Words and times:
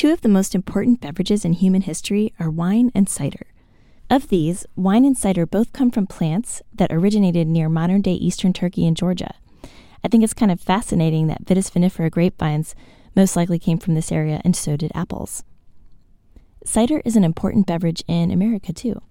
Two 0.00 0.14
of 0.14 0.22
the 0.22 0.30
most 0.30 0.54
important 0.54 1.02
beverages 1.02 1.44
in 1.44 1.52
human 1.52 1.82
history 1.82 2.32
are 2.40 2.48
wine 2.48 2.90
and 2.94 3.06
cider. 3.06 3.48
Of 4.08 4.28
these, 4.28 4.64
wine 4.74 5.04
and 5.04 5.14
cider 5.14 5.44
both 5.44 5.74
come 5.74 5.90
from 5.90 6.06
plants 6.06 6.62
that 6.72 6.90
originated 6.90 7.46
near 7.46 7.68
modern 7.68 8.00
day 8.00 8.14
eastern 8.14 8.54
Turkey 8.54 8.86
and 8.86 8.96
Georgia. 8.96 9.34
I 10.02 10.08
think 10.08 10.24
it's 10.24 10.32
kind 10.32 10.50
of 10.50 10.58
fascinating 10.58 11.26
that 11.26 11.44
Vitis 11.44 11.70
vinifera 11.70 12.10
grapevines 12.10 12.74
most 13.14 13.36
likely 13.36 13.58
came 13.58 13.76
from 13.76 13.94
this 13.94 14.10
area, 14.10 14.40
and 14.42 14.56
so 14.56 14.74
did 14.74 14.90
apples. 14.94 15.44
Cider 16.64 17.02
is 17.04 17.14
an 17.14 17.22
important 17.24 17.66
beverage 17.66 18.02
in 18.08 18.30
America, 18.30 18.72
too. 18.72 19.02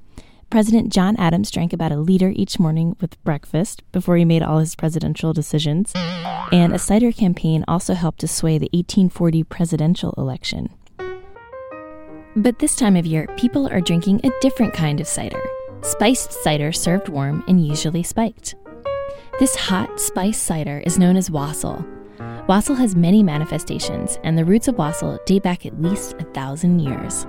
President 0.49 0.91
John 0.91 1.15
Adams 1.17 1.51
drank 1.51 1.71
about 1.71 1.91
a 1.91 1.97
liter 1.97 2.33
each 2.35 2.57
morning 2.57 2.95
with 2.99 3.23
breakfast 3.23 3.83
before 3.91 4.17
he 4.17 4.25
made 4.25 4.41
all 4.41 4.57
his 4.57 4.73
presidential 4.73 5.33
decisions, 5.33 5.93
and 6.51 6.73
a 6.73 6.79
cider 6.79 7.11
campaign 7.11 7.63
also 7.67 7.93
helped 7.93 8.21
to 8.21 8.27
sway 8.27 8.57
the 8.57 8.71
1840 8.73 9.43
presidential 9.43 10.15
election. 10.17 10.69
But 12.35 12.59
this 12.59 12.75
time 12.75 12.95
of 12.95 13.07
year, 13.07 13.27
people 13.37 13.67
are 13.67 13.81
drinking 13.81 14.21
a 14.23 14.31
different 14.41 14.73
kind 14.73 15.01
of 15.01 15.07
cider 15.07 15.41
spiced 15.81 16.33
cider 16.33 16.71
served 16.73 17.07
warm 17.07 17.43
and 17.47 17.65
usually 17.65 18.03
spiked. 18.03 18.55
This 19.39 19.55
hot, 19.55 19.99
spiced 19.99 20.43
cider 20.43 20.83
is 20.85 20.99
known 20.99 21.15
as 21.15 21.31
wassail. 21.31 21.85
Wassail 22.47 22.75
has 22.75 22.95
many 22.95 23.23
manifestations, 23.23 24.19
and 24.23 24.37
the 24.37 24.43
roots 24.43 24.67
of 24.67 24.77
wassail 24.77 25.17
date 25.25 25.43
back 25.43 25.65
at 25.65 25.81
least 25.81 26.15
a 26.19 26.25
thousand 26.25 26.81
years. 26.81 27.25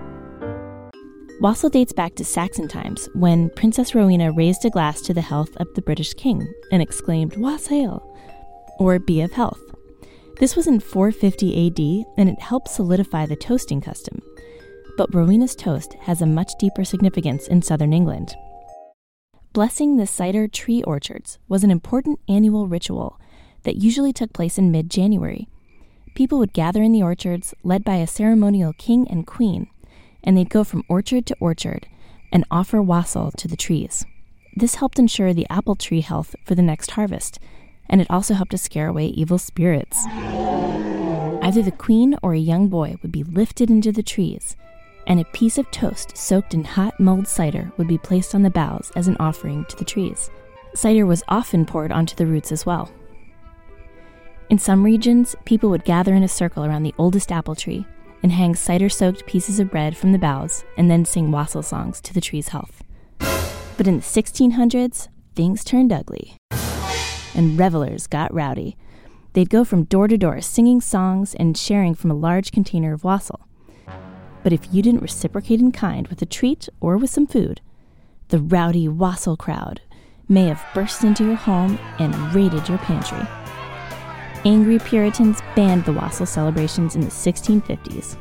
Wassail 1.41 1.71
dates 1.71 1.93
back 1.93 2.17
to 2.17 2.25
Saxon 2.25 2.69
times 2.69 3.09
when 3.15 3.51
Princess 3.51 3.95
Rowena 3.95 4.33
raised 4.33 4.65
a 4.65 4.71
glass 4.71 5.01
to 5.03 5.15
the 5.15 5.21
health 5.21 5.57
of 5.57 5.73
the 5.75 5.83
British 5.83 6.13
king 6.15 6.47
and 6.73 6.83
exclaimed, 6.83 7.37
Wassail, 7.37 8.03
or 8.79 8.99
be 8.99 9.21
of 9.21 9.33
health. 9.33 9.61
This 10.41 10.57
was 10.57 10.67
in 10.67 10.81
450 10.81 11.67
AD, 11.67 12.07
and 12.19 12.29
it 12.29 12.41
helped 12.41 12.69
solidify 12.69 13.27
the 13.27 13.37
toasting 13.37 13.81
custom 13.81 14.21
but 15.01 15.15
Rowena's 15.15 15.55
toast 15.55 15.95
has 16.01 16.21
a 16.21 16.27
much 16.27 16.53
deeper 16.59 16.85
significance 16.85 17.49
in 17.49 17.63
southern 17.63 17.95
England. 17.95 18.35
Blessing 19.55 19.97
the 19.97 20.07
cider 20.07 20.47
tree 20.47 20.83
orchards 20.83 21.39
was 21.49 21.65
an 21.65 21.71
important 21.71 22.21
annual 22.29 22.69
ritual 22.69 23.19
that 23.63 23.77
usually 23.77 24.13
took 24.13 24.35
place 24.35 24.59
in 24.59 24.71
mid 24.71 24.91
January. 24.91 25.49
People 26.15 26.39
would 26.39 26.53
gather 26.53 26.83
in 26.83 26.93
the 26.93 27.03
orchards, 27.03 27.55
led 27.65 27.83
by 27.83 27.95
a 27.95 28.07
ceremonial 28.07 28.75
king 28.75 29.09
and 29.09 29.27
queen, 29.27 29.69
and 30.23 30.37
they'd 30.37 30.51
go 30.51 30.65
from 30.65 30.85
orchard 30.87 31.25
to 31.25 31.37
orchard 31.41 31.87
and 32.31 32.45
offer 32.51 32.83
wassail 32.83 33.31
to 33.39 33.49
the 33.49 33.57
trees. 33.57 34.05
This 34.55 34.75
helped 34.75 34.99
ensure 34.99 35.33
the 35.33 35.47
apple 35.49 35.77
tree 35.77 36.03
health 36.03 36.37
for 36.45 36.55
the 36.55 36.61
next 36.61 36.91
harvest, 36.91 37.39
and 37.89 38.03
it 38.03 38.11
also 38.11 38.35
helped 38.35 38.51
to 38.51 38.59
scare 38.59 38.89
away 38.89 39.07
evil 39.07 39.39
spirits. 39.39 40.05
Either 41.41 41.63
the 41.63 41.73
queen 41.79 42.17
or 42.23 42.35
a 42.35 42.39
young 42.39 42.69
boy 42.69 42.97
would 43.01 43.11
be 43.11 43.25
lifted 43.25 43.71
into 43.71 43.93
the 43.93 44.03
trees 44.03 44.57
and 45.11 45.19
a 45.19 45.25
piece 45.25 45.59
of 45.59 45.69
toast 45.73 46.17
soaked 46.17 46.55
in 46.55 46.63
hot 46.63 46.99
mulled 47.01 47.27
cider 47.27 47.73
would 47.77 47.89
be 47.89 47.99
placed 47.99 48.33
on 48.33 48.43
the 48.43 48.49
boughs 48.49 48.93
as 48.95 49.09
an 49.09 49.17
offering 49.19 49.65
to 49.65 49.75
the 49.75 49.85
trees. 49.85 50.31
Cider 50.73 51.05
was 51.05 51.25
often 51.27 51.67
poured 51.67 51.91
onto 51.91 52.15
the 52.15 52.27
roots 52.27 52.53
as 52.53 52.65
well. 52.65 52.89
In 54.51 54.59
some 54.59 54.85
regions, 54.85 55.35
people 55.45 55.69
would 55.71 55.85
gather 55.85 56.15
in 56.15 56.23
a 56.23 56.29
circle 56.29 56.65
around 56.65 56.85
the 56.85 56.95
oldest 56.97 57.33
apple 57.33 57.57
tree 57.57 57.85
and 58.23 58.31
hang 58.31 58.55
cider 58.55 58.89
soaked 58.89 59.27
pieces 59.27 59.59
of 59.59 59.69
bread 59.69 59.97
from 59.97 60.13
the 60.13 60.19
boughs 60.19 60.65
and 60.77 60.89
then 60.89 61.05
sing 61.05 61.33
wassail 61.33 61.65
songs 61.65 62.01
to 62.03 62.15
the 62.15 62.21
tree's 62.21 62.51
health. 62.51 62.85
But 63.77 63.89
in 63.89 63.97
the 63.97 64.05
1600s, 64.05 65.09
things 65.35 65.65
turned 65.65 65.93
ugly, 65.93 66.37
and 67.35 67.59
revelers 67.59 68.07
got 68.07 68.33
rowdy. 68.33 68.77
They'd 69.33 69.51
go 69.51 69.65
from 69.65 69.85
door 69.85 70.07
to 70.07 70.17
door 70.17 70.41
singing 70.41 70.81
songs 70.81 71.35
and 71.35 71.59
sharing 71.59 71.97
from 71.97 72.13
a 72.13 72.15
large 72.15 72.53
container 72.53 72.93
of 72.93 73.03
wassail. 73.03 73.49
But 74.43 74.53
if 74.53 74.73
you 74.73 74.83
didn't 74.83 75.03
reciprocate 75.03 75.61
in 75.61 75.73
kind 75.73 76.09
with 76.09 76.23
a 76.23 76.27
treat 76.27 76.69
or 76.81 76.97
with 76.97 77.11
some 77.11 77.27
food, 77.27 77.61
the 78.29 78.39
rowdy 78.39 78.89
wassail 78.89 79.37
crowd 79.37 79.81
may 80.29 80.47
have 80.47 80.65
burst 80.75 81.05
into 81.05 81.25
your 81.25 81.35
home 81.35 81.79
and 81.99 82.15
raided 82.35 82.69
your 82.69 82.79
pantry. 82.79 83.27
Angry 84.45 84.79
Puritans 84.79 85.41
banned 85.55 85.85
the 85.85 85.93
wassail 85.93 86.27
celebrations 86.27 86.95
in 86.95 87.03
the 87.03 87.09
1650s. 87.09 88.17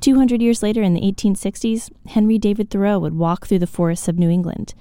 200 0.00 0.42
years 0.42 0.62
later, 0.62 0.82
in 0.82 0.94
the 0.94 1.00
1860s, 1.00 1.90
Henry 2.08 2.36
David 2.36 2.70
Thoreau 2.70 2.98
would 2.98 3.14
walk 3.14 3.46
through 3.46 3.60
the 3.60 3.68
forests 3.68 4.08
of 4.08 4.18
New 4.18 4.28
England 4.28 4.74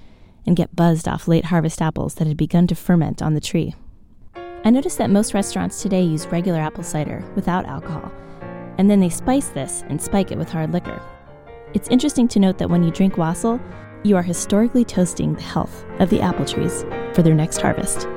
and 0.48 0.56
get 0.56 0.76
buzzed 0.76 1.08
off 1.08 1.28
late 1.28 1.46
harvest 1.46 1.80
apples 1.80 2.16
that 2.16 2.28
had 2.28 2.36
begun 2.36 2.66
to 2.66 2.76
ferment 2.76 3.22
on 3.22 3.36
the 3.36 3.40
tree. 3.40 3.76
I 4.66 4.72
noticed 4.72 4.98
that 4.98 5.12
most 5.12 5.36
restaurants 5.36 5.82
today 5.82 6.02
use 6.02 6.26
regular 6.28 6.60
apple 6.60 6.84
cider 6.84 7.24
without 7.36 7.66
alcohol 7.66 8.12
and 8.82 8.90
then 8.90 9.00
they 9.00 9.10
spice 9.10 9.50
this 9.50 9.84
and 9.90 10.02
spike 10.02 10.32
it 10.32 10.40
with 10.40 10.50
hard 10.50 10.74
liquor. 10.74 11.00
It's 11.76 11.88
interesting 11.90 12.28
to 12.30 12.40
note 12.40 12.58
that 12.58 12.72
when 12.72 12.84
you 12.84 12.90
drink 12.90 13.16
wassail, 13.16 13.62
you 14.02 14.18
are 14.18 14.24
historically 14.24 14.84
toasting 14.84 15.36
the 15.36 15.42
health 15.44 15.86
of 16.00 16.10
the 16.10 16.20
apple 16.20 16.46
trees 16.46 16.84
for 17.14 17.22
their 17.22 17.36
next 17.36 17.62
harvest. 17.62 18.08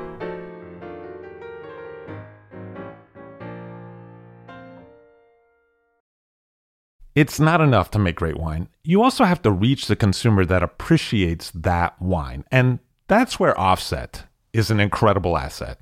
It's 7.13 7.39
not 7.39 7.61
enough 7.61 7.91
to 7.91 7.99
make 7.99 8.15
great 8.15 8.37
wine. 8.37 8.67
You 8.83 9.03
also 9.03 9.23
have 9.23 9.43
to 9.43 9.51
reach 9.51 9.85
the 9.85 9.95
consumer 9.95 10.45
that 10.45 10.63
appreciates 10.63 11.51
that 11.51 12.01
wine. 12.01 12.43
And 12.51 12.79
that's 13.07 13.39
where 13.39 13.57
Offset 13.59 14.23
is 14.51 14.71
an 14.71 14.79
incredible 14.79 15.37
asset. 15.37 15.79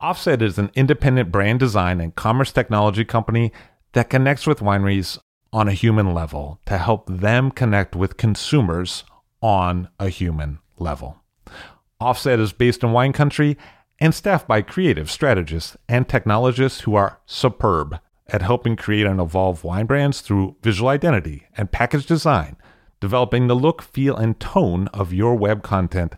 Offset 0.00 0.40
is 0.40 0.58
an 0.58 0.70
independent 0.74 1.30
brand 1.30 1.60
design 1.60 2.00
and 2.00 2.14
commerce 2.14 2.52
technology 2.52 3.04
company 3.04 3.52
that 3.94 4.10
connects 4.10 4.46
with 4.46 4.60
wineries 4.60 5.18
on 5.52 5.68
a 5.68 5.72
human 5.72 6.12
level 6.12 6.60
to 6.66 6.78
help 6.78 7.06
them 7.08 7.50
connect 7.50 7.96
with 7.96 8.16
consumers 8.16 9.04
on 9.40 9.88
a 9.98 10.08
human 10.08 10.58
level. 10.78 11.22
Offset 12.00 12.40
is 12.40 12.52
based 12.52 12.82
in 12.82 12.92
wine 12.92 13.12
country 13.12 13.56
and 14.00 14.14
staffed 14.14 14.48
by 14.48 14.62
creative 14.62 15.10
strategists 15.10 15.76
and 15.88 16.08
technologists 16.08 16.80
who 16.80 16.96
are 16.96 17.20
superb 17.24 17.98
at 18.26 18.42
helping 18.42 18.74
create 18.74 19.06
and 19.06 19.20
evolve 19.20 19.62
wine 19.62 19.86
brands 19.86 20.20
through 20.20 20.56
visual 20.62 20.88
identity 20.88 21.46
and 21.56 21.70
package 21.70 22.04
design, 22.04 22.56
developing 23.00 23.46
the 23.46 23.54
look, 23.54 23.80
feel, 23.80 24.16
and 24.16 24.40
tone 24.40 24.88
of 24.88 25.12
your 25.12 25.36
web 25.36 25.62
content, 25.62 26.14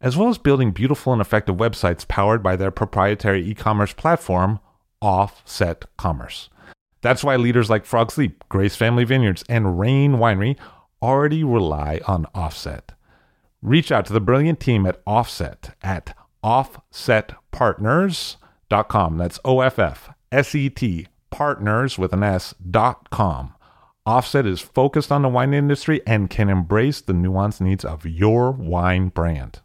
as 0.00 0.16
well 0.16 0.28
as 0.28 0.38
building 0.38 0.70
beautiful 0.70 1.12
and 1.12 1.20
effective 1.20 1.56
websites 1.56 2.08
powered 2.08 2.42
by 2.42 2.56
their 2.56 2.70
proprietary 2.70 3.46
e 3.46 3.54
commerce 3.54 3.92
platform, 3.92 4.60
Offset 5.02 5.84
Commerce. 5.96 6.48
That's 7.00 7.22
why 7.22 7.36
leaders 7.36 7.70
like 7.70 7.84
Frog's 7.84 8.18
Leap, 8.18 8.42
Grace 8.48 8.74
Family 8.76 9.04
Vineyards, 9.04 9.44
and 9.48 9.78
Rain 9.78 10.14
Winery 10.14 10.56
already 11.00 11.44
rely 11.44 12.00
on 12.06 12.26
Offset. 12.34 12.92
Reach 13.62 13.92
out 13.92 14.06
to 14.06 14.12
the 14.12 14.20
brilliant 14.20 14.60
team 14.60 14.86
at 14.86 15.00
Offset 15.06 15.74
at 15.82 16.16
offsetpartners.com. 16.44 19.18
That's 19.18 19.40
O 19.44 19.60
F 19.60 19.78
F 19.78 20.10
S 20.30 20.54
E 20.54 20.70
T 20.70 21.08
partners 21.30 21.98
with 21.98 22.12
an 22.12 22.22
S 22.22 22.54
dot 22.70 23.10
com. 23.10 23.54
Offset 24.06 24.46
is 24.46 24.60
focused 24.60 25.10
on 25.12 25.22
the 25.22 25.28
wine 25.28 25.52
industry 25.52 26.00
and 26.06 26.30
can 26.30 26.48
embrace 26.48 27.00
the 27.00 27.12
nuanced 27.12 27.60
needs 27.60 27.84
of 27.84 28.06
your 28.06 28.52
wine 28.52 29.08
brand. 29.08 29.60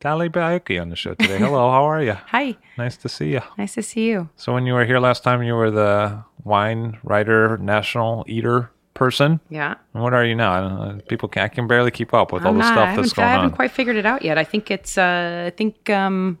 Talia 0.00 0.30
Baiocchi 0.30 0.80
on 0.80 0.90
the 0.90 0.96
show 0.96 1.14
today. 1.14 1.38
Hello, 1.38 1.70
how 1.72 1.82
are 1.84 2.00
you? 2.02 2.12
Hi, 2.28 2.56
Nice 2.76 2.96
to 2.98 3.08
see 3.08 3.32
you. 3.32 3.40
nice 3.56 3.74
to 3.74 3.82
see 3.82 4.06
you. 4.08 4.28
So, 4.36 4.54
when 4.54 4.64
you 4.64 4.74
were 4.74 4.84
here 4.84 5.00
last 5.00 5.24
time, 5.24 5.42
you 5.42 5.54
were 5.54 5.72
the 5.72 6.22
wine 6.44 6.98
writer, 7.02 7.58
national 7.58 8.24
eater 8.28 8.70
person. 8.94 9.40
Yeah, 9.50 9.74
And 9.94 10.02
what 10.02 10.14
are 10.14 10.24
you 10.24 10.36
now? 10.36 10.52
I 10.52 10.60
don't. 10.60 11.08
People 11.08 11.28
can 11.28 11.42
I 11.42 11.48
can 11.48 11.66
barely 11.66 11.90
keep 11.90 12.14
up 12.14 12.32
with 12.32 12.44
all 12.44 12.50
I'm 12.52 12.58
the 12.58 12.62
not- 12.62 12.74
stuff 12.74 12.96
that's 12.96 13.12
going 13.12 13.26
I 13.28 13.30
haven't 13.32 13.50
on. 13.50 13.56
quite 13.56 13.72
figured 13.72 13.96
it 13.96 14.06
out 14.06 14.22
yet. 14.22 14.38
I 14.38 14.44
think 14.44 14.70
it's. 14.70 14.96
Uh, 14.96 15.44
I 15.48 15.50
think 15.50 15.90
um, 15.90 16.38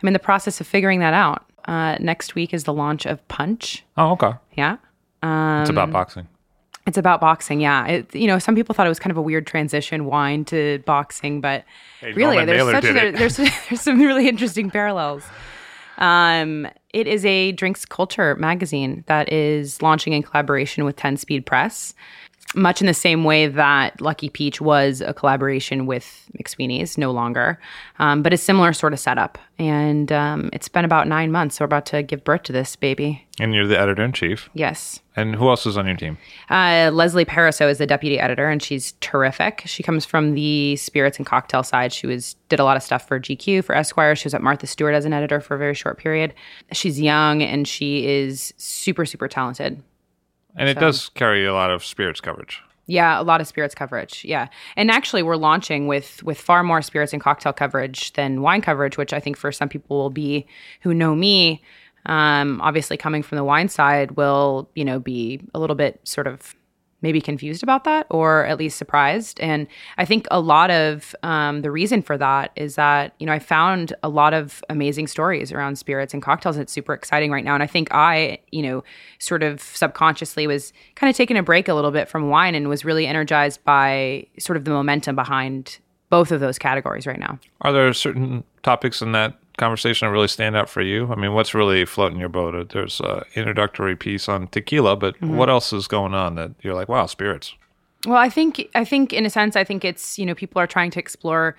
I'm 0.00 0.06
in 0.06 0.12
the 0.12 0.18
process 0.20 0.60
of 0.60 0.66
figuring 0.68 1.00
that 1.00 1.14
out. 1.14 1.44
Uh, 1.66 1.96
next 2.00 2.34
week 2.36 2.54
is 2.54 2.62
the 2.64 2.72
launch 2.72 3.06
of 3.06 3.26
Punch. 3.28 3.84
oh, 3.96 4.12
okay. 4.12 4.32
Yeah, 4.56 4.76
um, 5.22 5.60
It's 5.62 5.70
about 5.70 5.90
boxing. 5.90 6.26
It's 6.90 6.98
about 6.98 7.20
boxing. 7.20 7.60
Yeah, 7.60 7.86
it, 7.86 8.14
you 8.14 8.26
know, 8.26 8.38
some 8.38 8.54
people 8.54 8.74
thought 8.74 8.86
it 8.86 8.90
was 8.90 8.98
kind 8.98 9.10
of 9.10 9.16
a 9.16 9.22
weird 9.22 9.46
transition, 9.46 10.04
wine 10.04 10.44
to 10.46 10.82
boxing, 10.84 11.40
but 11.40 11.64
Hey, 12.00 12.12
really, 12.12 12.44
there's 12.44 12.70
such 12.70 12.82
there, 12.82 13.12
there's 13.12 13.36
there's 13.68 13.80
some 13.80 13.98
really 13.98 14.28
interesting 14.28 14.70
parallels. 14.70 15.24
Um, 15.98 16.66
it 16.92 17.06
is 17.06 17.24
a 17.24 17.52
drinks 17.52 17.84
culture 17.84 18.34
magazine 18.36 19.04
that 19.06 19.32
is 19.32 19.80
launching 19.82 20.12
in 20.12 20.22
collaboration 20.22 20.84
with 20.84 20.96
Ten 20.96 21.16
Speed 21.16 21.46
Press, 21.46 21.94
much 22.54 22.80
in 22.80 22.86
the 22.86 22.94
same 22.94 23.22
way 23.24 23.46
that 23.46 24.00
Lucky 24.00 24.28
Peach 24.28 24.60
was 24.60 25.00
a 25.00 25.14
collaboration 25.14 25.86
with 25.86 26.28
McSweeney's, 26.36 26.98
no 26.98 27.12
longer, 27.12 27.60
um, 27.98 28.22
but 28.22 28.32
a 28.32 28.36
similar 28.36 28.72
sort 28.72 28.92
of 28.92 28.98
setup. 28.98 29.38
And 29.58 30.10
um, 30.10 30.50
it's 30.52 30.68
been 30.68 30.84
about 30.84 31.06
nine 31.06 31.30
months, 31.30 31.56
so 31.56 31.62
we're 31.62 31.66
about 31.66 31.86
to 31.86 32.02
give 32.02 32.24
birth 32.24 32.42
to 32.44 32.52
this 32.52 32.74
baby. 32.74 33.24
And 33.38 33.54
you're 33.54 33.66
the 33.66 33.78
editor 33.78 34.02
in 34.02 34.12
chief. 34.12 34.50
Yes. 34.54 35.00
And 35.16 35.36
who 35.36 35.48
else 35.48 35.64
is 35.64 35.76
on 35.76 35.86
your 35.86 35.96
team? 35.96 36.18
Uh, 36.48 36.90
Leslie 36.92 37.24
Pariseau 37.24 37.70
is 37.70 37.78
the 37.78 37.86
deputy 37.86 38.18
editor, 38.18 38.48
and 38.48 38.62
she's 38.62 38.92
terrific. 39.00 39.62
She 39.66 39.82
comes 39.82 40.04
from 40.04 40.34
the 40.34 40.76
spirits 40.76 41.18
and 41.18 41.26
cocktail 41.26 41.62
side. 41.62 41.92
She 41.92 42.06
was 42.06 42.34
did 42.48 42.58
a 42.58 42.64
lot 42.64 42.76
of 42.76 42.82
stuff 42.82 43.06
for 43.06 43.20
GQ, 43.20 43.64
for 43.64 43.76
Esquire. 43.76 44.16
She 44.16 44.26
was 44.26 44.34
at 44.34 44.42
Martha 44.42 44.66
Stewart 44.66 44.94
as 44.94 45.04
an 45.04 45.12
editor 45.12 45.40
for 45.40 45.54
a 45.54 45.58
very 45.58 45.74
short 45.74 45.98
period. 45.98 46.34
She's 46.72 47.00
young 47.00 47.42
and 47.42 47.68
she 47.68 48.06
is 48.06 48.52
super, 48.56 49.06
super 49.06 49.28
talented. 49.28 49.82
And 50.56 50.68
it 50.68 50.78
does 50.78 51.08
carry 51.10 51.44
a 51.46 51.52
lot 51.52 51.70
of 51.70 51.84
spirits 51.84 52.20
coverage. 52.20 52.62
Yeah, 52.86 53.20
a 53.20 53.22
lot 53.22 53.40
of 53.40 53.46
spirits 53.46 53.74
coverage. 53.74 54.24
Yeah, 54.24 54.48
and 54.76 54.90
actually, 54.90 55.22
we're 55.22 55.36
launching 55.36 55.86
with 55.86 56.22
with 56.24 56.40
far 56.40 56.64
more 56.64 56.82
spirits 56.82 57.12
and 57.12 57.22
cocktail 57.22 57.52
coverage 57.52 58.12
than 58.14 58.42
wine 58.42 58.62
coverage, 58.62 58.96
which 58.96 59.12
I 59.12 59.20
think 59.20 59.36
for 59.36 59.52
some 59.52 59.68
people 59.68 59.96
will 59.96 60.10
be 60.10 60.46
who 60.80 60.92
know 60.92 61.14
me. 61.14 61.62
Um, 62.06 62.60
obviously, 62.60 62.96
coming 62.96 63.22
from 63.22 63.36
the 63.36 63.44
wine 63.44 63.68
side, 63.68 64.12
will 64.12 64.68
you 64.74 64.84
know 64.84 64.98
be 64.98 65.40
a 65.54 65.60
little 65.60 65.76
bit 65.76 66.00
sort 66.02 66.26
of 66.26 66.54
maybe 67.02 67.20
confused 67.20 67.62
about 67.62 67.84
that 67.84 68.06
or 68.10 68.44
at 68.46 68.58
least 68.58 68.78
surprised. 68.78 69.40
And 69.40 69.66
I 69.98 70.04
think 70.04 70.26
a 70.30 70.40
lot 70.40 70.70
of 70.70 71.14
um, 71.22 71.62
the 71.62 71.70
reason 71.70 72.02
for 72.02 72.18
that 72.18 72.52
is 72.56 72.74
that, 72.74 73.14
you 73.18 73.26
know, 73.26 73.32
I 73.32 73.38
found 73.38 73.94
a 74.02 74.08
lot 74.08 74.34
of 74.34 74.62
amazing 74.68 75.06
stories 75.06 75.52
around 75.52 75.76
spirits 75.76 76.12
and 76.12 76.22
cocktails. 76.22 76.56
And 76.56 76.62
it's 76.62 76.72
super 76.72 76.92
exciting 76.92 77.30
right 77.30 77.44
now. 77.44 77.54
And 77.54 77.62
I 77.62 77.66
think 77.66 77.88
I, 77.92 78.38
you 78.50 78.62
know, 78.62 78.84
sort 79.18 79.42
of 79.42 79.60
subconsciously 79.60 80.46
was 80.46 80.72
kind 80.94 81.10
of 81.10 81.16
taking 81.16 81.36
a 81.36 81.42
break 81.42 81.68
a 81.68 81.74
little 81.74 81.90
bit 81.90 82.08
from 82.08 82.28
wine 82.28 82.54
and 82.54 82.68
was 82.68 82.84
really 82.84 83.06
energized 83.06 83.64
by 83.64 84.26
sort 84.38 84.56
of 84.56 84.64
the 84.64 84.70
momentum 84.70 85.16
behind 85.16 85.78
both 86.10 86.32
of 86.32 86.40
those 86.40 86.58
categories 86.58 87.06
right 87.06 87.20
now. 87.20 87.38
Are 87.62 87.72
there 87.72 87.92
certain 87.92 88.44
topics 88.62 89.00
in 89.00 89.12
that 89.12 89.34
conversation 89.56 90.06
that 90.08 90.12
really 90.12 90.28
stand 90.28 90.56
out 90.56 90.68
for 90.68 90.80
you? 90.82 91.10
I 91.12 91.14
mean, 91.16 91.34
what's 91.34 91.54
really 91.54 91.84
floating 91.84 92.18
your 92.18 92.28
boat? 92.28 92.70
There's 92.70 93.00
an 93.00 93.22
introductory 93.34 93.96
piece 93.96 94.28
on 94.28 94.48
tequila, 94.48 94.96
but 94.96 95.14
Mm-hmm. 95.16 95.36
what 95.36 95.48
else 95.50 95.72
is 95.72 95.86
going 95.86 96.14
on 96.14 96.34
that 96.36 96.52
you're 96.62 96.74
like, 96.74 96.88
wow, 96.88 97.06
spirits? 97.06 97.54
Well, 98.06 98.16
I 98.16 98.30
think 98.30 98.66
I 98.74 98.84
think 98.84 99.12
in 99.12 99.26
a 99.26 99.30
sense, 99.30 99.56
I 99.56 99.64
think 99.64 99.84
it's 99.84 100.18
you 100.18 100.24
know 100.24 100.34
people 100.34 100.58
are 100.60 100.66
trying 100.66 100.90
to 100.92 100.98
explore, 100.98 101.56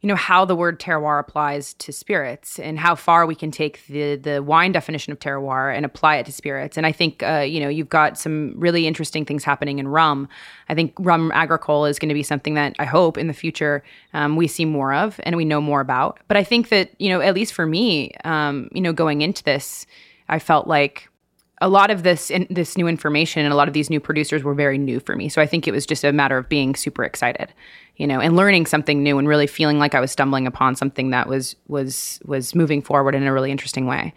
you 0.00 0.06
know, 0.06 0.14
how 0.14 0.44
the 0.44 0.54
word 0.54 0.78
terroir 0.78 1.18
applies 1.18 1.74
to 1.74 1.92
spirits 1.92 2.60
and 2.60 2.78
how 2.78 2.94
far 2.94 3.26
we 3.26 3.34
can 3.34 3.50
take 3.50 3.84
the 3.88 4.14
the 4.14 4.42
wine 4.42 4.70
definition 4.70 5.12
of 5.12 5.18
terroir 5.18 5.74
and 5.74 5.84
apply 5.84 6.16
it 6.16 6.26
to 6.26 6.32
spirits. 6.32 6.76
And 6.76 6.86
I 6.86 6.92
think 6.92 7.22
uh, 7.24 7.44
you 7.46 7.58
know 7.58 7.68
you've 7.68 7.88
got 7.88 8.16
some 8.16 8.54
really 8.56 8.86
interesting 8.86 9.24
things 9.24 9.42
happening 9.42 9.80
in 9.80 9.88
rum. 9.88 10.28
I 10.68 10.74
think 10.76 10.94
rum 11.00 11.32
agricole 11.32 11.84
is 11.84 11.98
going 11.98 12.10
to 12.10 12.14
be 12.14 12.22
something 12.22 12.54
that 12.54 12.76
I 12.78 12.84
hope 12.84 13.18
in 13.18 13.26
the 13.26 13.32
future 13.32 13.82
um, 14.14 14.36
we 14.36 14.46
see 14.46 14.64
more 14.64 14.94
of 14.94 15.18
and 15.24 15.36
we 15.36 15.44
know 15.44 15.60
more 15.60 15.80
about. 15.80 16.20
But 16.28 16.36
I 16.36 16.44
think 16.44 16.68
that 16.68 16.92
you 17.00 17.08
know 17.08 17.20
at 17.20 17.34
least 17.34 17.52
for 17.52 17.66
me, 17.66 18.12
um, 18.24 18.68
you 18.72 18.80
know, 18.80 18.92
going 18.92 19.22
into 19.22 19.42
this, 19.42 19.84
I 20.28 20.38
felt 20.38 20.68
like 20.68 21.08
a 21.60 21.68
lot 21.68 21.90
of 21.90 22.02
this 22.02 22.30
in, 22.30 22.46
this 22.50 22.76
new 22.76 22.86
information 22.86 23.44
and 23.44 23.52
a 23.52 23.56
lot 23.56 23.68
of 23.68 23.74
these 23.74 23.90
new 23.90 24.00
producers 24.00 24.44
were 24.44 24.54
very 24.54 24.78
new 24.78 25.00
for 25.00 25.16
me. 25.16 25.28
So 25.28 25.42
I 25.42 25.46
think 25.46 25.66
it 25.66 25.72
was 25.72 25.86
just 25.86 26.04
a 26.04 26.12
matter 26.12 26.38
of 26.38 26.48
being 26.48 26.74
super 26.74 27.04
excited, 27.04 27.52
you 27.96 28.06
know, 28.06 28.20
and 28.20 28.36
learning 28.36 28.66
something 28.66 29.02
new 29.02 29.18
and 29.18 29.26
really 29.26 29.46
feeling 29.46 29.78
like 29.78 29.94
I 29.94 30.00
was 30.00 30.12
stumbling 30.12 30.46
upon 30.46 30.76
something 30.76 31.10
that 31.10 31.28
was 31.28 31.56
was 31.66 32.20
was 32.24 32.54
moving 32.54 32.82
forward 32.82 33.14
in 33.14 33.24
a 33.24 33.32
really 33.32 33.50
interesting 33.50 33.86
way. 33.86 34.14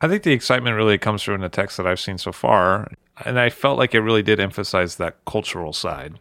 I 0.00 0.08
think 0.08 0.22
the 0.22 0.32
excitement 0.32 0.76
really 0.76 0.96
comes 0.96 1.22
through 1.22 1.34
in 1.34 1.40
the 1.40 1.48
text 1.48 1.76
that 1.76 1.86
I've 1.86 2.00
seen 2.00 2.18
so 2.18 2.32
far. 2.32 2.90
And 3.24 3.38
I 3.38 3.50
felt 3.50 3.78
like 3.78 3.94
it 3.94 4.00
really 4.00 4.22
did 4.22 4.38
emphasize 4.38 4.96
that 4.96 5.16
cultural 5.26 5.72
side. 5.72 6.18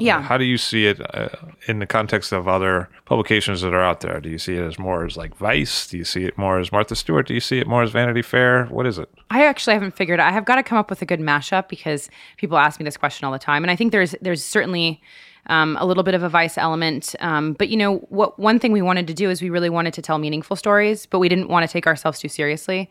Yeah. 0.00 0.22
How 0.22 0.38
do 0.38 0.44
you 0.44 0.58
see 0.58 0.86
it 0.86 1.00
uh, 1.14 1.28
in 1.66 1.78
the 1.78 1.86
context 1.86 2.32
of 2.32 2.48
other 2.48 2.88
publications 3.04 3.60
that 3.60 3.74
are 3.74 3.82
out 3.82 4.00
there? 4.00 4.20
Do 4.20 4.28
you 4.28 4.38
see 4.38 4.56
it 4.56 4.62
as 4.62 4.78
more 4.78 5.04
as 5.04 5.16
like 5.16 5.36
Vice? 5.36 5.86
Do 5.88 5.98
you 5.98 6.04
see 6.04 6.24
it 6.24 6.36
more 6.38 6.58
as 6.58 6.72
Martha 6.72 6.96
Stewart? 6.96 7.26
Do 7.26 7.34
you 7.34 7.40
see 7.40 7.58
it 7.58 7.66
more 7.66 7.82
as 7.82 7.90
Vanity 7.90 8.22
Fair? 8.22 8.66
What 8.66 8.86
is 8.86 8.98
it? 8.98 9.08
I 9.30 9.44
actually 9.44 9.74
haven't 9.74 9.96
figured 9.96 10.20
out. 10.20 10.28
I 10.28 10.32
have 10.32 10.44
got 10.44 10.56
to 10.56 10.62
come 10.62 10.78
up 10.78 10.90
with 10.90 11.02
a 11.02 11.06
good 11.06 11.20
mashup 11.20 11.68
because 11.68 12.08
people 12.36 12.58
ask 12.58 12.80
me 12.80 12.84
this 12.84 12.96
question 12.96 13.26
all 13.26 13.32
the 13.32 13.38
time, 13.38 13.62
and 13.62 13.70
I 13.70 13.76
think 13.76 13.92
there's 13.92 14.14
there's 14.20 14.42
certainly 14.42 15.00
um, 15.46 15.76
a 15.80 15.86
little 15.86 16.02
bit 16.02 16.14
of 16.14 16.22
a 16.22 16.28
vice 16.28 16.56
element. 16.58 17.14
Um, 17.20 17.54
but 17.54 17.68
you 17.68 17.76
know, 17.76 17.98
what 18.08 18.38
one 18.38 18.58
thing 18.58 18.72
we 18.72 18.82
wanted 18.82 19.06
to 19.08 19.14
do 19.14 19.30
is 19.30 19.42
we 19.42 19.50
really 19.50 19.70
wanted 19.70 19.94
to 19.94 20.02
tell 20.02 20.18
meaningful 20.18 20.56
stories, 20.56 21.06
but 21.06 21.18
we 21.18 21.28
didn't 21.28 21.48
want 21.48 21.68
to 21.68 21.72
take 21.72 21.86
ourselves 21.86 22.18
too 22.18 22.28
seriously. 22.28 22.90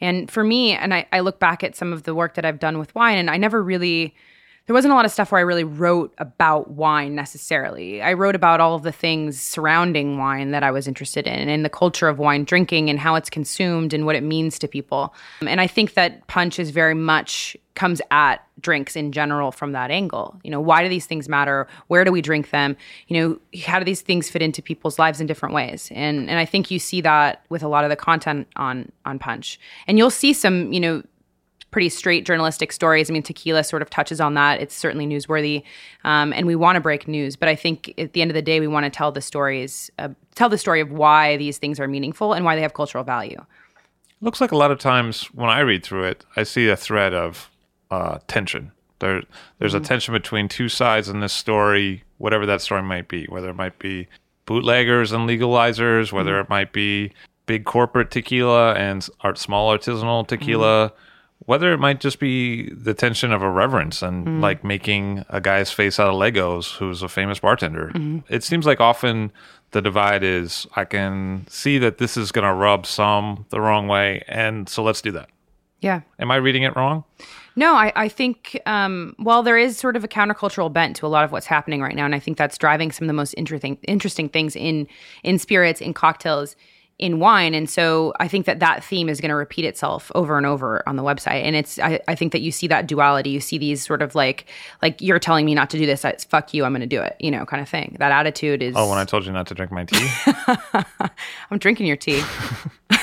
And 0.00 0.30
for 0.30 0.44
me, 0.44 0.72
and 0.72 0.92
I, 0.92 1.06
I 1.10 1.20
look 1.20 1.38
back 1.38 1.64
at 1.64 1.74
some 1.74 1.92
of 1.92 2.02
the 2.02 2.14
work 2.14 2.34
that 2.34 2.44
I've 2.44 2.58
done 2.58 2.78
with 2.78 2.94
wine, 2.94 3.18
and 3.18 3.30
I 3.30 3.36
never 3.36 3.62
really 3.62 4.14
there 4.66 4.74
wasn't 4.74 4.92
a 4.92 4.94
lot 4.96 5.04
of 5.04 5.12
stuff 5.12 5.30
where 5.30 5.38
I 5.38 5.42
really 5.42 5.64
wrote 5.64 6.12
about 6.18 6.72
wine 6.72 7.14
necessarily. 7.14 8.02
I 8.02 8.14
wrote 8.14 8.34
about 8.34 8.60
all 8.60 8.74
of 8.74 8.82
the 8.82 8.90
things 8.90 9.40
surrounding 9.40 10.18
wine 10.18 10.50
that 10.50 10.64
I 10.64 10.72
was 10.72 10.88
interested 10.88 11.26
in 11.26 11.48
and 11.48 11.64
the 11.64 11.70
culture 11.70 12.08
of 12.08 12.18
wine 12.18 12.44
drinking 12.44 12.90
and 12.90 12.98
how 12.98 13.14
it's 13.14 13.30
consumed 13.30 13.92
and 13.92 14.04
what 14.06 14.16
it 14.16 14.24
means 14.24 14.58
to 14.58 14.68
people. 14.68 15.14
And 15.40 15.60
I 15.60 15.68
think 15.68 15.94
that 15.94 16.26
Punch 16.26 16.58
is 16.58 16.70
very 16.70 16.94
much 16.94 17.56
comes 17.76 18.00
at 18.10 18.38
drinks 18.60 18.96
in 18.96 19.12
general 19.12 19.52
from 19.52 19.72
that 19.72 19.90
angle. 19.90 20.40
You 20.42 20.50
know, 20.50 20.60
why 20.60 20.82
do 20.82 20.88
these 20.88 21.06
things 21.06 21.28
matter? 21.28 21.68
Where 21.86 22.04
do 22.04 22.10
we 22.10 22.22
drink 22.22 22.50
them? 22.50 22.76
You 23.06 23.20
know, 23.20 23.60
how 23.60 23.78
do 23.78 23.84
these 23.84 24.00
things 24.00 24.28
fit 24.28 24.42
into 24.42 24.62
people's 24.62 24.98
lives 24.98 25.20
in 25.20 25.26
different 25.26 25.54
ways? 25.54 25.92
And 25.94 26.28
and 26.28 26.40
I 26.40 26.44
think 26.44 26.72
you 26.72 26.80
see 26.80 27.00
that 27.02 27.44
with 27.50 27.62
a 27.62 27.68
lot 27.68 27.84
of 27.84 27.90
the 27.90 27.96
content 27.96 28.48
on 28.56 28.90
on 29.04 29.20
Punch. 29.20 29.60
And 29.86 29.96
you'll 29.96 30.10
see 30.10 30.32
some, 30.32 30.72
you 30.72 30.80
know, 30.80 31.02
pretty 31.76 31.90
straight 31.90 32.24
journalistic 32.24 32.72
stories. 32.72 33.10
I 33.10 33.12
mean, 33.12 33.22
tequila 33.22 33.62
sort 33.62 33.82
of 33.82 33.90
touches 33.90 34.18
on 34.18 34.32
that. 34.32 34.62
It's 34.62 34.74
certainly 34.74 35.06
newsworthy, 35.06 35.62
um, 36.04 36.32
and 36.32 36.46
we 36.46 36.56
want 36.56 36.76
to 36.76 36.80
break 36.80 37.06
news. 37.06 37.36
But 37.36 37.50
I 37.50 37.54
think 37.54 37.92
at 37.98 38.14
the 38.14 38.22
end 38.22 38.30
of 38.30 38.34
the 38.34 38.40
day, 38.40 38.60
we 38.60 38.66
want 38.66 38.84
to 38.84 38.90
tell 38.90 39.12
the 39.12 39.20
stories, 39.20 39.90
uh, 39.98 40.08
tell 40.34 40.48
the 40.48 40.56
story 40.56 40.80
of 40.80 40.90
why 40.90 41.36
these 41.36 41.58
things 41.58 41.78
are 41.78 41.86
meaningful 41.86 42.32
and 42.32 42.46
why 42.46 42.56
they 42.56 42.62
have 42.62 42.72
cultural 42.72 43.04
value. 43.04 43.44
Looks 44.22 44.40
like 44.40 44.52
a 44.52 44.56
lot 44.56 44.70
of 44.70 44.78
times 44.78 45.24
when 45.34 45.50
I 45.50 45.60
read 45.60 45.84
through 45.84 46.04
it, 46.04 46.24
I 46.34 46.44
see 46.44 46.66
a 46.66 46.78
thread 46.78 47.12
of 47.12 47.50
uh, 47.90 48.20
tension. 48.26 48.72
There, 49.00 49.22
there's 49.58 49.74
a 49.74 49.80
tension 49.80 50.14
between 50.14 50.48
two 50.48 50.70
sides 50.70 51.10
in 51.10 51.20
this 51.20 51.34
story, 51.34 52.04
whatever 52.16 52.46
that 52.46 52.62
story 52.62 52.84
might 52.84 53.06
be, 53.06 53.26
whether 53.26 53.50
it 53.50 53.56
might 53.56 53.78
be 53.78 54.08
bootleggers 54.46 55.12
and 55.12 55.28
legalizers, 55.28 56.10
whether 56.10 56.40
it 56.40 56.48
might 56.48 56.72
be 56.72 57.12
big 57.44 57.66
corporate 57.66 58.10
tequila 58.10 58.72
and 58.76 59.06
art, 59.20 59.36
small 59.36 59.70
artisanal 59.70 60.26
tequila, 60.26 60.94
whether 61.40 61.72
it 61.72 61.78
might 61.78 62.00
just 62.00 62.18
be 62.18 62.70
the 62.70 62.94
tension 62.94 63.30
of 63.30 63.42
irreverence 63.42 64.02
and 64.02 64.40
like 64.40 64.64
making 64.64 65.24
a 65.28 65.40
guy's 65.40 65.70
face 65.70 66.00
out 66.00 66.08
of 66.08 66.14
Legos 66.14 66.76
who's 66.76 67.02
a 67.02 67.08
famous 67.08 67.38
bartender. 67.38 67.92
It 68.28 68.42
seems 68.42 68.66
like 68.66 68.80
often 68.80 69.30
the 69.72 69.82
divide 69.82 70.22
is 70.24 70.66
I 70.74 70.84
can 70.84 71.46
see 71.48 71.78
that 71.78 71.98
this 71.98 72.16
is 72.16 72.32
going 72.32 72.46
to 72.46 72.54
rub 72.54 72.86
some 72.86 73.46
the 73.50 73.60
wrong 73.60 73.86
way, 73.86 74.22
and 74.26 74.68
so 74.68 74.82
let's 74.82 75.02
do 75.02 75.12
that. 75.12 75.28
Yeah. 75.80 76.00
Am 76.18 76.30
I 76.30 76.36
reading 76.36 76.62
it 76.62 76.74
wrong? 76.74 77.04
No, 77.54 77.74
I, 77.74 77.92
I 77.96 78.08
think, 78.08 78.60
um, 78.66 79.14
well, 79.18 79.42
there 79.42 79.56
is 79.56 79.78
sort 79.78 79.96
of 79.96 80.04
a 80.04 80.08
countercultural 80.08 80.72
bent 80.72 80.96
to 80.96 81.06
a 81.06 81.08
lot 81.08 81.24
of 81.24 81.32
what's 81.32 81.46
happening 81.46 81.80
right 81.80 81.94
now. 81.94 82.04
And 82.04 82.14
I 82.14 82.18
think 82.18 82.36
that's 82.36 82.58
driving 82.58 82.92
some 82.92 83.04
of 83.04 83.08
the 83.08 83.14
most 83.14 83.34
interesting, 83.34 83.78
interesting 83.88 84.28
things 84.28 84.56
in, 84.56 84.86
in 85.22 85.38
spirits, 85.38 85.80
in 85.80 85.94
cocktails, 85.94 86.54
in 86.98 87.18
wine. 87.18 87.54
And 87.54 87.68
so 87.68 88.14
I 88.20 88.28
think 88.28 88.46
that 88.46 88.60
that 88.60 88.82
theme 88.82 89.08
is 89.08 89.20
going 89.20 89.28
to 89.28 89.34
repeat 89.34 89.66
itself 89.66 90.10
over 90.14 90.38
and 90.38 90.46
over 90.46 90.82
on 90.88 90.96
the 90.96 91.02
website. 91.02 91.42
And 91.42 91.54
it's, 91.54 91.78
I, 91.78 92.00
I 92.08 92.14
think 92.14 92.32
that 92.32 92.40
you 92.40 92.50
see 92.50 92.66
that 92.68 92.86
duality. 92.86 93.30
You 93.30 93.40
see 93.40 93.58
these 93.58 93.84
sort 93.84 94.00
of 94.00 94.14
like, 94.14 94.46
like 94.80 95.00
you're 95.02 95.18
telling 95.18 95.44
me 95.44 95.54
not 95.54 95.68
to 95.70 95.78
do 95.78 95.84
this. 95.84 96.04
It's 96.04 96.24
fuck 96.24 96.54
you. 96.54 96.64
I'm 96.64 96.72
going 96.72 96.80
to 96.80 96.86
do 96.86 97.02
it, 97.02 97.16
you 97.20 97.30
know, 97.30 97.44
kind 97.44 97.60
of 97.60 97.68
thing. 97.68 97.96
That 97.98 98.12
attitude 98.12 98.62
is. 98.62 98.74
Oh, 98.76 98.88
when 98.88 98.98
I 98.98 99.04
told 99.04 99.26
you 99.26 99.32
not 99.32 99.46
to 99.48 99.54
drink 99.54 99.70
my 99.72 99.84
tea? 99.84 100.08
I'm 101.50 101.58
drinking 101.58 101.86
your 101.86 101.96
tea. 101.96 102.22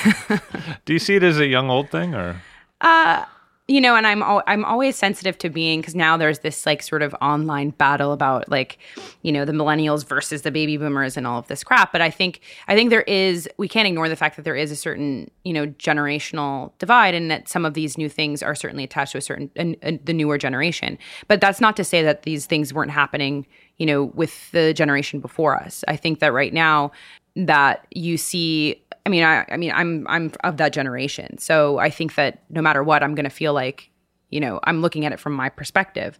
Do 0.84 0.92
you 0.92 0.98
see 0.98 1.14
it 1.14 1.22
as 1.22 1.38
a 1.38 1.46
young 1.46 1.70
old 1.70 1.90
thing 1.90 2.14
or? 2.14 2.42
Uh, 2.80 3.24
you 3.66 3.80
know, 3.80 3.96
and 3.96 4.06
I'm 4.06 4.22
al- 4.22 4.42
I'm 4.46 4.62
always 4.62 4.94
sensitive 4.94 5.38
to 5.38 5.48
being 5.48 5.80
because 5.80 5.94
now 5.94 6.18
there's 6.18 6.40
this 6.40 6.66
like 6.66 6.82
sort 6.82 7.00
of 7.00 7.14
online 7.22 7.70
battle 7.70 8.12
about 8.12 8.50
like, 8.50 8.76
you 9.22 9.32
know, 9.32 9.46
the 9.46 9.52
millennials 9.52 10.06
versus 10.06 10.42
the 10.42 10.50
baby 10.50 10.76
boomers 10.76 11.16
and 11.16 11.26
all 11.26 11.38
of 11.38 11.46
this 11.46 11.64
crap. 11.64 11.90
But 11.90 12.02
I 12.02 12.10
think 12.10 12.40
I 12.68 12.74
think 12.74 12.90
there 12.90 13.02
is 13.02 13.48
we 13.56 13.66
can't 13.66 13.88
ignore 13.88 14.10
the 14.10 14.16
fact 14.16 14.36
that 14.36 14.42
there 14.42 14.56
is 14.56 14.70
a 14.70 14.76
certain 14.76 15.30
you 15.44 15.54
know 15.54 15.66
generational 15.66 16.72
divide 16.78 17.14
and 17.14 17.30
that 17.30 17.48
some 17.48 17.64
of 17.64 17.72
these 17.72 17.96
new 17.96 18.10
things 18.10 18.42
are 18.42 18.54
certainly 18.54 18.84
attached 18.84 19.12
to 19.12 19.18
a 19.18 19.22
certain 19.22 19.50
the 19.54 20.12
newer 20.12 20.36
generation. 20.36 20.98
But 21.26 21.40
that's 21.40 21.60
not 21.60 21.74
to 21.76 21.84
say 21.84 22.02
that 22.02 22.24
these 22.24 22.44
things 22.44 22.74
weren't 22.74 22.90
happening, 22.90 23.46
you 23.78 23.86
know, 23.86 24.04
with 24.04 24.50
the 24.50 24.74
generation 24.74 25.20
before 25.20 25.56
us. 25.56 25.84
I 25.88 25.96
think 25.96 26.18
that 26.18 26.34
right 26.34 26.52
now 26.52 26.92
that 27.36 27.86
you 27.90 28.16
see 28.16 28.83
I 29.06 29.10
mean, 29.10 29.22
I, 29.22 29.44
I 29.50 29.56
mean, 29.56 29.72
I'm 29.72 30.06
I'm 30.08 30.32
of 30.44 30.56
that 30.56 30.72
generation, 30.72 31.38
so 31.38 31.78
I 31.78 31.90
think 31.90 32.14
that 32.14 32.42
no 32.50 32.62
matter 32.62 32.82
what, 32.82 33.02
I'm 33.02 33.14
going 33.14 33.24
to 33.24 33.30
feel 33.30 33.52
like, 33.52 33.90
you 34.30 34.40
know, 34.40 34.60
I'm 34.64 34.80
looking 34.80 35.04
at 35.04 35.12
it 35.12 35.20
from 35.20 35.34
my 35.34 35.48
perspective. 35.48 36.18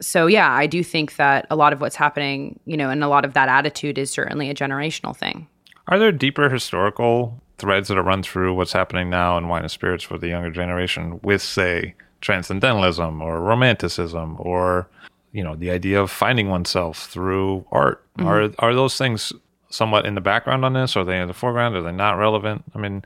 So 0.00 0.26
yeah, 0.26 0.50
I 0.50 0.66
do 0.66 0.82
think 0.82 1.16
that 1.16 1.46
a 1.50 1.56
lot 1.56 1.72
of 1.72 1.80
what's 1.80 1.96
happening, 1.96 2.58
you 2.64 2.76
know, 2.76 2.90
and 2.90 3.02
a 3.02 3.08
lot 3.08 3.24
of 3.24 3.34
that 3.34 3.48
attitude 3.48 3.98
is 3.98 4.10
certainly 4.10 4.50
a 4.50 4.54
generational 4.54 5.16
thing. 5.16 5.46
Are 5.88 5.98
there 5.98 6.12
deeper 6.12 6.48
historical 6.50 7.40
threads 7.58 7.88
that 7.88 7.96
are 7.96 8.02
run 8.02 8.22
through 8.22 8.54
what's 8.54 8.72
happening 8.72 9.08
now 9.08 9.38
in 9.38 9.48
wine 9.48 9.62
and 9.62 9.70
spirits 9.70 10.04
for 10.04 10.18
the 10.18 10.28
younger 10.28 10.50
generation 10.50 11.20
with, 11.22 11.40
say, 11.40 11.94
transcendentalism 12.20 13.22
or 13.22 13.40
romanticism 13.40 14.36
or 14.40 14.88
you 15.32 15.44
know 15.44 15.54
the 15.54 15.70
idea 15.70 16.00
of 16.00 16.10
finding 16.10 16.48
oneself 16.48 17.06
through 17.06 17.64
art? 17.70 18.02
Mm-hmm. 18.18 18.28
Are 18.28 18.50
are 18.58 18.74
those 18.74 18.96
things 18.96 19.32
somewhat 19.70 20.06
in 20.06 20.14
the 20.14 20.20
background 20.20 20.64
on 20.64 20.72
this? 20.72 20.96
Are 20.96 21.04
they 21.04 21.20
in 21.20 21.28
the 21.28 21.34
foreground? 21.34 21.76
Are 21.76 21.82
they 21.82 21.92
not 21.92 22.12
relevant? 22.12 22.64
I 22.74 22.78
mean, 22.78 23.04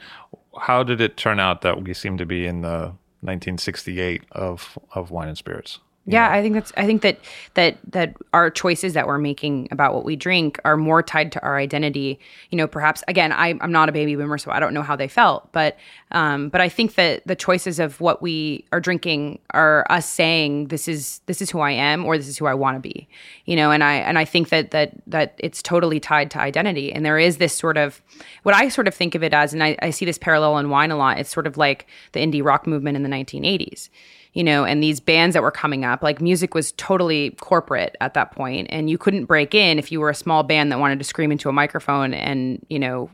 how 0.60 0.82
did 0.82 1.00
it 1.00 1.16
turn 1.16 1.40
out 1.40 1.62
that 1.62 1.82
we 1.82 1.94
seem 1.94 2.18
to 2.18 2.26
be 2.26 2.46
in 2.46 2.62
the 2.62 2.92
1968 3.22 4.22
of 4.32 4.78
of 4.94 5.10
wine 5.10 5.28
and 5.28 5.38
spirits? 5.38 5.78
Yeah, 6.06 6.30
I 6.30 6.40
think 6.40 6.54
that's 6.54 6.72
I 6.78 6.86
think 6.86 7.02
that 7.02 7.18
that 7.54 7.76
that 7.90 8.16
our 8.32 8.50
choices 8.50 8.94
that 8.94 9.06
we're 9.06 9.18
making 9.18 9.68
about 9.70 9.94
what 9.94 10.04
we 10.04 10.16
drink 10.16 10.58
are 10.64 10.78
more 10.78 11.02
tied 11.02 11.30
to 11.32 11.42
our 11.42 11.58
identity. 11.58 12.18
You 12.48 12.56
know, 12.56 12.66
perhaps 12.66 13.04
again, 13.06 13.32
I, 13.32 13.54
I'm 13.60 13.70
not 13.70 13.90
a 13.90 13.92
baby 13.92 14.16
boomer, 14.16 14.38
so 14.38 14.50
I 14.50 14.60
don't 14.60 14.72
know 14.72 14.82
how 14.82 14.96
they 14.96 15.08
felt, 15.08 15.52
but 15.52 15.76
um, 16.10 16.48
but 16.48 16.62
I 16.62 16.70
think 16.70 16.94
that 16.94 17.26
the 17.26 17.36
choices 17.36 17.78
of 17.78 18.00
what 18.00 18.22
we 18.22 18.64
are 18.72 18.80
drinking 18.80 19.40
are 19.50 19.86
us 19.90 20.08
saying 20.08 20.68
this 20.68 20.88
is 20.88 21.20
this 21.26 21.42
is 21.42 21.50
who 21.50 21.60
I 21.60 21.72
am 21.72 22.06
or 22.06 22.16
this 22.16 22.28
is 22.28 22.38
who 22.38 22.46
I 22.46 22.54
want 22.54 22.76
to 22.76 22.80
be. 22.80 23.06
You 23.44 23.54
know, 23.54 23.70
and 23.70 23.84
I 23.84 23.96
and 23.96 24.18
I 24.18 24.24
think 24.24 24.48
that 24.48 24.70
that 24.70 24.92
that 25.06 25.34
it's 25.36 25.62
totally 25.62 26.00
tied 26.00 26.30
to 26.30 26.40
identity. 26.40 26.92
And 26.94 27.04
there 27.04 27.18
is 27.18 27.36
this 27.36 27.54
sort 27.54 27.76
of 27.76 28.00
what 28.42 28.54
I 28.54 28.70
sort 28.70 28.88
of 28.88 28.94
think 28.94 29.14
of 29.14 29.22
it 29.22 29.34
as, 29.34 29.52
and 29.52 29.62
I, 29.62 29.76
I 29.82 29.90
see 29.90 30.06
this 30.06 30.18
parallel 30.18 30.56
in 30.58 30.70
wine 30.70 30.90
a 30.90 30.96
lot. 30.96 31.18
It's 31.18 31.30
sort 31.30 31.46
of 31.46 31.58
like 31.58 31.86
the 32.12 32.20
indie 32.20 32.42
rock 32.42 32.66
movement 32.66 32.96
in 32.96 33.02
the 33.02 33.10
1980s 33.10 33.90
you 34.32 34.44
know, 34.44 34.64
and 34.64 34.82
these 34.82 35.00
bands 35.00 35.34
that 35.34 35.42
were 35.42 35.50
coming 35.50 35.84
up, 35.84 36.02
like 36.02 36.20
music 36.20 36.54
was 36.54 36.72
totally 36.72 37.30
corporate 37.40 37.96
at 38.00 38.14
that 38.14 38.30
point, 38.32 38.68
and 38.70 38.88
you 38.88 38.96
couldn't 38.96 39.24
break 39.24 39.54
in 39.54 39.78
if 39.78 39.90
you 39.90 40.00
were 40.00 40.10
a 40.10 40.14
small 40.14 40.42
band 40.42 40.70
that 40.70 40.78
wanted 40.78 40.98
to 40.98 41.04
scream 41.04 41.32
into 41.32 41.48
a 41.48 41.52
microphone 41.52 42.14
and, 42.14 42.64
you 42.68 42.78
know, 42.78 43.10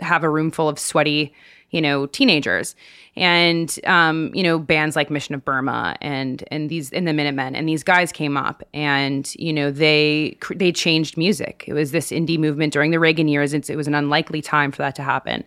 have 0.00 0.24
a 0.24 0.28
room 0.28 0.50
full 0.50 0.68
of 0.68 0.78
sweaty, 0.78 1.32
you 1.70 1.80
know, 1.80 2.06
teenagers. 2.06 2.74
And 3.16 3.78
um, 3.84 4.30
you 4.34 4.42
know, 4.42 4.58
bands 4.58 4.94
like 4.94 5.08
Mission 5.08 5.34
of 5.34 5.44
Burma 5.44 5.96
and 6.02 6.44
and 6.50 6.68
these 6.68 6.90
in 6.90 7.06
the 7.06 7.14
Minutemen 7.14 7.56
and 7.56 7.66
these 7.66 7.82
guys 7.82 8.12
came 8.12 8.36
up 8.36 8.62
and 8.74 9.32
you 9.36 9.52
know, 9.52 9.70
they 9.70 10.36
they 10.54 10.70
changed 10.70 11.16
music. 11.16 11.64
It 11.66 11.72
was 11.72 11.92
this 11.92 12.10
indie 12.10 12.38
movement 12.38 12.74
during 12.74 12.90
the 12.90 13.00
Reagan 13.00 13.28
years. 13.28 13.54
It 13.54 13.74
was 13.74 13.86
an 13.86 13.94
unlikely 13.94 14.42
time 14.42 14.70
for 14.70 14.78
that 14.78 14.94
to 14.96 15.02
happen. 15.02 15.44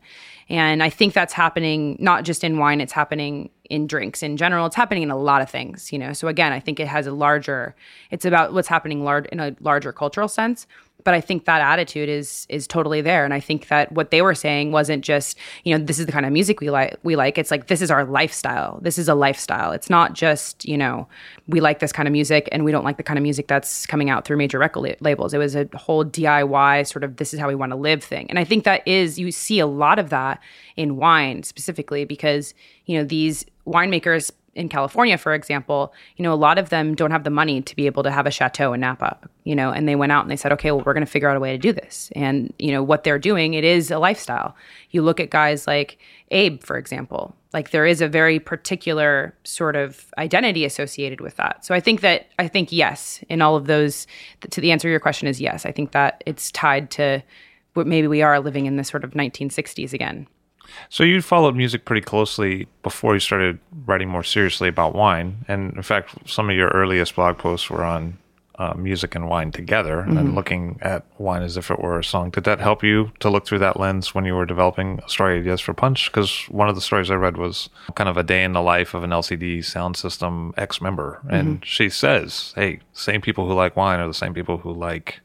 And 0.49 0.81
I 0.81 0.89
think 0.89 1.13
that's 1.13 1.33
happening 1.33 1.95
not 1.99 2.23
just 2.23 2.43
in 2.43 2.57
wine, 2.57 2.81
it's 2.81 2.93
happening 2.93 3.51
in 3.69 3.85
drinks 3.85 4.23
in 4.23 4.35
general. 4.35 4.65
It's 4.65 4.75
happening 4.75 5.03
in 5.03 5.11
a 5.11 5.17
lot 5.17 5.41
of 5.41 5.49
things, 5.49 5.93
you 5.93 5.99
know. 5.99 6.11
So 6.11 6.27
again, 6.27 6.51
I 6.51 6.59
think 6.59 6.79
it 6.79 6.87
has 6.87 7.05
a 7.05 7.11
larger 7.11 7.75
it's 8.09 8.25
about 8.25 8.53
what's 8.53 8.67
happening 8.67 9.03
large 9.03 9.27
in 9.27 9.39
a 9.39 9.55
larger 9.59 9.93
cultural 9.93 10.27
sense 10.27 10.65
but 11.03 11.13
I 11.13 11.21
think 11.21 11.45
that 11.45 11.61
attitude 11.61 12.09
is 12.09 12.45
is 12.49 12.67
totally 12.67 13.01
there. 13.01 13.25
And 13.25 13.33
I 13.33 13.39
think 13.39 13.67
that 13.67 13.91
what 13.91 14.11
they 14.11 14.21
were 14.21 14.35
saying 14.35 14.71
wasn't 14.71 15.03
just, 15.03 15.37
you 15.63 15.77
know, 15.77 15.83
this 15.83 15.99
is 15.99 16.05
the 16.05 16.11
kind 16.11 16.25
of 16.25 16.31
music 16.31 16.59
we 16.59 16.69
like 16.69 16.97
we 17.03 17.15
like. 17.15 17.37
It's 17.37 17.51
like 17.51 17.67
this 17.67 17.81
is 17.81 17.89
our 17.89 18.05
lifestyle. 18.05 18.79
This 18.81 18.97
is 18.97 19.07
a 19.07 19.15
lifestyle. 19.15 19.71
It's 19.71 19.89
not 19.89 20.13
just, 20.13 20.65
you 20.65 20.77
know, 20.77 21.07
we 21.47 21.61
like 21.61 21.79
this 21.79 21.91
kind 21.91 22.07
of 22.07 22.11
music 22.11 22.49
and 22.51 22.65
we 22.65 22.71
don't 22.71 22.83
like 22.83 22.97
the 22.97 23.03
kind 23.03 23.17
of 23.17 23.23
music 23.23 23.47
that's 23.47 23.85
coming 23.85 24.09
out 24.09 24.25
through 24.25 24.37
major 24.37 24.59
record 24.59 24.83
la- 24.83 24.95
labels. 24.99 25.33
It 25.33 25.37
was 25.37 25.55
a 25.55 25.69
whole 25.75 26.03
DIY 26.05 26.87
sort 26.87 27.03
of 27.03 27.17
this 27.17 27.33
is 27.33 27.39
how 27.39 27.47
we 27.47 27.55
want 27.55 27.71
to 27.71 27.77
live 27.77 28.03
thing. 28.03 28.29
And 28.29 28.37
I 28.37 28.43
think 28.43 28.63
that 28.65 28.87
is 28.87 29.17
you 29.17 29.31
see 29.31 29.59
a 29.59 29.67
lot 29.67 29.99
of 29.99 30.09
that 30.09 30.41
in 30.75 30.97
wine 30.97 31.43
specifically 31.43 32.05
because, 32.05 32.53
you 32.85 32.97
know, 32.97 33.03
these 33.03 33.45
winemakers 33.65 34.31
in 34.59 34.67
California, 34.67 35.17
for 35.17 35.33
example, 35.33 35.93
you 36.17 36.23
know, 36.23 36.33
a 36.33 36.35
lot 36.35 36.57
of 36.57 36.67
them 36.67 36.93
don't 36.93 37.11
have 37.11 37.23
the 37.23 37.29
money 37.29 37.61
to 37.61 37.75
be 37.77 37.85
able 37.85 38.03
to 38.03 38.11
have 38.11 38.27
a 38.27 38.31
chateau 38.31 38.73
in 38.73 38.81
Napa, 38.81 39.17
you 39.45 39.55
know, 39.55 39.71
and 39.71 39.87
they 39.87 39.95
went 39.95 40.11
out 40.11 40.23
and 40.23 40.29
they 40.29 40.35
said, 40.35 40.51
okay, 40.51 40.69
well, 40.71 40.83
we're 40.85 40.93
going 40.93 41.05
to 41.05 41.11
figure 41.11 41.29
out 41.29 41.37
a 41.37 41.39
way 41.39 41.53
to 41.53 41.57
do 41.57 41.71
this. 41.71 42.11
And, 42.13 42.53
you 42.59 42.73
know, 42.73 42.83
what 42.83 43.05
they're 43.05 43.17
doing, 43.17 43.53
it 43.53 43.63
is 43.63 43.89
a 43.89 43.97
lifestyle. 43.97 44.57
You 44.91 45.01
look 45.01 45.21
at 45.21 45.29
guys 45.29 45.65
like 45.65 45.97
Abe, 46.31 46.61
for 46.61 46.77
example, 46.77 47.33
like 47.53 47.71
there 47.71 47.85
is 47.85 48.01
a 48.01 48.07
very 48.09 48.37
particular 48.37 49.33
sort 49.45 49.77
of 49.77 50.13
identity 50.17 50.65
associated 50.65 51.21
with 51.21 51.37
that. 51.37 51.63
So 51.63 51.73
I 51.73 51.79
think 51.79 52.01
that, 52.01 52.27
I 52.37 52.49
think, 52.49 52.73
yes, 52.73 53.23
in 53.29 53.41
all 53.41 53.55
of 53.55 53.65
those, 53.65 54.07
to 54.49 54.59
the 54.59 54.73
answer 54.73 54.89
to 54.89 54.91
your 54.91 54.99
question 54.99 55.29
is 55.29 55.39
yes. 55.39 55.65
I 55.65 55.71
think 55.71 55.93
that 55.93 56.21
it's 56.25 56.51
tied 56.51 56.91
to 56.91 57.23
what 57.75 57.87
maybe 57.87 58.07
we 58.07 58.21
are 58.21 58.41
living 58.41 58.65
in 58.65 58.75
this 58.75 58.89
sort 58.89 59.05
of 59.05 59.11
1960s 59.11 59.93
again. 59.93 60.27
So 60.89 61.03
you 61.03 61.21
followed 61.21 61.55
music 61.55 61.85
pretty 61.85 62.01
closely 62.01 62.67
before 62.83 63.13
you 63.13 63.19
started 63.19 63.59
writing 63.85 64.09
more 64.09 64.23
seriously 64.23 64.67
about 64.67 64.95
wine, 64.95 65.45
and 65.47 65.73
in 65.75 65.81
fact, 65.83 66.29
some 66.29 66.49
of 66.49 66.55
your 66.55 66.69
earliest 66.69 67.15
blog 67.15 67.37
posts 67.37 67.69
were 67.69 67.83
on 67.83 68.17
uh, 68.59 68.73
music 68.75 69.15
and 69.15 69.27
wine 69.27 69.51
together, 69.51 70.01
mm-hmm. 70.01 70.17
and 70.17 70.35
looking 70.35 70.77
at 70.81 71.05
wine 71.17 71.41
as 71.41 71.55
if 71.55 71.71
it 71.71 71.79
were 71.79 71.97
a 71.97 72.03
song. 72.03 72.29
Did 72.29 72.43
that 72.43 72.59
help 72.59 72.83
you 72.83 73.11
to 73.19 73.29
look 73.29 73.45
through 73.45 73.59
that 73.59 73.79
lens 73.79 74.13
when 74.13 74.25
you 74.25 74.35
were 74.35 74.45
developing 74.45 74.99
story 75.07 75.39
ideas 75.39 75.61
for 75.61 75.73
Punch? 75.73 76.11
Because 76.11 76.43
one 76.49 76.67
of 76.67 76.75
the 76.75 76.81
stories 76.81 77.09
I 77.09 77.15
read 77.15 77.37
was 77.37 77.69
kind 77.95 78.09
of 78.09 78.17
a 78.17 78.23
day 78.23 78.43
in 78.43 78.51
the 78.51 78.61
life 78.61 78.93
of 78.93 79.03
an 79.03 79.11
LCD 79.11 79.59
Soundsystem 79.59 80.53
ex 80.57 80.81
member, 80.81 81.21
and 81.29 81.47
mm-hmm. 81.47 81.63
she 81.63 81.89
says, 81.89 82.53
"Hey, 82.55 82.81
same 82.91 83.21
people 83.21 83.47
who 83.47 83.53
like 83.53 83.77
wine 83.77 84.01
are 84.01 84.07
the 84.07 84.13
same 84.13 84.33
people 84.33 84.57
who 84.57 84.73
like 84.73 85.21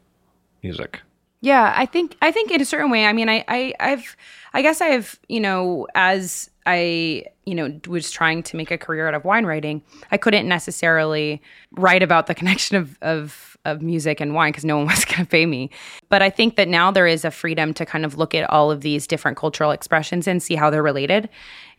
music." 0.63 1.01
Yeah, 1.45 1.75
I 1.77 1.85
think 1.85 2.17
I 2.23 2.31
think 2.31 2.49
in 2.49 2.59
a 2.59 2.65
certain 2.65 2.89
way. 2.89 3.05
I 3.05 3.13
mean, 3.13 3.29
I, 3.29 3.45
I 3.47 3.73
I've 3.79 4.17
I 4.55 4.63
guess 4.63 4.81
I've 4.81 5.19
you 5.29 5.39
know 5.39 5.85
as 5.93 6.49
I 6.65 7.25
you 7.45 7.53
know 7.53 7.79
was 7.85 8.09
trying 8.09 8.41
to 8.41 8.57
make 8.57 8.71
a 8.71 8.79
career 8.79 9.07
out 9.07 9.13
of 9.13 9.23
wine 9.25 9.45
writing, 9.45 9.83
I 10.09 10.17
couldn't 10.17 10.47
necessarily 10.47 11.39
write 11.73 12.01
about 12.01 12.25
the 12.25 12.33
connection 12.39 12.77
of 12.77 12.97
of 13.03 13.55
of 13.63 13.83
music 13.83 14.19
and 14.19 14.33
wine 14.33 14.53
because 14.53 14.65
no 14.65 14.77
one 14.77 14.87
was 14.87 15.05
going 15.05 15.19
to 15.19 15.25
pay 15.27 15.45
me. 15.45 15.69
But 16.09 16.23
I 16.23 16.31
think 16.31 16.55
that 16.55 16.67
now 16.67 16.89
there 16.89 17.05
is 17.05 17.23
a 17.23 17.29
freedom 17.29 17.75
to 17.75 17.85
kind 17.85 18.05
of 18.05 18.17
look 18.17 18.33
at 18.33 18.49
all 18.49 18.71
of 18.71 18.81
these 18.81 19.05
different 19.05 19.37
cultural 19.37 19.69
expressions 19.69 20.27
and 20.27 20.41
see 20.41 20.55
how 20.55 20.71
they're 20.71 20.81
related. 20.81 21.29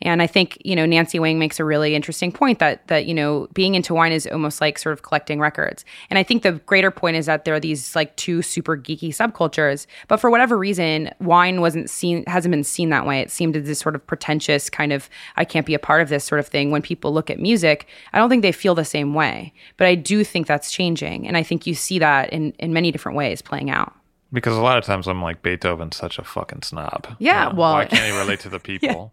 And 0.02 0.20
I 0.20 0.26
think, 0.26 0.58
you 0.64 0.76
know, 0.76 0.86
Nancy 0.86 1.18
Whang 1.18 1.38
makes 1.38 1.58
a 1.58 1.64
really 1.64 1.94
interesting 1.94 2.30
point 2.30 2.58
that 2.58 2.86
that, 2.88 3.06
you 3.06 3.14
know, 3.14 3.48
being 3.54 3.74
into 3.74 3.94
wine 3.94 4.12
is 4.12 4.26
almost 4.26 4.60
like 4.60 4.78
sort 4.78 4.92
of 4.92 5.02
collecting 5.02 5.40
records. 5.40 5.84
And 6.10 6.18
I 6.18 6.22
think 6.22 6.42
the 6.42 6.52
greater 6.52 6.90
point 6.90 7.16
is 7.16 7.26
that 7.26 7.44
there 7.44 7.54
are 7.54 7.60
these 7.60 7.96
like 7.96 8.14
two 8.16 8.42
super 8.42 8.76
geeky 8.76 9.08
subcultures, 9.08 9.86
but 10.08 10.18
for 10.18 10.30
whatever 10.30 10.58
reason, 10.58 11.10
wine 11.20 11.60
wasn't 11.60 11.88
seen 11.88 12.24
hasn't 12.26 12.52
been 12.52 12.64
seen 12.64 12.90
that 12.90 13.06
way. 13.06 13.20
It 13.20 13.30
seemed 13.30 13.56
as 13.56 13.66
this 13.66 13.78
sort 13.78 13.94
of 13.94 14.06
pretentious 14.06 14.68
kind 14.68 14.92
of 14.92 15.08
I 15.36 15.44
can't 15.44 15.66
be 15.66 15.74
a 15.74 15.78
part 15.78 16.02
of 16.02 16.08
this 16.08 16.24
sort 16.24 16.40
of 16.40 16.46
thing. 16.46 16.70
When 16.70 16.82
people 16.82 17.12
look 17.12 17.30
at 17.30 17.38
music, 17.38 17.86
I 18.12 18.18
don't 18.18 18.28
think 18.28 18.42
they 18.42 18.52
feel 18.52 18.74
the 18.74 18.84
same 18.84 19.14
way. 19.14 19.52
But 19.76 19.86
I 19.86 19.94
do 19.94 20.24
think 20.24 20.46
that's 20.46 20.70
changing. 20.70 21.26
And 21.26 21.36
I 21.36 21.42
think 21.42 21.66
you 21.66 21.74
see 21.74 21.98
that 21.98 22.30
in, 22.32 22.52
in 22.58 22.72
many 22.72 22.90
different 22.90 23.16
ways 23.16 23.42
playing 23.42 23.70
out. 23.70 23.94
Because 24.32 24.56
a 24.56 24.60
lot 24.60 24.76
of 24.76 24.84
times 24.84 25.06
I'm 25.06 25.22
like 25.22 25.42
Beethoven's 25.42 25.96
such 25.96 26.18
a 26.18 26.24
fucking 26.24 26.62
snob. 26.62 27.06
Yeah, 27.18 27.46
you 27.46 27.52
know, 27.52 27.60
well, 27.60 27.72
why 27.74 27.84
can't 27.86 28.12
he 28.12 28.18
relate 28.18 28.40
to 28.40 28.48
the 28.48 28.58
people? 28.70 29.12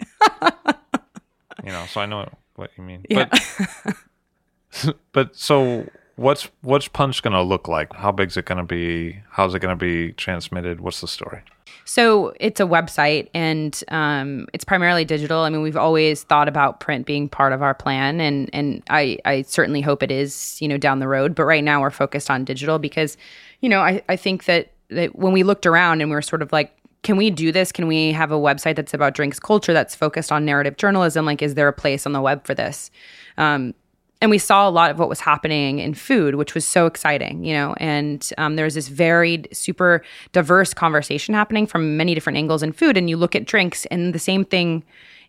you 1.63 1.71
know, 1.71 1.85
so 1.87 2.01
I 2.01 2.05
know 2.05 2.29
what 2.55 2.71
you 2.77 2.83
mean. 2.83 3.05
Yeah. 3.09 3.29
But, 3.29 4.95
but 5.11 5.35
so 5.35 5.85
What's 6.15 6.49
what's 6.61 6.87
Punch 6.87 7.23
going 7.23 7.33
to 7.33 7.41
look 7.41 7.67
like? 7.67 7.91
How 7.93 8.11
big's 8.11 8.37
it 8.37 8.45
going 8.45 8.59
to 8.59 8.63
be? 8.63 9.19
How's 9.31 9.55
it 9.55 9.59
going 9.59 9.77
to 9.77 9.83
be 9.83 10.11
transmitted? 10.13 10.79
What's 10.79 11.01
the 11.01 11.07
story? 11.07 11.41
So 11.85 12.33
it's 12.39 12.59
a 12.59 12.65
website 12.65 13.29
and 13.33 13.83
um, 13.87 14.47
it's 14.53 14.63
primarily 14.63 15.05
digital. 15.05 15.39
I 15.39 15.49
mean, 15.49 15.63
we've 15.63 15.75
always 15.75 16.23
thought 16.23 16.47
about 16.47 16.79
print 16.79 17.05
being 17.07 17.27
part 17.27 17.51
of 17.51 17.63
our 17.63 17.73
plan, 17.73 18.21
and 18.21 18.49
and 18.53 18.83
I 18.91 19.17
I 19.25 19.41
certainly 19.41 19.81
hope 19.81 20.03
it 20.03 20.11
is, 20.11 20.61
you 20.61 20.67
know, 20.67 20.77
down 20.77 20.99
the 20.99 21.07
road. 21.07 21.33
But 21.33 21.45
right 21.45 21.63
now 21.63 21.81
we're 21.81 21.89
focused 21.89 22.29
on 22.29 22.45
digital 22.45 22.77
because, 22.77 23.17
you 23.61 23.69
know, 23.69 23.79
I 23.79 24.03
I 24.07 24.15
think 24.15 24.45
that 24.45 24.71
that 24.95 25.15
when 25.15 25.33
we 25.33 25.43
looked 25.43 25.65
around 25.65 26.01
and 26.01 26.09
we 26.09 26.15
were 26.15 26.21
sort 26.21 26.41
of 26.41 26.51
like 26.51 26.75
can 27.03 27.17
we 27.17 27.29
do 27.29 27.51
this? 27.51 27.71
Can 27.71 27.87
we 27.87 28.13
have 28.13 28.31
a 28.31 28.37
website 28.37 28.77
that's 28.77 28.93
about 28.93 29.13
drinks 29.13 29.37
culture 29.37 29.73
that's 29.73 29.93
focused 29.93 30.31
on 30.31 30.45
narrative 30.45 30.77
journalism? 30.77 31.25
Like, 31.25 31.41
is 31.41 31.55
there 31.55 31.67
a 31.67 31.73
place 31.73 32.05
on 32.05 32.13
the 32.13 32.21
web 32.21 32.45
for 32.45 32.55
this? 32.55 32.89
Um, 33.37 33.73
and 34.21 34.31
we 34.31 34.37
saw 34.37 34.69
a 34.69 34.71
lot 34.71 34.89
of 34.89 34.99
what 34.99 35.09
was 35.09 35.19
happening 35.19 35.79
in 35.79 35.93
food, 35.93 36.35
which 36.35 36.55
was 36.55 36.65
so 36.65 36.85
exciting, 36.85 37.43
you 37.43 37.53
know. 37.53 37.75
And 37.77 38.27
um, 38.37 38.55
there 38.55 38.63
was 38.63 38.75
this 38.75 38.87
varied, 38.87 39.49
super 39.51 40.01
diverse 40.31 40.73
conversation 40.73 41.35
happening 41.35 41.67
from 41.67 41.97
many 41.97 42.15
different 42.15 42.37
angles 42.37 42.63
in 42.63 42.71
food. 42.71 42.95
And 42.95 43.09
you 43.09 43.17
look 43.17 43.35
at 43.35 43.43
drinks, 43.43 43.85
and 43.87 44.15
the 44.15 44.19
same 44.19 44.45
thing 44.45 44.85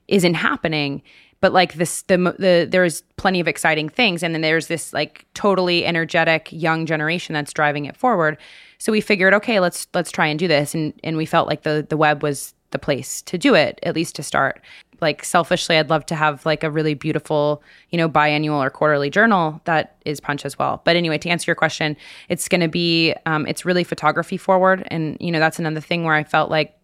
isn't 0.06 0.35
happening. 0.35 1.02
But 1.44 1.52
like 1.52 1.74
this, 1.74 2.00
the 2.04 2.16
the 2.38 2.66
there's 2.70 3.02
plenty 3.18 3.38
of 3.38 3.46
exciting 3.46 3.90
things, 3.90 4.22
and 4.22 4.34
then 4.34 4.40
there's 4.40 4.68
this 4.68 4.94
like 4.94 5.26
totally 5.34 5.84
energetic 5.84 6.48
young 6.50 6.86
generation 6.86 7.34
that's 7.34 7.52
driving 7.52 7.84
it 7.84 7.98
forward. 7.98 8.38
So 8.78 8.90
we 8.90 9.02
figured, 9.02 9.34
okay, 9.34 9.60
let's 9.60 9.86
let's 9.92 10.10
try 10.10 10.26
and 10.26 10.38
do 10.38 10.48
this, 10.48 10.74
and 10.74 10.98
and 11.04 11.18
we 11.18 11.26
felt 11.26 11.46
like 11.46 11.60
the 11.60 11.86
the 11.86 11.98
web 11.98 12.22
was 12.22 12.54
the 12.70 12.78
place 12.78 13.20
to 13.20 13.36
do 13.36 13.54
it, 13.54 13.78
at 13.82 13.94
least 13.94 14.16
to 14.16 14.22
start. 14.22 14.62
Like 15.02 15.22
selfishly 15.22 15.76
i'd 15.76 15.90
love 15.90 16.06
to 16.06 16.14
have 16.14 16.46
like 16.46 16.64
a 16.64 16.70
really 16.70 16.94
beautiful 16.94 17.62
you 17.90 17.98
know 17.98 18.08
biannual 18.08 18.64
or 18.64 18.70
quarterly 18.70 19.10
journal 19.10 19.60
that 19.64 19.96
is 20.06 20.20
punch 20.20 20.46
as 20.46 20.58
well. 20.58 20.80
But 20.82 20.96
anyway 20.96 21.18
to 21.18 21.28
answer 21.28 21.50
your 21.50 21.56
question 21.56 21.94
it's 22.30 22.48
going 22.48 22.62
to 22.62 22.68
be 22.68 23.12
um, 23.26 23.46
it's 23.46 23.66
really 23.66 23.84
photography 23.84 24.38
forward. 24.38 24.88
And 24.90 25.18
you 25.20 25.30
know 25.30 25.40
that's 25.40 25.58
another 25.58 25.82
thing 25.82 26.04
where 26.04 26.14
i 26.14 26.24
felt 26.24 26.50
like 26.50 26.74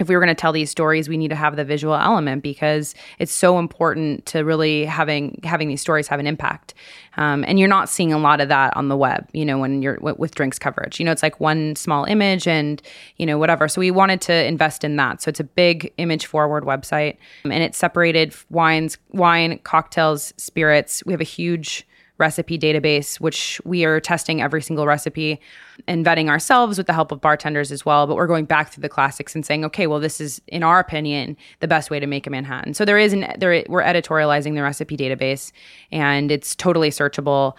if 0.00 0.08
we 0.08 0.16
were 0.16 0.20
going 0.20 0.34
to 0.34 0.40
tell 0.40 0.52
these 0.52 0.70
stories 0.70 1.08
we 1.08 1.16
need 1.16 1.28
to 1.28 1.36
have 1.36 1.54
the 1.54 1.64
visual 1.64 1.94
element 1.94 2.42
because 2.42 2.94
it's 3.18 3.32
so 3.32 3.58
important 3.58 4.26
to 4.26 4.40
really 4.40 4.84
having 4.84 5.38
having 5.44 5.68
these 5.68 5.80
stories 5.80 6.08
have 6.08 6.18
an 6.18 6.26
impact. 6.26 6.74
Um, 7.16 7.44
and 7.46 7.58
you're 7.58 7.68
not 7.68 7.88
seeing 7.88 8.12
a 8.12 8.18
lot 8.18 8.40
of 8.40 8.48
that 8.48 8.76
on 8.76 8.88
the 8.88 8.96
web 8.96 9.28
you 9.32 9.44
know 9.44 9.58
when 9.58 9.82
you're 9.82 9.96
w- 9.96 10.16
with 10.18 10.34
drinks 10.34 10.58
coverage. 10.58 10.98
You 10.98 11.06
know 11.06 11.12
it's 11.12 11.22
like 11.22 11.38
one 11.38 11.76
small 11.76 12.04
image 12.06 12.48
and 12.48 12.82
you 13.18 13.26
know 13.26 13.38
whatever. 13.38 13.68
So 13.68 13.80
we 13.80 13.90
wanted 13.90 14.20
to 14.22 14.44
invest 14.46 14.82
in 14.82 14.96
that. 14.96 15.22
So 15.22 15.28
it's 15.28 15.40
a 15.40 15.44
big 15.44 15.92
image 15.98 16.26
forward 16.26 16.64
website 16.64 17.18
and 17.44 17.62
it's 17.62 17.78
separated 17.78 18.34
wines 18.48 18.98
wine 19.10 19.58
cocktails 19.62 20.32
spirits. 20.36 21.04
We 21.04 21.12
have 21.12 21.20
a 21.20 21.24
huge 21.24 21.86
recipe 22.20 22.58
database, 22.58 23.18
which 23.18 23.60
we 23.64 23.84
are 23.84 23.98
testing 23.98 24.40
every 24.40 24.62
single 24.62 24.86
recipe 24.86 25.40
and 25.88 26.04
vetting 26.04 26.28
ourselves 26.28 26.78
with 26.78 26.86
the 26.86 26.92
help 26.92 27.10
of 27.10 27.20
bartenders 27.20 27.72
as 27.72 27.84
well. 27.84 28.06
But 28.06 28.16
we're 28.16 28.26
going 28.26 28.44
back 28.44 28.70
through 28.70 28.82
the 28.82 28.88
classics 28.88 29.34
and 29.34 29.44
saying, 29.44 29.64
okay, 29.64 29.86
well, 29.86 29.98
this 29.98 30.20
is, 30.20 30.40
in 30.46 30.62
our 30.62 30.78
opinion, 30.78 31.36
the 31.60 31.68
best 31.68 31.90
way 31.90 31.98
to 31.98 32.06
make 32.06 32.26
a 32.26 32.30
Manhattan. 32.30 32.74
So 32.74 32.84
there 32.84 32.98
is 32.98 33.12
an 33.12 33.32
there 33.38 33.64
we're 33.68 33.82
editorializing 33.82 34.54
the 34.54 34.62
recipe 34.62 34.96
database, 34.96 35.50
and 35.90 36.30
it's 36.30 36.54
totally 36.54 36.90
searchable 36.90 37.54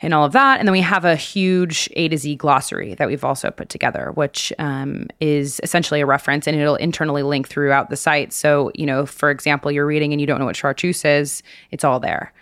and 0.00 0.12
all 0.12 0.24
of 0.24 0.32
that. 0.32 0.58
And 0.58 0.68
then 0.68 0.72
we 0.72 0.82
have 0.82 1.04
a 1.04 1.16
huge 1.16 1.88
A 1.96 2.08
to 2.08 2.18
Z 2.18 2.36
glossary 2.36 2.94
that 2.94 3.08
we've 3.08 3.24
also 3.24 3.50
put 3.50 3.70
together, 3.70 4.10
which 4.14 4.52
um, 4.58 5.08
is 5.20 5.60
essentially 5.62 6.00
a 6.00 6.06
reference 6.06 6.46
and 6.46 6.56
it'll 6.56 6.76
internally 6.76 7.22
link 7.22 7.48
throughout 7.48 7.88
the 7.88 7.96
site. 7.96 8.32
So, 8.32 8.70
you 8.74 8.84
know, 8.84 9.06
for 9.06 9.30
example, 9.30 9.72
you're 9.72 9.86
reading 9.86 10.12
and 10.12 10.20
you 10.20 10.26
don't 10.26 10.38
know 10.38 10.44
what 10.44 10.56
chartreuse 10.56 11.04
is, 11.04 11.42
it's 11.70 11.84
all 11.84 12.00
there 12.00 12.32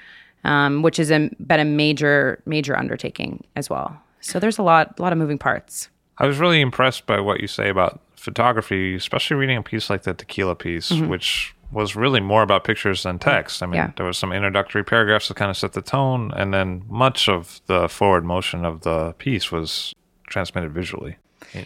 um, 0.44 0.82
which 0.82 0.96
has 0.96 1.08
been 1.08 1.34
a 1.48 1.64
major 1.64 2.42
major 2.46 2.76
undertaking 2.76 3.44
as 3.56 3.70
well. 3.70 4.00
So 4.20 4.38
there's 4.38 4.58
a 4.58 4.62
lot 4.62 4.98
a 4.98 5.02
lot 5.02 5.12
of 5.12 5.18
moving 5.18 5.38
parts. 5.38 5.88
I 6.18 6.26
was 6.26 6.38
really 6.38 6.60
impressed 6.60 7.06
by 7.06 7.20
what 7.20 7.40
you 7.40 7.46
say 7.46 7.68
about 7.68 8.00
photography, 8.16 8.94
especially 8.94 9.36
reading 9.36 9.56
a 9.56 9.62
piece 9.62 9.90
like 9.90 10.04
the 10.04 10.14
tequila 10.14 10.54
piece, 10.54 10.90
mm-hmm. 10.90 11.08
which 11.08 11.54
was 11.72 11.96
really 11.96 12.20
more 12.20 12.42
about 12.42 12.64
pictures 12.64 13.02
than 13.02 13.18
text. 13.18 13.62
I 13.62 13.66
mean, 13.66 13.76
yeah. 13.76 13.92
there 13.96 14.06
was 14.06 14.18
some 14.18 14.30
introductory 14.30 14.84
paragraphs 14.84 15.28
that 15.28 15.36
kind 15.36 15.50
of 15.50 15.56
set 15.56 15.72
the 15.72 15.82
tone, 15.82 16.30
and 16.36 16.52
then 16.52 16.84
much 16.88 17.28
of 17.28 17.60
the 17.66 17.88
forward 17.88 18.24
motion 18.24 18.64
of 18.64 18.82
the 18.82 19.14
piece 19.14 19.50
was 19.50 19.94
transmitted 20.28 20.72
visually. 20.72 21.16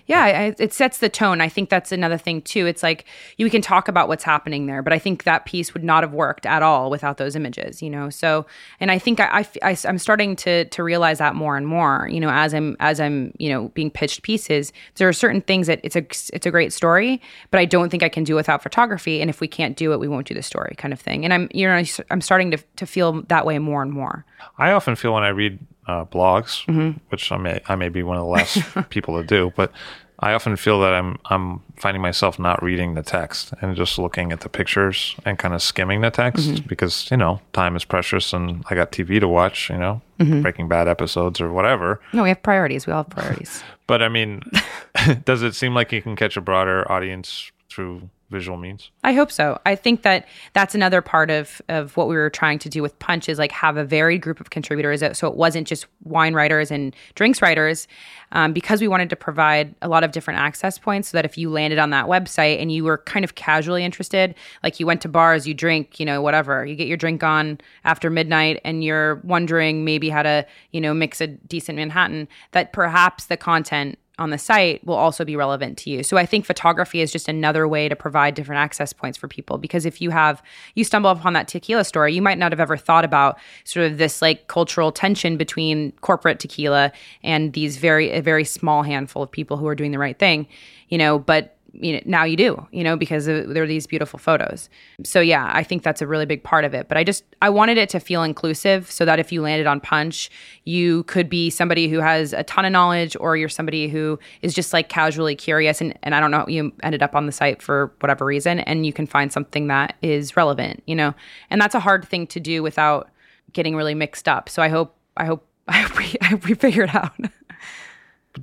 Yeah, 0.07 0.23
I, 0.23 0.55
it 0.59 0.73
sets 0.73 0.99
the 0.99 1.09
tone. 1.09 1.41
I 1.41 1.49
think 1.49 1.71
that's 1.71 1.93
another 1.93 2.19
thing 2.19 2.43
too. 2.43 2.67
It's 2.67 2.83
like 2.83 3.05
you 3.37 3.49
can 3.51 3.63
talk 3.63 3.89
about 3.89 4.09
what's 4.09 4.25
happening 4.25 4.67
there, 4.67 4.83
but 4.83 4.93
I 4.93 4.99
think 4.99 5.25
that 5.25 5.45
piece 5.45 5.75
would 5.75 5.85
not 5.85 6.03
have 6.03 6.13
worked 6.13 6.47
at 6.47 6.63
all 6.63 6.91
without 6.91 7.19
those 7.19 7.37
images. 7.37 7.83
You 7.83 7.91
know, 7.91 8.11
so 8.11 8.47
and 8.81 8.91
I 8.91 8.99
think 8.99 9.21
I, 9.21 9.47
I, 9.63 9.77
am 9.85 9.99
starting 9.99 10.37
to 10.37 10.65
to 10.67 10.83
realize 10.83 11.19
that 11.19 11.35
more 11.35 11.57
and 11.57 11.67
more. 11.67 12.09
You 12.11 12.21
know, 12.21 12.31
as 12.31 12.55
I'm 12.55 12.77
as 12.81 13.01
I'm 13.01 13.33
you 13.39 13.49
know 13.49 13.69
being 13.69 13.91
pitched 13.91 14.23
pieces, 14.23 14.73
there 14.97 15.09
are 15.09 15.13
certain 15.13 15.41
things 15.41 15.67
that 15.67 15.81
it's 15.83 15.97
a 15.97 16.05
it's 16.35 16.47
a 16.47 16.51
great 16.51 16.73
story, 16.73 17.21
but 17.51 17.59
I 17.59 17.65
don't 17.65 17.91
think 17.91 18.03
I 18.03 18.09
can 18.09 18.25
do 18.25 18.35
without 18.35 18.63
photography. 18.63 19.21
And 19.21 19.31
if 19.31 19.41
we 19.41 19.49
can't 19.49 19.77
do 19.77 19.93
it, 19.93 20.01
we 20.01 20.09
won't 20.09 20.27
do 20.27 20.35
the 20.35 20.43
story, 20.43 20.75
kind 20.77 20.93
of 20.93 21.01
thing. 21.01 21.25
And 21.25 21.33
I'm 21.33 21.49
you 21.53 21.67
know 21.67 21.83
I'm 22.11 22.21
starting 22.21 22.51
to 22.53 22.59
to 22.77 22.87
feel 22.87 23.23
that 23.23 23.47
way 23.47 23.59
more 23.59 23.83
and 23.83 23.93
more. 23.93 24.25
I 24.59 24.73
often 24.73 24.97
feel 24.97 25.15
when 25.15 25.23
I 25.23 25.29
read 25.29 25.59
uh, 25.87 26.05
blogs, 26.05 26.65
mm-hmm. 26.67 26.99
which 27.09 27.31
I 27.31 27.37
may 27.37 27.61
I 27.69 27.77
may 27.77 27.89
be 27.89 28.03
one 28.03 28.17
of 28.17 28.23
the 28.23 28.29
last 28.29 28.59
people 28.91 29.21
to 29.21 29.27
do, 29.27 29.53
but 29.57 29.73
I 30.19 30.33
often 30.33 30.57
feel 30.57 30.81
that 30.81 30.95
I'm 30.95 31.19
I'm 31.27 31.61
finding 31.77 32.01
myself 32.01 32.39
not 32.39 32.63
reading 32.63 32.95
the 32.95 33.03
text 33.03 33.53
and 33.61 33.77
just 33.77 33.99
looking 33.99 34.33
at 34.33 34.41
the 34.41 34.49
pictures 34.49 35.15
and 35.25 35.39
kind 35.39 35.53
of 35.53 35.63
skimming 35.63 36.01
the 36.01 36.11
text 36.11 36.49
mm-hmm. 36.49 36.67
because 36.67 37.11
you 37.11 37.17
know 37.17 37.41
time 37.53 37.77
is 37.77 37.85
precious 37.85 38.33
and 38.33 38.65
I 38.71 38.75
got 38.75 38.93
TV 38.93 39.21
to 39.21 39.29
watch, 39.29 39.69
you 39.69 39.79
know, 39.79 40.01
mm-hmm. 40.19 40.43
Breaking 40.43 40.69
Bad 40.69 40.89
episodes 40.89 41.41
or 41.41 41.53
whatever. 41.53 42.01
No, 42.13 42.23
we 42.23 42.31
have 42.31 42.43
priorities. 42.43 42.87
We 42.87 42.93
all 42.93 43.05
have 43.05 43.11
priorities. 43.11 43.63
but 43.87 44.03
I 44.03 44.09
mean, 44.09 44.43
does 45.25 45.43
it 45.43 45.55
seem 45.55 45.75
like 45.75 45.93
you 45.93 46.01
can 46.01 46.17
catch 46.17 46.37
a 46.37 46.41
broader 46.41 46.91
audience 46.91 47.51
through 47.69 48.09
visual 48.31 48.59
means. 48.59 48.91
I 49.05 49.13
hope 49.13 49.31
so. 49.31 49.61
I 49.65 49.77
think 49.77 50.03
that 50.03 50.27
that's 50.53 50.75
another 50.75 51.01
part 51.01 51.31
of 51.31 51.63
of 51.69 51.97
what 51.97 52.09
we 52.09 52.17
were 52.17 52.31
trying 52.31 52.59
to 52.61 52.69
do 52.69 52.83
with 52.83 52.99
Punch 52.99 53.29
is 53.29 53.39
like 53.39 53.53
have 53.53 53.77
a 53.77 53.85
varied 53.85 54.21
group 54.21 54.41
of 54.41 54.51
contributors. 54.51 55.03
So 55.17 55.29
it 55.29 55.37
wasn't 55.37 55.69
just 55.69 55.87
wine 56.03 56.35
writers 56.35 56.71
and 56.71 56.95
drinks 57.15 57.41
writers, 57.41 57.87
um, 58.33 58.53
because 58.53 58.81
we 58.81 58.89
wanted 58.89 59.11
to 59.11 59.17
provide 59.17 59.75
a 59.81 59.89
lot 59.89 60.03
of 60.03 60.11
different 60.11 60.41
access 60.41 60.79
points, 60.79 61.09
so 61.09 61.19
that 61.19 61.25
if 61.25 61.39
you 61.39 61.51
landed 61.51 61.79
on 61.79 61.91
that 61.91 62.07
website 62.07 62.61
and 62.61 62.73
you 62.73 62.83
were 62.83 62.99
kind 62.99 63.25
of 63.25 63.37
casually 63.37 63.85
interested, 63.85 64.35
like 64.65 64.81
you 64.81 64.87
went 64.87 65.01
to 65.03 65.09
bars, 65.09 65.47
you 65.47 65.55
drink, 65.55 66.01
you 66.01 66.07
know, 66.07 66.21
whatever, 66.21 66.67
you 66.67 66.75
get 66.75 66.89
your 66.89 66.97
drink 66.97 67.23
on 67.23 67.61
after 67.85 68.11
midnight, 68.11 68.61
and 68.65 68.83
you're 68.83 69.17
wondering 69.23 69.85
maybe 69.85 70.09
how 70.09 70.23
to, 70.23 70.45
you 70.73 70.81
know, 70.81 70.93
mix 70.93 71.21
a 71.21 71.29
decent 71.29 71.77
Manhattan, 71.77 72.27
that 72.51 72.73
perhaps 72.73 73.27
the 73.27 73.37
content 73.37 73.99
on 74.19 74.31
the 74.31 74.39
site 74.39 74.85
will 74.87 74.95
also 74.95 75.25
be 75.25 75.37
relevant 75.37 75.77
to 75.79 75.91
you. 75.91 76.03
So 76.03 76.17
I 76.17 76.25
think 76.25 76.47
photography 76.47 77.01
is 77.01 77.13
just 77.13 77.29
another 77.29 77.69
way 77.69 77.89
to 77.89 77.95
provide 77.95 78.35
different 78.35 78.61
access 78.61 78.93
points 78.93 79.19
for 79.19 79.29
people 79.29 79.59
because 79.59 79.85
if 79.85 80.01
you 80.01 80.11
have 80.11 80.43
you 80.75 80.85
stumble 80.85 81.11
upon 81.11 81.35
that 81.35 81.49
tequila 81.49 81.85
story, 81.85 82.15
you 82.15 82.23
might 82.23 82.39
not 82.39 82.53
have 82.53 82.61
ever 82.61 82.77
thought 82.77 83.05
about 83.05 83.39
sort 83.65 83.91
of 83.91 83.99
this 83.99 84.23
like 84.23 84.47
cultural 84.49 84.91
tension 84.91 85.37
between 85.37 85.93
corporate 86.01 86.39
tequila 86.39 86.93
and 87.23 87.53
these 87.53 87.77
very 87.77 88.11
a 88.11 88.23
very 88.23 88.45
small 88.45 88.83
handful 88.83 89.23
of 89.23 89.31
people 89.31 89.57
who 89.59 89.67
are 89.67 89.75
doing 89.75 89.93
the 89.93 89.99
right 89.99 90.19
thing, 90.19 90.47
you 90.89 90.97
know, 90.97 91.19
but 91.19 91.56
you 91.81 91.93
know, 91.95 92.01
now 92.05 92.25
you 92.25 92.37
do, 92.37 92.67
you 92.73 92.83
know, 92.85 92.97
because 92.97 93.27
there 93.27 93.63
are 93.63 93.67
these 93.67 93.87
beautiful 93.87 94.19
photos. 94.19 94.69
So 95.05 95.21
yeah, 95.21 95.51
I 95.53 95.63
think 95.63 95.83
that's 95.83 96.03
a 96.03 96.07
really 96.07 96.27
big 96.27 96.43
part 96.43 96.65
of 96.65 96.75
it. 96.75 96.89
But 96.89 96.97
I 96.97 97.05
just 97.05 97.25
I 97.43 97.51
wanted 97.51 97.79
it 97.79 97.89
to 97.91 98.01
feel 98.01 98.23
inclusive, 98.23 98.91
so 98.91 99.05
that 99.05 99.19
if 99.19 99.33
you 99.33 99.43
landed 99.43 99.67
on 99.67 99.81
Punch, 99.81 100.31
you 100.65 101.03
could 101.05 101.29
be 101.29 101.51
somebody 101.51 101.89
who 101.89 101.99
has 102.01 102.33
a 102.33 102.43
ton 102.45 102.65
of 102.65 102.73
knowledge, 102.73 103.17
or 103.21 103.37
you're 103.37 103.49
somebody 103.49 103.89
who 103.89 104.19
is 104.43 104.55
just 104.55 104.73
like 104.73 104.89
casually 104.89 105.37
curious, 105.37 105.81
and 105.81 105.99
and 106.03 106.15
I 106.15 106.21
don't 106.21 106.31
know, 106.31 106.45
you 106.49 106.73
ended 106.83 107.03
up 107.03 107.15
on 107.15 107.27
the 107.27 107.33
site 107.33 107.63
for 107.63 107.93
whatever 108.01 108.25
reason, 108.25 108.61
and 108.61 108.87
you 108.87 108.93
can 108.93 109.07
find 109.07 109.33
something 109.33 109.67
that 109.69 109.97
is 110.03 110.37
relevant, 110.37 110.83
you 110.87 110.95
know, 110.95 111.15
and 111.51 111.61
that's 111.61 111.75
a 111.75 111.81
hard 111.81 112.07
thing 112.07 112.27
to 112.29 112.41
do 112.41 112.63
without 112.63 113.11
getting 113.53 113.77
really 113.77 113.95
mixed 113.95 114.29
up. 114.29 114.49
So 114.49 114.63
I 114.63 114.69
hope 114.69 114.97
I 115.17 115.25
hope 115.25 115.47
I 115.69 115.79
hope 115.79 115.99
we, 115.99 116.15
I 116.21 116.25
hope 116.27 116.45
we 116.47 116.55
figure 116.55 116.85
it 116.85 116.95
out. 116.95 117.13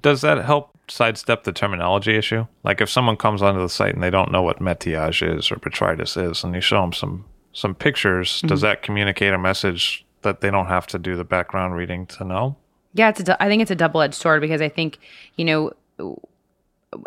Does 0.01 0.21
that 0.21 0.43
help 0.43 0.71
sidestep 0.87 1.43
the 1.43 1.51
terminology 1.51 2.15
issue? 2.15 2.45
Like 2.63 2.81
if 2.81 2.89
someone 2.89 3.17
comes 3.17 3.41
onto 3.41 3.61
the 3.61 3.69
site 3.69 3.93
and 3.93 4.03
they 4.03 4.09
don't 4.09 4.31
know 4.31 4.41
what 4.41 4.59
metiage 4.59 5.21
is 5.21 5.51
or 5.51 5.55
botrytis 5.57 6.31
is, 6.31 6.43
and 6.43 6.55
you 6.55 6.61
show 6.61 6.81
them 6.81 6.93
some 6.93 7.25
some 7.53 7.75
pictures, 7.75 8.37
mm-hmm. 8.37 8.47
does 8.47 8.61
that 8.61 8.81
communicate 8.81 9.33
a 9.33 9.37
message 9.37 10.05
that 10.23 10.41
they 10.41 10.49
don't 10.49 10.67
have 10.67 10.87
to 10.87 10.99
do 10.99 11.15
the 11.15 11.23
background 11.23 11.75
reading 11.75 12.05
to 12.07 12.23
know? 12.23 12.55
Yeah, 12.95 13.09
it's 13.09 13.27
a, 13.27 13.41
I 13.41 13.47
think 13.47 13.61
it's 13.61 13.71
a 13.71 13.75
double 13.75 14.01
edged 14.01 14.15
sword 14.15 14.41
because 14.41 14.61
I 14.61 14.69
think 14.69 14.99
you 15.35 15.45
know 15.45 15.73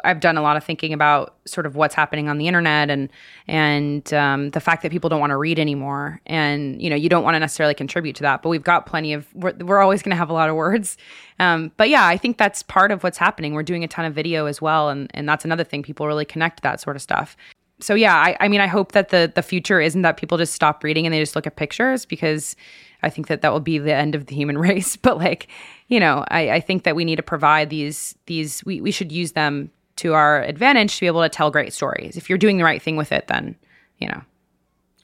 I've 0.04 0.20
done 0.20 0.36
a 0.36 0.42
lot 0.42 0.56
of 0.56 0.64
thinking 0.64 0.92
about 0.92 1.34
sort 1.46 1.66
of 1.66 1.76
what's 1.76 1.94
happening 1.94 2.28
on 2.28 2.38
the 2.38 2.46
internet 2.46 2.90
and 2.90 3.10
and 3.46 4.12
um, 4.12 4.50
the 4.50 4.60
fact 4.60 4.82
that 4.82 4.90
people 4.90 5.08
don't 5.08 5.20
want 5.20 5.30
to 5.30 5.36
read 5.36 5.58
anymore, 5.58 6.20
and 6.26 6.80
you 6.80 6.90
know 6.90 6.96
you 6.96 7.08
don't 7.08 7.24
want 7.24 7.34
to 7.34 7.40
necessarily 7.40 7.74
contribute 7.74 8.16
to 8.16 8.22
that, 8.22 8.42
but 8.42 8.48
we've 8.48 8.64
got 8.64 8.86
plenty 8.86 9.12
of. 9.12 9.26
We're, 9.34 9.54
we're 9.60 9.80
always 9.80 10.02
going 10.02 10.10
to 10.10 10.16
have 10.16 10.30
a 10.30 10.32
lot 10.32 10.48
of 10.48 10.56
words, 10.56 10.96
um, 11.38 11.72
but 11.76 11.88
yeah, 11.88 12.06
I 12.06 12.16
think 12.16 12.38
that's 12.38 12.62
part 12.62 12.90
of 12.90 13.02
what's 13.02 13.18
happening. 13.18 13.54
We're 13.54 13.62
doing 13.62 13.84
a 13.84 13.88
ton 13.88 14.04
of 14.04 14.14
video 14.14 14.46
as 14.46 14.60
well, 14.60 14.88
and 14.88 15.10
and 15.14 15.28
that's 15.28 15.44
another 15.44 15.64
thing 15.64 15.82
people 15.82 16.06
really 16.06 16.24
connect 16.24 16.58
to 16.58 16.62
that 16.62 16.80
sort 16.80 16.96
of 16.96 17.02
stuff. 17.02 17.36
so 17.80 17.94
yeah, 17.94 18.14
I, 18.14 18.36
I 18.40 18.48
mean, 18.48 18.60
I 18.60 18.66
hope 18.66 18.92
that 18.92 19.10
the 19.10 19.30
the 19.34 19.42
future 19.42 19.80
isn't 19.80 20.02
that 20.02 20.16
people 20.16 20.38
just 20.38 20.54
stop 20.54 20.82
reading 20.84 21.06
and 21.06 21.12
they 21.12 21.20
just 21.20 21.36
look 21.36 21.46
at 21.46 21.56
pictures 21.56 22.04
because 22.06 22.56
I 23.02 23.10
think 23.10 23.28
that 23.28 23.42
that 23.42 23.52
will 23.52 23.60
be 23.60 23.78
the 23.78 23.94
end 23.94 24.14
of 24.14 24.26
the 24.26 24.34
human 24.34 24.58
race. 24.68 24.96
But 24.96 25.18
like, 25.18 25.48
you 25.88 26.00
know, 26.00 26.24
I, 26.28 26.50
I 26.50 26.60
think 26.60 26.84
that 26.84 26.96
we 26.96 27.04
need 27.04 27.16
to 27.16 27.22
provide 27.22 27.70
these 27.70 28.16
these 28.26 28.64
we 28.64 28.80
we 28.80 28.90
should 28.90 29.12
use 29.12 29.32
them 29.32 29.70
to 29.96 30.14
our 30.14 30.42
advantage 30.42 30.94
to 30.96 31.00
be 31.00 31.06
able 31.06 31.22
to 31.22 31.28
tell 31.28 31.50
great 31.50 31.72
stories. 31.72 32.16
If 32.16 32.28
you're 32.28 32.38
doing 32.38 32.58
the 32.58 32.64
right 32.64 32.82
thing 32.82 32.96
with 32.96 33.12
it, 33.12 33.26
then 33.28 33.56
you 33.98 34.08
know. 34.08 34.22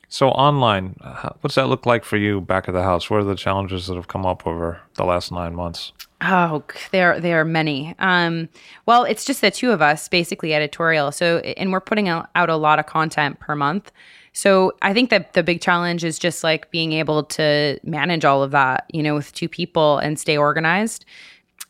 So 0.08 0.28
online, 0.28 0.96
what's 1.40 1.54
that 1.54 1.68
look 1.68 1.86
like 1.86 2.04
for 2.04 2.18
you 2.18 2.42
back 2.42 2.68
at 2.68 2.74
the 2.74 2.82
house? 2.82 3.08
What 3.08 3.20
are 3.20 3.24
the 3.24 3.34
challenges 3.34 3.86
that 3.86 3.94
have 3.94 4.08
come 4.08 4.26
up 4.26 4.46
over 4.46 4.78
the 4.96 5.04
last 5.04 5.32
nine 5.32 5.54
months? 5.54 5.92
Oh, 6.20 6.62
there 6.90 7.18
there 7.18 7.40
are 7.40 7.44
many. 7.44 7.94
Um, 7.98 8.48
well, 8.84 9.04
it's 9.04 9.24
just 9.24 9.40
the 9.40 9.50
two 9.50 9.72
of 9.72 9.80
us, 9.80 10.08
basically 10.08 10.54
editorial. 10.54 11.12
So, 11.12 11.38
and 11.38 11.72
we're 11.72 11.80
putting 11.80 12.08
out 12.08 12.28
a 12.34 12.56
lot 12.56 12.78
of 12.78 12.86
content 12.86 13.40
per 13.40 13.56
month. 13.56 13.90
So, 14.34 14.72
I 14.82 14.92
think 14.92 15.10
that 15.10 15.32
the 15.32 15.42
big 15.42 15.60
challenge 15.60 16.04
is 16.04 16.18
just 16.18 16.44
like 16.44 16.70
being 16.70 16.92
able 16.92 17.24
to 17.24 17.80
manage 17.82 18.24
all 18.24 18.42
of 18.42 18.50
that, 18.52 18.84
you 18.92 19.02
know, 19.02 19.14
with 19.14 19.32
two 19.32 19.48
people 19.48 19.98
and 19.98 20.20
stay 20.20 20.36
organized. 20.36 21.04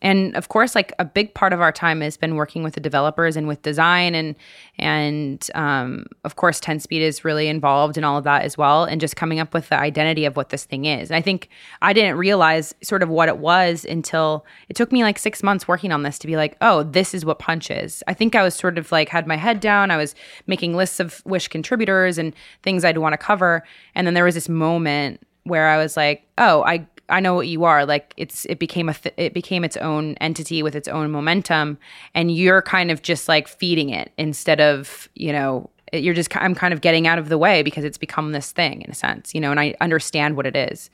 And 0.03 0.37
of 0.37 0.49
course, 0.49 0.75
like 0.75 0.93
a 0.99 1.05
big 1.05 1.33
part 1.33 1.53
of 1.53 1.61
our 1.61 1.73
time 1.73 2.01
has 2.01 2.17
been 2.17 2.35
working 2.35 2.63
with 2.63 2.75
the 2.75 2.81
developers 2.81 3.37
and 3.37 3.49
with 3.49 3.63
design, 3.63 4.15
and 4.15 4.35
and 4.79 5.49
um, 5.55 6.07
of 6.25 6.37
course, 6.37 6.61
Ten 6.61 6.81
Speed 6.81 7.03
is 7.03 7.25
really 7.25 7.49
involved 7.49 7.97
in 7.97 8.05
all 8.05 8.19
of 8.19 8.25
that 8.25 8.43
as 8.43 8.59
well, 8.59 8.85
and 8.85 9.01
just 9.01 9.17
coming 9.17 9.39
up 9.39 9.55
with 9.55 9.69
the 9.69 9.79
identity 9.79 10.25
of 10.25 10.37
what 10.37 10.51
this 10.51 10.65
thing 10.65 10.85
is. 10.85 11.09
And 11.11 11.17
I 11.17 11.23
think 11.23 11.49
I 11.81 11.93
didn't 11.93 12.17
realize 12.17 12.75
sort 12.83 13.03
of 13.03 13.09
what 13.09 13.29
it 13.29 13.39
was 13.39 13.85
until 13.85 14.45
it 14.69 14.75
took 14.75 14.91
me 14.91 15.05
like 15.05 15.19
six 15.19 15.43
months 15.43 15.69
working 15.69 15.93
on 15.93 16.03
this 16.03 16.19
to 16.19 16.27
be 16.27 16.37
like, 16.37 16.57
oh, 16.61 16.83
this 16.83 17.15
is 17.15 17.25
what 17.25 17.39
Punch 17.39 17.71
is. 17.71 18.03
I 18.09 18.15
think 18.15 18.35
I 18.35 18.43
was 18.43 18.55
sort 18.55 18.79
of 18.79 18.91
like 18.91 19.09
had 19.09 19.27
my 19.29 19.37
head 19.37 19.61
down. 19.61 19.93
I 19.93 19.97
was 19.97 20.17
making 20.49 20.77
lists 20.77 20.99
of 20.99 21.23
Wish 21.25 21.47
contributors 21.47 22.19
and 22.19 22.35
things 22.63 22.85
I'd 22.85 22.99
want 22.99 23.13
to 23.13 23.19
cover, 23.19 23.63
and 23.95 24.07
then 24.07 24.15
there 24.15 24.25
was 24.25 24.35
this 24.35 24.49
moment 24.49 25.25
where 25.45 25.69
I 25.69 25.77
was 25.77 25.97
like, 25.97 26.27
oh, 26.39 26.63
I 26.65 26.87
I 27.13 27.21
know 27.21 27.35
what 27.35 27.47
you 27.47 27.65
are. 27.65 27.85
Like 27.85 28.15
it's 28.17 28.47
it 28.47 28.59
became 28.59 28.89
a 28.89 28.95
th- 28.95 29.15
it 29.19 29.35
became 29.35 29.65
its 29.65 29.77
own 29.77 30.15
entity 30.15 30.63
with 30.63 30.75
its 30.75 30.89
own 30.89 31.11
momentum, 31.11 31.79
and 32.15 32.35
you're 32.35 32.63
kind 32.63 32.91
of 32.91 33.03
just 33.03 33.29
like 33.29 33.47
feeding 33.47 33.91
it 33.91 34.13
instead 34.17 34.61
of 34.61 35.09
you 35.15 35.33
know 35.33 35.71
you're 35.93 36.15
just 36.15 36.35
I'm 36.37 36.55
kind 36.55 36.73
of 36.73 36.81
getting 36.81 37.07
out 37.07 37.19
of 37.19 37.29
the 37.29 37.39
way 37.39 37.63
because 37.63 37.85
it's 37.85 37.99
become 37.99 38.33
this 38.33 38.51
thing 38.51 38.83
in 38.83 38.91
a 38.91 38.95
sense, 38.95 39.35
you 39.35 39.41
know, 39.41 39.51
and 39.51 39.61
I 39.61 39.75
understand 39.81 40.37
what 40.37 40.47
it 40.47 40.57
is. 40.57 40.91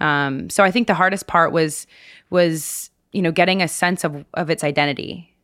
Um, 0.00 0.50
so 0.50 0.64
I 0.64 0.70
think 0.70 0.86
the 0.88 0.94
hardest 0.94 1.26
part 1.26 1.52
was 1.52 1.86
was 2.30 2.90
you 3.12 3.22
know 3.22 3.32
getting 3.32 3.62
a 3.62 3.68
sense 3.68 4.04
of 4.04 4.24
of 4.34 4.50
its 4.50 4.64
identity. 4.64 5.34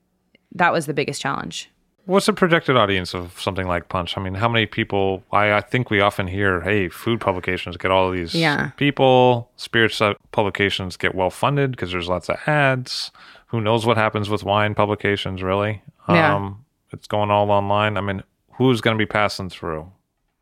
That 0.52 0.72
was 0.72 0.86
the 0.86 0.94
biggest 0.94 1.20
challenge. 1.20 1.70
What's 2.06 2.26
the 2.26 2.32
projected 2.32 2.76
audience 2.76 3.14
of 3.14 3.38
something 3.40 3.66
like 3.66 3.88
Punch? 3.88 4.16
I 4.16 4.22
mean, 4.22 4.34
how 4.34 4.48
many 4.48 4.64
people? 4.64 5.24
I, 5.32 5.54
I 5.54 5.60
think 5.60 5.90
we 5.90 6.00
often 6.00 6.28
hear, 6.28 6.60
hey, 6.60 6.88
food 6.88 7.20
publications 7.20 7.76
get 7.76 7.90
all 7.90 8.08
of 8.08 8.14
these 8.14 8.32
yeah. 8.32 8.70
people. 8.76 9.50
Spirits 9.56 10.00
publications 10.30 10.96
get 10.96 11.16
well 11.16 11.30
funded 11.30 11.72
because 11.72 11.90
there's 11.90 12.08
lots 12.08 12.28
of 12.28 12.36
ads. 12.46 13.10
Who 13.48 13.60
knows 13.60 13.84
what 13.84 13.96
happens 13.96 14.30
with 14.30 14.44
wine 14.44 14.74
publications, 14.76 15.42
really? 15.42 15.82
Yeah. 16.08 16.36
Um, 16.36 16.64
it's 16.92 17.08
going 17.08 17.32
all 17.32 17.50
online. 17.50 17.96
I 17.96 18.00
mean, 18.00 18.22
who's 18.52 18.80
going 18.80 18.96
to 18.96 19.02
be 19.02 19.06
passing 19.06 19.50
through? 19.50 19.90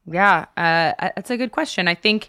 Yeah, 0.06 0.44
uh, 0.58 0.92
that's 1.16 1.30
a 1.30 1.38
good 1.38 1.52
question. 1.52 1.88
I 1.88 1.94
think, 1.94 2.28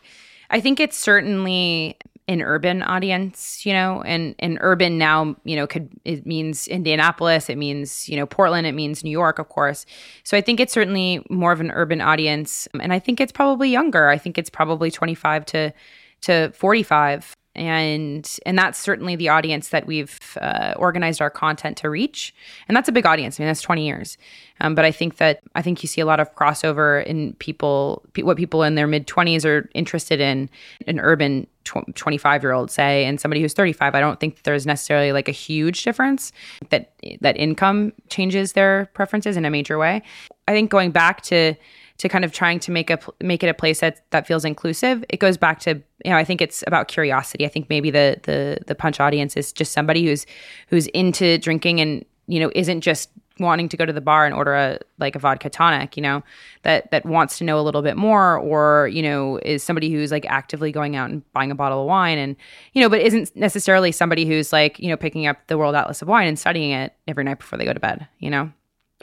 I 0.49 0.61
think 0.61 0.79
it's 0.79 0.97
certainly 0.97 1.97
an 2.27 2.41
urban 2.41 2.81
audience, 2.81 3.65
you 3.65 3.73
know, 3.73 4.01
and 4.01 4.35
and 4.39 4.57
urban 4.61 4.97
now, 4.97 5.35
you 5.43 5.55
know, 5.55 5.67
could 5.67 5.89
it 6.05 6.25
means 6.25 6.67
Indianapolis, 6.67 7.49
it 7.49 7.57
means 7.57 8.09
you 8.09 8.15
know 8.15 8.25
Portland, 8.25 8.65
it 8.65 8.73
means 8.73 9.03
New 9.03 9.11
York, 9.11 9.37
of 9.39 9.49
course. 9.49 9.85
So 10.23 10.35
I 10.35 10.41
think 10.41 10.59
it's 10.59 10.73
certainly 10.73 11.25
more 11.29 11.51
of 11.51 11.61
an 11.61 11.71
urban 11.71 12.01
audience, 12.01 12.67
and 12.81 12.91
I 12.91 12.99
think 12.99 13.21
it's 13.21 13.31
probably 13.31 13.69
younger. 13.69 14.09
I 14.09 14.17
think 14.17 14.37
it's 14.37 14.49
probably 14.49 14.89
twenty 14.91 15.15
five 15.15 15.45
to 15.47 15.73
to 16.21 16.51
forty 16.53 16.83
five 16.83 17.35
and 17.55 18.37
and 18.45 18.57
that's 18.57 18.77
certainly 18.77 19.15
the 19.15 19.29
audience 19.29 19.69
that 19.69 19.87
we've 19.87 20.19
uh, 20.41 20.73
organized 20.77 21.21
our 21.21 21.29
content 21.29 21.77
to 21.77 21.89
reach. 21.89 22.33
And 22.67 22.75
that's 22.75 22.89
a 22.89 22.91
big 22.91 23.05
audience. 23.05 23.39
I 23.39 23.43
mean 23.43 23.47
that's 23.47 23.61
20 23.61 23.85
years. 23.85 24.17
Um, 24.61 24.73
but 24.73 24.85
i 24.85 24.91
think 24.91 25.17
that 25.17 25.41
i 25.53 25.61
think 25.61 25.83
you 25.83 25.87
see 25.87 25.99
a 25.99 26.05
lot 26.05 26.21
of 26.21 26.33
crossover 26.33 27.05
in 27.05 27.33
people 27.39 28.03
what 28.21 28.37
people 28.37 28.63
in 28.63 28.75
their 28.75 28.87
mid 28.87 29.05
20s 29.05 29.43
are 29.43 29.69
interested 29.73 30.21
in 30.21 30.49
an 30.87 30.97
urban 31.01 31.45
25 31.65 32.41
year 32.41 32.53
old 32.53 32.71
say 32.71 33.03
and 33.03 33.19
somebody 33.19 33.41
who's 33.41 33.53
35 33.53 33.95
i 33.95 33.99
don't 33.99 34.21
think 34.21 34.43
there's 34.43 34.65
necessarily 34.65 35.11
like 35.11 35.27
a 35.27 35.33
huge 35.33 35.83
difference 35.83 36.31
that 36.69 36.93
that 37.21 37.37
income 37.37 37.91
changes 38.09 38.53
their 38.53 38.89
preferences 38.93 39.37
in 39.37 39.45
a 39.45 39.49
major 39.49 39.77
way. 39.77 40.01
I 40.47 40.53
think 40.53 40.69
going 40.69 40.91
back 40.91 41.21
to 41.23 41.55
to 41.97 42.09
kind 42.09 42.25
of 42.25 42.31
trying 42.31 42.59
to 42.59 42.71
make 42.71 42.89
a 42.89 42.99
make 43.21 43.43
it 43.43 43.47
a 43.47 43.53
place 43.53 43.79
that 43.79 44.01
that 44.11 44.27
feels 44.27 44.45
inclusive. 44.45 45.03
It 45.09 45.19
goes 45.19 45.37
back 45.37 45.59
to 45.61 45.81
you 46.03 46.11
know 46.11 46.17
I 46.17 46.23
think 46.23 46.41
it's 46.41 46.63
about 46.67 46.87
curiosity. 46.87 47.45
I 47.45 47.49
think 47.49 47.69
maybe 47.69 47.91
the 47.91 48.19
the 48.23 48.59
the 48.67 48.75
punch 48.75 48.99
audience 48.99 49.37
is 49.37 49.51
just 49.51 49.71
somebody 49.71 50.05
who's 50.05 50.25
who's 50.67 50.87
into 50.87 51.37
drinking 51.37 51.79
and 51.79 52.05
you 52.27 52.39
know 52.39 52.51
isn't 52.55 52.81
just 52.81 53.09
wanting 53.39 53.67
to 53.67 53.77
go 53.77 53.85
to 53.85 53.91
the 53.91 54.01
bar 54.01 54.25
and 54.25 54.33
order 54.33 54.53
a 54.53 54.79
like 54.97 55.15
a 55.15 55.19
vodka 55.19 55.49
tonic 55.49 55.97
you 55.97 56.01
know 56.01 56.23
that 56.63 56.89
that 56.91 57.05
wants 57.05 57.37
to 57.37 57.43
know 57.43 57.59
a 57.59 57.61
little 57.61 57.81
bit 57.81 57.97
more 57.97 58.37
or 58.37 58.87
you 58.87 59.01
know 59.01 59.37
is 59.43 59.61
somebody 59.61 59.91
who's 59.91 60.11
like 60.11 60.25
actively 60.25 60.71
going 60.71 60.95
out 60.95 61.09
and 61.09 61.21
buying 61.33 61.51
a 61.51 61.55
bottle 61.55 61.81
of 61.81 61.87
wine 61.87 62.17
and 62.17 62.35
you 62.73 62.81
know 62.81 62.87
but 62.87 63.01
isn't 63.01 63.35
necessarily 63.35 63.91
somebody 63.91 64.25
who's 64.25 64.53
like 64.53 64.79
you 64.79 64.87
know 64.87 64.95
picking 64.95 65.27
up 65.27 65.45
the 65.47 65.57
world 65.57 65.75
atlas 65.75 66.01
of 66.01 66.07
wine 66.07 66.27
and 66.27 66.39
studying 66.39 66.71
it 66.71 66.93
every 67.07 67.23
night 67.23 67.39
before 67.39 67.57
they 67.57 67.65
go 67.65 67.73
to 67.73 67.79
bed 67.79 68.07
you 68.19 68.29
know 68.29 68.49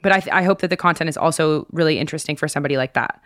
but 0.02 0.12
I, 0.12 0.20
th- 0.20 0.32
I 0.32 0.42
hope 0.42 0.60
that 0.60 0.68
the 0.68 0.76
content 0.76 1.08
is 1.10 1.16
also 1.16 1.66
really 1.72 1.98
interesting 1.98 2.36
for 2.36 2.48
somebody 2.48 2.76
like 2.76 2.94
that. 2.94 3.20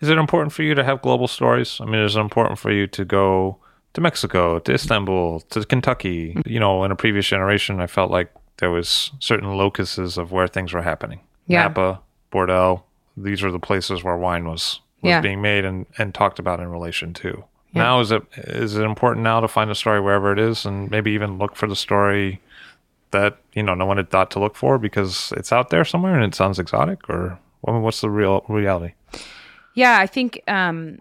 Is 0.00 0.08
it 0.08 0.18
important 0.18 0.52
for 0.52 0.62
you 0.62 0.74
to 0.74 0.82
have 0.84 1.02
global 1.02 1.28
stories? 1.28 1.78
I 1.80 1.84
mean, 1.84 2.00
is 2.02 2.16
it 2.16 2.20
important 2.20 2.58
for 2.58 2.70
you 2.72 2.86
to 2.88 3.04
go 3.04 3.56
to 3.94 4.00
Mexico, 4.00 4.58
to 4.60 4.72
Istanbul, 4.74 5.40
to 5.50 5.64
Kentucky? 5.64 6.36
You 6.46 6.58
know, 6.60 6.82
in 6.84 6.90
a 6.90 6.96
previous 6.96 7.26
generation, 7.26 7.80
I 7.80 7.86
felt 7.86 8.10
like 8.10 8.32
there 8.58 8.70
was 8.70 9.10
certain 9.20 9.56
locuses 9.56 10.18
of 10.18 10.32
where 10.32 10.48
things 10.48 10.72
were 10.72 10.82
happening. 10.82 11.20
Yeah. 11.46 11.62
Napa, 11.64 12.00
Bordeaux, 12.30 12.82
these 13.16 13.42
are 13.42 13.50
the 13.50 13.58
places 13.60 14.02
where 14.02 14.16
wine 14.16 14.46
was 14.48 14.80
was 15.02 15.10
Yeah. 15.10 15.20
being 15.20 15.42
made 15.42 15.64
and, 15.64 15.86
and 15.98 16.14
talked 16.14 16.38
about 16.38 16.60
in 16.60 16.68
relation 16.68 17.12
to. 17.14 17.44
Yeah. 17.72 17.82
Now 17.82 18.00
is 18.00 18.10
it 18.12 18.22
is 18.36 18.76
it 18.76 18.82
important 18.84 19.24
now 19.24 19.40
to 19.40 19.48
find 19.48 19.70
a 19.70 19.74
story 19.74 20.00
wherever 20.00 20.32
it 20.32 20.38
is 20.38 20.64
and 20.64 20.90
maybe 20.90 21.10
even 21.12 21.38
look 21.38 21.56
for 21.56 21.66
the 21.66 21.76
story 21.76 22.40
that, 23.12 23.38
you 23.54 23.62
know, 23.62 23.74
no 23.74 23.86
one 23.86 23.96
had 23.96 24.10
thought 24.10 24.30
to 24.32 24.40
look 24.40 24.56
for 24.56 24.78
because 24.78 25.32
it's 25.36 25.52
out 25.52 25.70
there 25.70 25.84
somewhere 25.84 26.14
and 26.14 26.24
it 26.24 26.34
sounds 26.34 26.58
exotic 26.58 27.08
or 27.08 27.38
I 27.66 27.72
mean, 27.72 27.82
what's 27.82 28.00
the 28.00 28.10
real 28.10 28.44
reality? 28.48 28.94
Yeah, 29.74 29.98
I 29.98 30.06
think 30.06 30.42
um, 30.48 30.98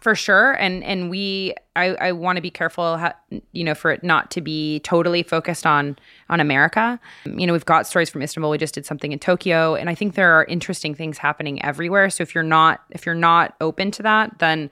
for 0.00 0.14
sure, 0.14 0.52
and 0.52 0.82
and 0.84 1.10
we, 1.10 1.54
I, 1.76 1.94
I 1.94 2.12
want 2.12 2.36
to 2.36 2.42
be 2.42 2.50
careful, 2.50 2.96
how, 2.96 3.14
you 3.52 3.64
know, 3.64 3.74
for 3.74 3.90
it 3.90 4.02
not 4.02 4.30
to 4.32 4.40
be 4.40 4.80
totally 4.80 5.22
focused 5.22 5.66
on 5.66 5.96
on 6.28 6.40
America. 6.40 6.98
You 7.24 7.46
know, 7.46 7.52
we've 7.52 7.64
got 7.64 7.86
stories 7.86 8.10
from 8.10 8.22
Istanbul. 8.22 8.50
We 8.50 8.58
just 8.58 8.74
did 8.74 8.84
something 8.84 9.12
in 9.12 9.18
Tokyo, 9.18 9.74
and 9.74 9.88
I 9.88 9.94
think 9.94 10.14
there 10.14 10.32
are 10.32 10.44
interesting 10.44 10.94
things 10.94 11.18
happening 11.18 11.62
everywhere. 11.64 12.10
So 12.10 12.22
if 12.22 12.34
you're 12.34 12.44
not 12.44 12.82
if 12.90 13.06
you're 13.06 13.14
not 13.14 13.54
open 13.60 13.90
to 13.92 14.02
that, 14.02 14.38
then 14.38 14.70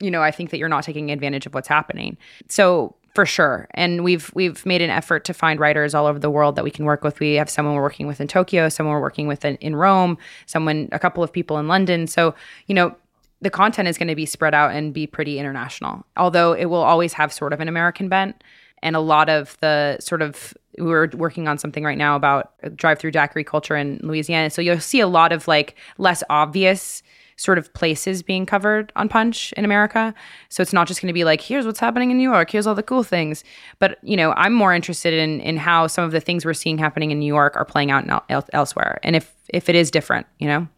you 0.00 0.10
know, 0.10 0.22
I 0.22 0.30
think 0.30 0.50
that 0.50 0.58
you're 0.58 0.68
not 0.68 0.84
taking 0.84 1.10
advantage 1.10 1.44
of 1.44 1.52
what's 1.52 1.68
happening. 1.68 2.16
So 2.48 2.96
for 3.14 3.26
sure. 3.26 3.66
And 3.72 4.04
we've 4.04 4.30
we've 4.34 4.64
made 4.64 4.82
an 4.82 4.90
effort 4.90 5.24
to 5.24 5.34
find 5.34 5.58
writers 5.58 5.94
all 5.94 6.06
over 6.06 6.18
the 6.18 6.30
world 6.30 6.56
that 6.56 6.64
we 6.64 6.70
can 6.70 6.84
work 6.84 7.02
with. 7.02 7.18
We 7.20 7.34
have 7.34 7.50
someone 7.50 7.74
we're 7.74 7.82
working 7.82 8.06
with 8.06 8.20
in 8.20 8.28
Tokyo, 8.28 8.68
someone 8.68 8.94
we're 8.94 9.00
working 9.00 9.26
with 9.26 9.44
in, 9.44 9.56
in 9.56 9.74
Rome, 9.76 10.16
someone 10.46 10.88
a 10.92 10.98
couple 10.98 11.22
of 11.22 11.32
people 11.32 11.58
in 11.58 11.68
London. 11.68 12.06
So, 12.06 12.34
you 12.66 12.74
know, 12.74 12.94
the 13.40 13.50
content 13.50 13.88
is 13.88 13.98
going 13.98 14.08
to 14.08 14.14
be 14.14 14.26
spread 14.26 14.54
out 14.54 14.72
and 14.72 14.94
be 14.94 15.06
pretty 15.06 15.38
international. 15.38 16.04
Although 16.16 16.52
it 16.52 16.66
will 16.66 16.82
always 16.82 17.12
have 17.14 17.32
sort 17.32 17.52
of 17.52 17.60
an 17.60 17.68
American 17.68 18.08
bent 18.08 18.42
and 18.82 18.94
a 18.94 19.00
lot 19.00 19.28
of 19.28 19.56
the 19.60 19.98
sort 20.00 20.22
of 20.22 20.54
we're 20.78 21.08
working 21.14 21.48
on 21.48 21.58
something 21.58 21.84
right 21.84 21.98
now 21.98 22.16
about 22.16 22.52
drive-through 22.76 23.10
daiquiri 23.10 23.44
culture 23.44 23.76
in 23.76 23.98
Louisiana. 24.02 24.50
So 24.50 24.62
you'll 24.62 24.80
see 24.80 25.00
a 25.00 25.08
lot 25.08 25.32
of 25.32 25.48
like 25.48 25.74
less 25.98 26.22
obvious 26.30 27.02
sort 27.40 27.56
of 27.56 27.72
places 27.72 28.22
being 28.22 28.44
covered 28.44 28.92
on 28.96 29.08
Punch 29.08 29.52
in 29.54 29.64
America. 29.64 30.14
So 30.50 30.60
it's 30.60 30.74
not 30.74 30.86
just 30.86 31.00
going 31.00 31.08
to 31.08 31.14
be 31.14 31.24
like, 31.24 31.40
here's 31.40 31.64
what's 31.64 31.80
happening 31.80 32.10
in 32.10 32.18
New 32.18 32.30
York, 32.30 32.50
here's 32.50 32.66
all 32.66 32.74
the 32.74 32.82
cool 32.82 33.02
things. 33.02 33.44
But 33.78 33.98
you 34.02 34.16
know, 34.16 34.32
I'm 34.36 34.52
more 34.52 34.74
interested 34.74 35.14
in 35.14 35.40
in 35.40 35.56
how 35.56 35.86
some 35.86 36.04
of 36.04 36.12
the 36.12 36.20
things 36.20 36.44
we're 36.44 36.54
seeing 36.54 36.76
happening 36.76 37.10
in 37.10 37.18
New 37.18 37.26
York 37.26 37.56
are 37.56 37.64
playing 37.64 37.90
out 37.90 38.04
el- 38.28 38.46
elsewhere, 38.52 39.00
and 39.02 39.16
if 39.16 39.34
if 39.48 39.68
it 39.68 39.74
is 39.74 39.90
different, 39.90 40.26
you 40.38 40.46
know. 40.46 40.68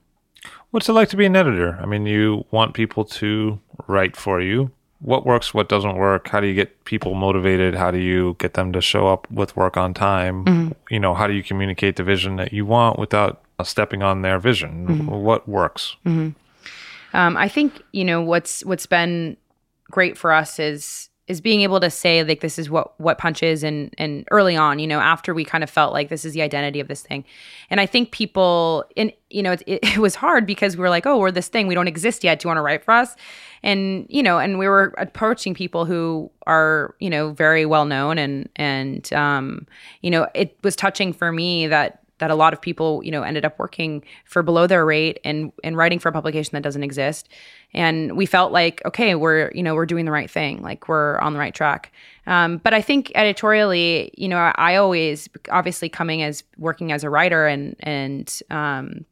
What's 0.71 0.89
it 0.89 0.93
like 0.93 1.11
to 1.11 1.17
be 1.17 1.27
an 1.27 1.37
editor? 1.37 1.79
I 1.83 1.87
mean, 1.87 2.07
you 2.07 2.47
want 2.51 2.73
people 2.73 3.05
to 3.05 3.61
write 3.89 4.17
for 4.17 4.41
you. 4.41 4.71
What 5.01 5.27
works, 5.27 5.53
what 5.53 5.69
doesn't 5.69 5.97
work? 5.97 6.29
How 6.29 6.41
do 6.41 6.47
you 6.47 6.55
get 6.55 6.85
people 6.85 7.15
motivated? 7.15 7.75
How 7.75 7.91
do 7.91 7.99
you 7.99 8.37
get 8.39 8.55
them 8.55 8.73
to 8.73 8.81
show 8.81 9.09
up 9.09 9.31
with 9.31 9.55
work 9.57 9.77
on 9.77 9.93
time? 9.93 10.45
Mm-hmm. 10.45 10.73
You 10.91 11.01
know, 11.01 11.13
how 11.13 11.27
do 11.27 11.35
you 11.35 11.43
communicate 11.43 11.97
the 11.97 12.05
vision 12.05 12.37
that 12.37 12.53
you 12.53 12.65
want 12.65 12.99
without 12.99 13.43
uh, 13.59 13.65
stepping 13.65 14.03
on 14.03 14.23
their 14.23 14.39
vision? 14.39 14.87
Mm-hmm. 14.87 15.07
What 15.09 15.47
works? 15.49 15.97
Mm-hmm. 16.07 16.31
Um, 17.15 17.37
I 17.37 17.49
think 17.49 17.83
you 17.93 18.05
know 18.05 18.23
what's 18.23 18.65
what's 18.65 18.87
been 18.87 19.37
great 19.91 20.17
for 20.17 20.33
us 20.33 20.59
is 20.59 21.11
is 21.29 21.41
being 21.41 21.61
able 21.61 21.79
to 21.79 21.89
say 21.89 22.25
like 22.25 22.41
this 22.41 22.59
is 22.59 22.69
what 22.69 22.99
what 23.01 23.17
punch 23.17 23.43
is 23.43 23.63
and 23.63 23.95
and 23.97 24.27
early 24.31 24.57
on 24.57 24.79
you 24.79 24.87
know 24.87 24.99
after 24.99 25.33
we 25.33 25.45
kind 25.45 25.63
of 25.63 25.71
felt 25.71 25.93
like 25.93 26.09
this 26.09 26.25
is 26.25 26.33
the 26.33 26.43
identity 26.43 26.81
of 26.81 26.89
this 26.89 27.03
thing. 27.03 27.25
And 27.71 27.81
i 27.81 27.87
think 27.87 28.11
people 28.11 28.85
and 28.97 29.13
you 29.31 29.43
know 29.43 29.53
it, 29.53 29.63
it, 29.67 29.99
was 29.99 30.15
hard 30.15 30.47
because 30.47 30.77
we 30.77 30.81
were 30.81 30.91
like 30.91 31.07
oh 31.07 31.19
we're 31.19 31.31
this 31.31 31.49
thing. 31.49 31.67
We 31.67 31.75
don't 31.75 31.89
exist 31.89 32.25
yet. 32.25 32.41
Do 32.41 32.47
you 32.47 32.49
want 32.49 32.59
to 32.59 32.63
write 32.63 32.85
for 32.85 32.93
us? 32.93 33.15
And 33.63 34.07
you 34.09 34.23
know 34.23 34.39
and 34.39 34.59
we 34.59 34.67
were 34.67 34.95
approaching 34.99 35.55
people 35.55 35.85
who 35.85 36.31
are 36.47 36.95
you 36.99 37.09
know 37.09 37.31
very 37.31 37.67
well 37.67 37.85
known 37.85 38.19
and 38.19 38.49
and 38.57 39.13
um 39.13 39.67
you 40.01 40.11
know 40.11 40.29
it 40.35 40.59
was 40.63 40.75
touching 40.75 41.13
for 41.13 41.31
me 41.31 41.69
that 41.69 42.02
that 42.23 42.31
a 42.31 42.37
lot 42.37 42.53
of 42.53 42.61
people, 42.61 43.03
you 43.03 43.11
know, 43.11 43.25
ended 43.25 43.45
up 43.45 43.59
working 43.59 44.05
for 44.27 44.45
below 44.45 44.69
their 44.69 44.87
rate 44.87 45.19
and 45.25 45.51
and 45.65 45.77
writing 45.77 45.99
for 45.99 46.09
a 46.09 46.13
publication 46.13 46.53
that 46.53 46.63
doesn't 46.63 46.85
exist. 46.85 47.29
And 47.75 48.17
we 48.17 48.27
felt 48.27 48.53
like, 48.53 48.81
okay, 48.85 49.17
we're 49.17 49.51
you 49.57 49.61
know 49.61 49.75
we're 49.75 49.87
doing 49.87 50.05
the 50.05 50.13
right 50.13 50.31
thing, 50.31 50.63
like 50.63 50.89
we're 50.89 51.19
on 51.19 51.33
the 51.33 51.41
right 51.41 51.53
track. 51.53 51.91
Um, 52.29 52.59
but 52.59 52.75
I 52.75 52.81
think 52.81 53.11
editorially, 53.17 54.13
you 54.17 54.29
know, 54.29 54.37
I, 54.37 54.77
always 54.77 55.29
obviously 55.51 55.89
coming 55.89 56.23
as 56.23 56.45
working 56.59 56.93
as 56.93 57.03
a 57.03 57.11
writer 57.11 57.49
and 57.49 57.75
and 57.81 58.33
um, 58.51 59.05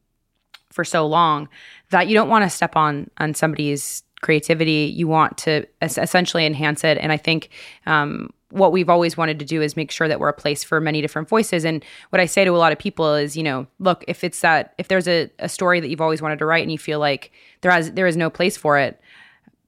for 0.71 0.85
so 0.85 1.05
long 1.05 1.49
that 1.91 2.07
you 2.07 2.15
don't 2.15 2.29
want 2.29 2.45
to 2.45 2.49
step 2.51 2.77
on 2.77 3.11
on 3.19 3.35
somebody's 3.35 4.05
creativity. 4.23 4.93
You 4.95 5.09
want 5.09 5.37
to 5.39 5.67
essentially 5.83 6.47
enhance 6.47 6.85
it. 6.85 6.97
And 6.99 7.11
I 7.11 7.17
think 7.17 7.49
um, 7.87 8.31
what 8.51 8.73
we've 8.73 8.91
always 8.91 9.17
wanted 9.17 9.39
to 9.39 9.45
do 9.45 9.63
is 9.63 9.77
make 9.77 9.91
sure 9.91 10.09
that 10.09 10.21
we're 10.21 10.29
a 10.29 10.35
place 10.35 10.63
for 10.63 10.81
many 10.81 11.01
different 11.01 11.29
voices. 11.29 11.65
And 11.65 11.85
what 12.11 12.21
I 12.21 12.27
say 12.27 12.45
to 12.45 12.55
a 12.55 12.59
lot 12.59 12.73
of 12.73 12.79
people 12.79 13.15
is, 13.15 13.37
you 13.37 13.43
know, 13.43 13.67
look, 13.79 14.05
if 14.09 14.23
it's 14.23 14.41
that, 14.41 14.75
if 14.79 14.89
there's 14.89 15.09
a, 15.09 15.31
a 15.39 15.49
story 15.49 15.81
that 15.81 15.89
you've 15.89 16.01
always 16.01 16.21
wanted 16.21 16.39
to 16.41 16.47
write 16.47 16.63
and 16.63 16.73
you 16.73 16.79
feel 16.79 16.99
like 16.99 17.33
there 17.61 17.71
has, 17.71 17.93
there 17.93 18.07
is 18.07 18.17
no 18.17 18.31
place 18.31 18.57
for 18.57 18.79
it, 18.79 19.01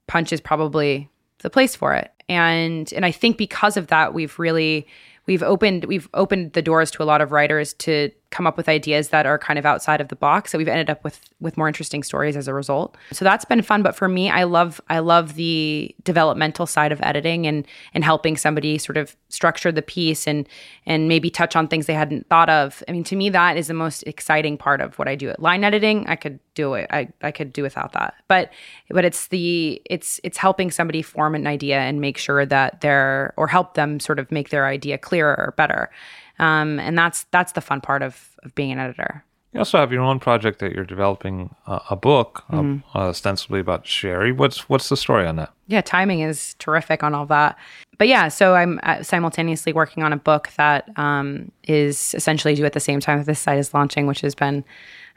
Punch 0.07 0.33
is 0.33 0.41
probably 0.41 1.09
the 1.39 1.49
place 1.49 1.75
for 1.75 1.93
it. 1.93 2.11
And, 2.29 2.91
and 2.93 3.05
I 3.05 3.11
think 3.11 3.37
because 3.37 3.77
of 3.77 3.87
that, 3.87 4.13
we've 4.13 4.37
really, 4.37 4.87
we've 5.25 5.43
opened, 5.43 5.85
we've 5.85 6.09
opened 6.13 6.53
the 6.53 6.61
doors 6.61 6.91
to 6.91 7.03
a 7.03 7.05
lot 7.05 7.21
of 7.21 7.31
writers 7.31 7.73
to 7.73 8.11
come 8.33 8.47
up 8.47 8.57
with 8.57 8.67
ideas 8.67 9.09
that 9.09 9.27
are 9.27 9.37
kind 9.37 9.59
of 9.59 9.65
outside 9.65 10.01
of 10.01 10.07
the 10.07 10.15
box. 10.15 10.51
So 10.51 10.57
we've 10.57 10.67
ended 10.67 10.89
up 10.89 11.03
with 11.03 11.21
with 11.39 11.55
more 11.55 11.67
interesting 11.67 12.01
stories 12.01 12.35
as 12.35 12.47
a 12.47 12.53
result. 12.53 12.97
So 13.11 13.23
that's 13.23 13.45
been 13.45 13.61
fun. 13.61 13.83
But 13.83 13.95
for 13.95 14.09
me, 14.09 14.31
I 14.31 14.43
love 14.43 14.81
I 14.89 14.99
love 14.99 15.35
the 15.35 15.95
developmental 16.03 16.65
side 16.65 16.91
of 16.91 16.99
editing 17.03 17.45
and 17.45 17.65
and 17.93 18.03
helping 18.03 18.35
somebody 18.35 18.79
sort 18.79 18.97
of 18.97 19.15
structure 19.29 19.71
the 19.71 19.83
piece 19.83 20.27
and 20.27 20.49
and 20.87 21.07
maybe 21.07 21.29
touch 21.29 21.55
on 21.55 21.67
things 21.67 21.85
they 21.85 21.93
hadn't 21.93 22.27
thought 22.27 22.49
of. 22.49 22.83
I 22.87 22.91
mean, 22.91 23.03
to 23.05 23.15
me, 23.15 23.29
that 23.29 23.55
is 23.55 23.67
the 23.67 23.73
most 23.75 24.01
exciting 24.03 24.57
part 24.57 24.81
of 24.81 24.97
what 24.97 25.07
I 25.07 25.15
do. 25.15 25.29
At 25.29 25.39
line 25.39 25.63
editing, 25.63 26.07
I 26.07 26.15
could 26.15 26.39
do 26.55 26.73
it. 26.73 26.87
I, 26.91 27.09
I 27.21 27.31
could 27.31 27.53
do 27.53 27.61
without 27.61 27.91
that. 27.93 28.15
But 28.27 28.51
but 28.89 29.05
it's 29.05 29.27
the 29.27 29.79
it's 29.85 30.19
it's 30.23 30.39
helping 30.39 30.71
somebody 30.71 31.03
form 31.03 31.35
an 31.35 31.45
idea 31.45 31.79
and 31.79 32.01
make 32.01 32.17
sure 32.17 32.47
that 32.47 32.81
they're 32.81 33.33
or 33.37 33.47
help 33.47 33.75
them 33.75 33.99
sort 33.99 34.17
of 34.17 34.31
make 34.31 34.49
their 34.49 34.65
idea 34.65 34.97
clearer 34.97 35.35
or 35.37 35.53
better. 35.55 35.91
Um, 36.39 36.79
and 36.79 36.97
that's 36.97 37.25
that's 37.31 37.51
the 37.53 37.61
fun 37.61 37.81
part 37.81 38.01
of, 38.01 38.35
of 38.43 38.53
being 38.55 38.71
an 38.71 38.79
editor. 38.79 39.23
You 39.53 39.59
also 39.59 39.77
have 39.77 39.91
your 39.91 40.01
own 40.01 40.19
project 40.19 40.59
that 40.59 40.71
you're 40.71 40.83
developing 40.83 41.53
uh, 41.67 41.79
a 41.91 41.95
book, 41.95 42.43
mm-hmm. 42.51 42.79
uh, 42.97 43.09
ostensibly 43.09 43.59
about 43.59 43.85
Sherry. 43.85 44.31
What's 44.31 44.67
what's 44.67 44.89
the 44.89 44.97
story 44.97 45.27
on 45.27 45.35
that? 45.35 45.53
Yeah, 45.67 45.81
timing 45.81 46.21
is 46.21 46.55
terrific 46.55 47.03
on 47.03 47.13
all 47.13 47.27
that. 47.27 47.57
But 47.99 48.07
yeah, 48.07 48.29
so 48.29 48.55
I'm 48.55 48.79
uh, 48.81 49.03
simultaneously 49.03 49.71
working 49.71 50.01
on 50.01 50.11
a 50.11 50.17
book 50.17 50.49
that 50.57 50.89
um, 50.97 51.51
is 51.65 52.15
essentially 52.15 52.55
due 52.55 52.65
at 52.65 52.73
the 52.73 52.79
same 52.79 52.99
time 52.99 53.19
that 53.19 53.27
this 53.27 53.39
site 53.39 53.59
is 53.59 53.73
launching, 53.75 54.07
which 54.07 54.21
has 54.21 54.33
been 54.33 54.65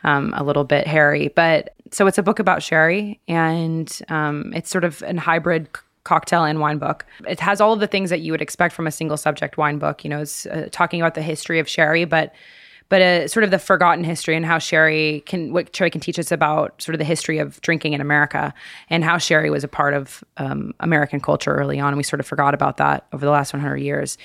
um, 0.05 0.35
a 0.37 0.45
little 0.45 0.65
bit 0.65 0.87
hairy. 0.87 1.29
But 1.29 1.75
so 1.91 2.07
it's 2.07 2.19
a 2.19 2.23
book 2.23 2.39
about 2.39 2.63
Sherry, 2.63 3.19
and 3.29 3.91
um, 4.11 4.53
it's 4.55 4.69
sort 4.69 4.85
of 4.85 5.03
a 5.03 5.19
hybrid 5.19 5.69
cocktail 6.07 6.45
and 6.45 6.61
wine 6.61 6.79
book. 6.79 7.05
It 7.29 7.41
has 7.41 7.61
all 7.61 7.73
of 7.73 7.81
the 7.81 7.87
things 7.87 8.11
that 8.11 8.21
you 8.21 8.33
would 8.33 8.41
expect 8.41 8.75
from 8.75 8.87
a 8.87 8.93
single 8.93 9.17
subject 9.17 9.59
wine 9.59 9.79
book. 9.79 10.05
You 10.05 10.11
know, 10.11 10.21
it's 10.21 10.47
uh, 10.47 10.69
talking 10.71 11.01
about 11.03 11.15
the 11.15 11.23
history 11.23 11.59
of 11.59 11.69
sherry, 11.69 12.05
but 12.07 12.33
but 12.89 13.03
a 13.03 13.27
sort 13.27 13.43
of 13.43 13.51
the 13.51 13.59
forgotten 13.59 14.05
history 14.05 14.37
and 14.37 14.47
how 14.47 14.59
sherry 14.59 15.25
can 15.27 15.53
what 15.53 15.75
sherry 15.75 15.91
can 15.91 16.01
teach 16.01 16.21
us 16.21 16.31
about 16.31 16.81
sort 16.81 16.95
of 16.95 17.01
the 17.01 17.05
history 17.05 17.39
of 17.39 17.61
drinking 17.61 17.93
in 17.93 18.01
America 18.01 18.55
and 18.89 19.03
how 19.03 19.19
sherry 19.19 19.51
was 19.51 19.65
a 19.65 19.69
part 19.69 19.93
of 19.93 20.23
um, 20.37 20.73
American 20.79 21.21
culture 21.21 21.53
early 21.53 21.81
on. 21.81 21.89
And 21.89 21.97
we 21.97 22.05
sort 22.05 22.21
of 22.21 22.27
forgot 22.27 22.55
about 22.55 22.77
that 22.77 23.07
over 23.13 23.27
the 23.27 23.33
last 23.33 23.53
100 23.53 23.79
years 23.79 24.17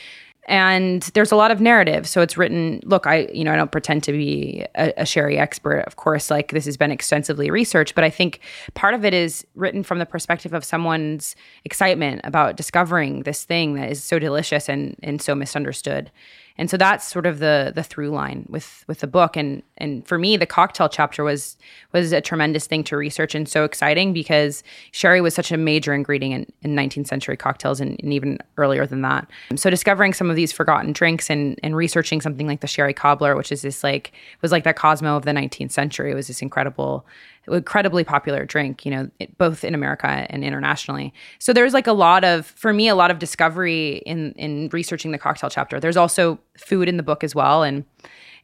and 0.48 1.04
there's 1.14 1.32
a 1.32 1.36
lot 1.36 1.52
of 1.52 1.62
narrative. 1.62 2.08
So 2.08 2.22
it's 2.22 2.38
written 2.38 2.82
look 2.84 3.06
i 3.06 3.28
you 3.34 3.44
know 3.44 3.54
i 3.54 3.56
don't 3.56 3.72
pretend 3.72 4.04
to 4.04 4.12
be 4.12 4.66
a, 4.76 4.94
a, 4.98 5.06
sherry 5.06 5.38
expert. 5.38 5.82
Of 5.82 5.96
course 5.96 6.32
like 6.32 6.52
this 6.52 6.66
has 6.66 6.78
been 6.78 6.92
extensively 6.92 7.50
researched 7.52 7.96
but 7.96 8.04
i 8.04 8.10
think 8.10 8.40
part 8.74 8.94
of 8.94 9.06
it 9.06 9.14
is 9.14 9.46
written 9.56 9.84
from 9.84 10.00
the 10.00 10.06
perspective 10.06 10.54
of 10.54 10.64
someone's 10.64 11.36
excitement 11.66 12.22
about 12.24 12.56
discovering 12.56 13.24
this 13.24 13.44
thing 13.44 13.76
that 13.76 13.90
is 13.90 14.04
so 14.04 14.20
delicious 14.20 14.68
and 14.70 14.96
and 15.04 15.22
so 15.22 15.36
misunderstood 15.36 16.12
and 16.58 16.70
so 16.70 16.78
that's 16.78 17.08
sort 17.08 17.26
of 17.26 17.40
the 17.40 17.72
the 17.74 17.84
through 17.84 18.10
line 18.10 18.46
with 18.50 18.84
with 18.88 19.00
the 19.00 19.08
book. 19.08 19.36
And 19.36 19.64
and 19.78 20.06
for 20.08 20.18
me 20.18 20.38
the 20.38 20.46
cocktail 20.46 20.90
chapter 20.90 21.24
was 21.24 21.58
was 21.92 22.12
a 22.12 22.22
tremendous 22.22 22.68
thing 22.68 22.84
to 22.86 22.98
research 22.98 23.36
and 23.36 23.48
so 23.48 23.64
exciting 23.64 24.14
because 24.14 24.64
sherry 24.92 25.22
was 25.22 25.34
such 25.34 25.52
a 25.52 25.58
major 25.58 25.94
ingredient 25.94 26.54
in, 26.62 26.78
in 26.78 26.90
19th 26.90 27.08
century 27.08 27.38
cocktails 27.38 27.80
and, 27.80 28.00
and, 28.02 28.14
even 28.14 28.38
earlier 28.58 28.86
than 28.86 29.02
that. 29.02 29.28
So 29.56 29.70
discovering 29.70 30.14
some 30.14 30.30
of 30.30 30.36
these 30.36 30.52
forgotten 30.52 30.94
drinks 30.94 31.30
and 31.30 31.60
and 31.64 31.76
researching 31.76 32.22
something 32.22 32.48
like 32.48 32.62
the 32.62 32.68
sherry 32.68 32.94
cobbler 32.94 33.36
which 33.36 33.52
is 33.52 33.62
this 33.62 33.84
like 33.84 34.12
was 34.42 34.52
like 34.52 34.64
that 34.64 34.76
cosmo 34.76 35.16
of 35.16 35.24
the 35.24 35.32
19th 35.32 35.72
century. 35.72 36.12
It 36.12 36.16
was 36.16 36.28
this 36.28 36.42
incredible 36.42 37.06
incredibly 37.48 38.04
popular 38.04 38.46
drink, 38.46 38.86
you 38.86 38.92
know, 38.92 39.10
both 39.38 39.64
in 39.64 39.74
America 39.74 40.08
and 40.08 40.44
internationally. 40.44 41.14
So 41.40 41.54
there's 41.54 41.74
like 41.74 41.88
a 41.88 41.94
lot 41.94 42.24
of, 42.24 42.46
for 42.46 42.74
me, 42.74 42.88
a 42.88 42.96
lot 42.96 43.12
of 43.12 43.20
discovery 43.20 44.04
in 44.06 44.34
in 44.34 44.70
researching 44.72 45.12
the 45.12 45.18
cocktail 45.18 45.50
chapter. 45.50 45.80
There's 45.80 45.98
also 45.98 46.40
food 46.58 46.88
in 46.88 46.98
the 46.98 47.04
book 47.04 47.24
as 47.24 47.34
well, 47.34 47.64
and 47.64 47.84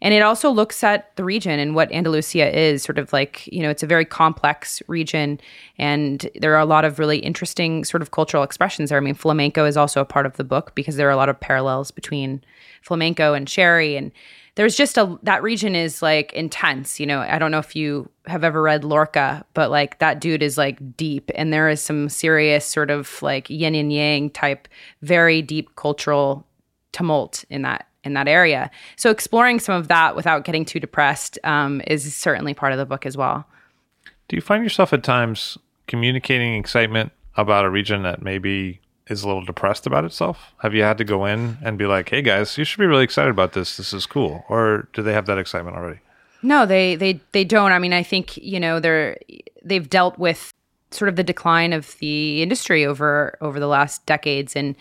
and 0.01 0.13
it 0.13 0.21
also 0.21 0.51
looks 0.51 0.83
at 0.83 1.15
the 1.15 1.23
region 1.23 1.59
and 1.59 1.73
what 1.73 1.91
Andalusia 1.91 2.55
is. 2.57 2.83
Sort 2.83 2.97
of 2.97 3.13
like 3.13 3.47
you 3.47 3.61
know, 3.61 3.69
it's 3.69 3.83
a 3.83 3.87
very 3.87 4.05
complex 4.05 4.81
region, 4.87 5.39
and 5.77 6.29
there 6.35 6.53
are 6.55 6.61
a 6.61 6.65
lot 6.65 6.83
of 6.83 6.97
really 6.97 7.19
interesting 7.19 7.83
sort 7.83 8.01
of 8.01 8.11
cultural 8.11 8.43
expressions 8.43 8.89
there. 8.89 8.97
I 8.97 9.01
mean, 9.01 9.15
flamenco 9.15 9.65
is 9.65 9.77
also 9.77 10.01
a 10.01 10.05
part 10.05 10.25
of 10.25 10.37
the 10.37 10.43
book 10.43 10.73
because 10.73 10.95
there 10.95 11.07
are 11.07 11.11
a 11.11 11.17
lot 11.17 11.29
of 11.29 11.39
parallels 11.39 11.91
between 11.91 12.43
flamenco 12.81 13.33
and 13.33 13.47
sherry 13.47 13.95
and 13.95 14.11
there's 14.57 14.75
just 14.75 14.97
a 14.97 15.17
that 15.23 15.41
region 15.41 15.75
is 15.75 16.01
like 16.01 16.33
intense 16.33 16.99
you 16.99 17.05
know? 17.05 17.21
I 17.21 17.39
don't 17.39 17.51
know 17.51 17.59
if 17.59 17.75
you 17.75 18.09
have 18.25 18.43
ever 18.43 18.61
read 18.61 18.83
lorca 18.83 19.45
but 19.53 19.71
like 19.71 19.99
that 19.99 20.19
dude 20.19 20.43
is 20.43 20.57
like 20.57 20.97
deep 20.97 21.31
and 21.35 21.53
there 21.53 21.69
is 21.69 21.81
some 21.81 22.09
serious 22.09 22.65
sort 22.65 22.91
of 22.91 23.21
like 23.21 23.49
yin 23.49 23.73
and 23.75 23.93
yang 23.93 24.29
type 24.29 24.67
very 25.01 25.41
deep 25.41 25.75
cultural 25.75 26.45
tumult 26.91 27.45
in 27.49 27.61
that 27.61 27.87
in 28.07 28.13
that 28.13 28.27
area. 28.27 28.71
So 28.95 29.11
exploring 29.11 29.59
some 29.59 29.75
of 29.75 29.89
that 29.89 30.15
without 30.15 30.45
getting 30.45 30.65
too 30.65 30.79
depressed 30.79 31.37
um, 31.43 31.81
is 31.85 32.15
certainly 32.15 32.55
part 32.55 32.71
of 32.71 32.79
the 32.79 32.85
book 32.85 33.05
as 33.05 33.15
well. 33.15 33.45
Do 34.27 34.35
you 34.35 34.41
find 34.41 34.63
yourself 34.63 34.93
at 34.93 35.03
times 35.03 35.57
communicating 35.87 36.55
excitement 36.55 37.11
about 37.35 37.65
a 37.65 37.69
region 37.69 38.01
that 38.03 38.21
maybe 38.21 38.79
is 39.09 39.23
a 39.23 39.27
little 39.27 39.43
depressed 39.43 39.85
about 39.87 40.05
itself? 40.05 40.53
Have 40.59 40.73
you 40.73 40.83
had 40.83 40.97
to 40.97 41.03
go 41.03 41.25
in 41.25 41.57
and 41.63 41.77
be 41.77 41.85
like, 41.85 42.09
"Hey 42.09 42.21
guys, 42.21 42.57
you 42.57 42.63
should 42.63 42.79
be 42.79 42.85
really 42.85 43.03
excited 43.03 43.29
about 43.29 43.53
this. 43.53 43.77
This 43.77 43.93
is 43.93 44.05
cool," 44.05 44.45
or 44.49 44.87
do 44.93 45.01
they 45.01 45.13
have 45.13 45.25
that 45.25 45.37
excitement 45.37 45.75
already? 45.77 45.99
No, 46.41 46.65
they 46.65 46.95
they 46.95 47.19
they 47.31 47.43
don't. 47.43 47.71
I 47.71 47.79
mean, 47.79 47.93
I 47.93 48.03
think 48.03 48.37
you 48.37 48.59
know 48.59 48.79
they're 48.79 49.17
they've 49.63 49.89
dealt 49.89 50.17
with 50.17 50.53
sort 50.91 51.09
of 51.09 51.15
the 51.15 51.23
decline 51.23 51.73
of 51.73 51.97
the 51.99 52.41
industry 52.41 52.85
over 52.85 53.37
over 53.41 53.59
the 53.59 53.67
last 53.67 54.05
decades 54.05 54.55
and 54.55 54.75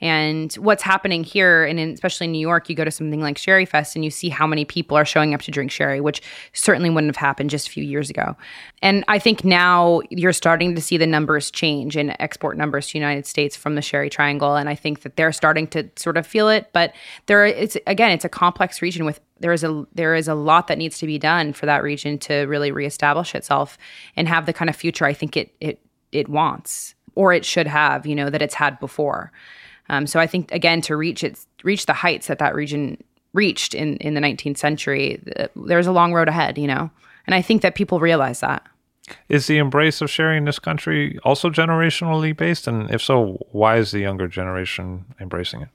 and 0.00 0.52
what's 0.54 0.82
happening 0.82 1.24
here 1.24 1.64
and 1.64 1.78
in, 1.78 1.90
especially 1.90 2.26
in 2.26 2.32
New 2.32 2.38
York 2.38 2.68
you 2.68 2.74
go 2.74 2.84
to 2.84 2.90
something 2.90 3.20
like 3.20 3.38
Sherry 3.38 3.64
Fest 3.64 3.94
and 3.94 4.04
you 4.04 4.10
see 4.10 4.28
how 4.28 4.46
many 4.46 4.64
people 4.64 4.96
are 4.96 5.04
showing 5.04 5.34
up 5.34 5.42
to 5.42 5.50
drink 5.50 5.70
sherry 5.70 6.00
which 6.00 6.22
certainly 6.52 6.90
wouldn't 6.90 7.08
have 7.08 7.16
happened 7.16 7.50
just 7.50 7.68
a 7.68 7.70
few 7.70 7.84
years 7.84 8.10
ago. 8.10 8.36
And 8.82 9.04
I 9.08 9.18
think 9.18 9.44
now 9.44 10.00
you're 10.10 10.32
starting 10.32 10.74
to 10.74 10.80
see 10.80 10.96
the 10.96 11.06
numbers 11.06 11.50
change 11.50 11.96
in 11.96 12.20
export 12.20 12.56
numbers 12.56 12.88
to 12.88 12.98
United 12.98 13.26
States 13.26 13.56
from 13.56 13.74
the 13.74 13.82
Sherry 13.82 14.10
Triangle. 14.10 14.56
And 14.56 14.68
I 14.68 14.74
think 14.74 15.02
that 15.02 15.16
they're 15.16 15.32
starting 15.32 15.66
to 15.68 15.88
sort 15.96 16.16
of 16.16 16.26
feel 16.26 16.48
it. 16.48 16.70
But 16.72 16.94
there 17.26 17.44
it's 17.44 17.76
again 17.86 18.10
it's 18.10 18.24
a 18.24 18.28
complex 18.28 18.82
region 18.82 19.04
with 19.04 19.20
there 19.38 19.52
is 19.52 19.64
a 19.64 19.86
there 19.94 20.14
is 20.14 20.28
a 20.28 20.34
lot 20.34 20.68
that 20.68 20.78
needs 20.78 20.98
to 20.98 21.06
be 21.06 21.18
done 21.18 21.52
for 21.52 21.66
that 21.66 21.82
region 21.82 22.18
to 22.18 22.42
really 22.42 22.72
reestablish 22.72 23.34
itself 23.34 23.78
and 24.16 24.28
have 24.28 24.46
the 24.46 24.52
kind 24.52 24.68
of 24.68 24.76
future 24.76 25.04
I 25.04 25.12
think 25.12 25.36
it 25.36 25.54
it 25.60 25.80
it 26.12 26.28
wants 26.28 26.94
or 27.14 27.32
it 27.32 27.44
should 27.44 27.66
have, 27.66 28.06
you 28.06 28.14
know, 28.14 28.30
that 28.30 28.42
it's 28.42 28.54
had 28.54 28.78
before. 28.80 29.32
Um, 29.90 30.06
so 30.06 30.20
I 30.20 30.26
think 30.26 30.50
again 30.52 30.80
to 30.82 30.96
reach 30.96 31.22
its 31.24 31.46
reach 31.64 31.86
the 31.86 31.92
heights 31.92 32.28
that 32.28 32.38
that 32.38 32.54
region 32.54 32.96
reached 33.32 33.74
in 33.74 33.96
in 33.96 34.14
the 34.14 34.20
19th 34.20 34.56
century, 34.56 35.20
there's 35.56 35.88
a 35.88 35.92
long 35.92 36.14
road 36.14 36.28
ahead, 36.28 36.56
you 36.56 36.68
know, 36.68 36.90
and 37.26 37.34
I 37.34 37.42
think 37.42 37.62
that 37.62 37.74
people 37.74 37.98
realize 37.98 38.40
that. 38.40 38.64
Is 39.28 39.48
the 39.48 39.58
embrace 39.58 40.00
of 40.00 40.08
sharing 40.08 40.44
this 40.44 40.60
country 40.60 41.18
also 41.24 41.50
generationally 41.50 42.36
based, 42.36 42.68
and 42.68 42.88
if 42.92 43.02
so, 43.02 43.44
why 43.50 43.78
is 43.78 43.90
the 43.90 43.98
younger 43.98 44.28
generation 44.28 45.04
embracing 45.18 45.62
it? 45.62 45.68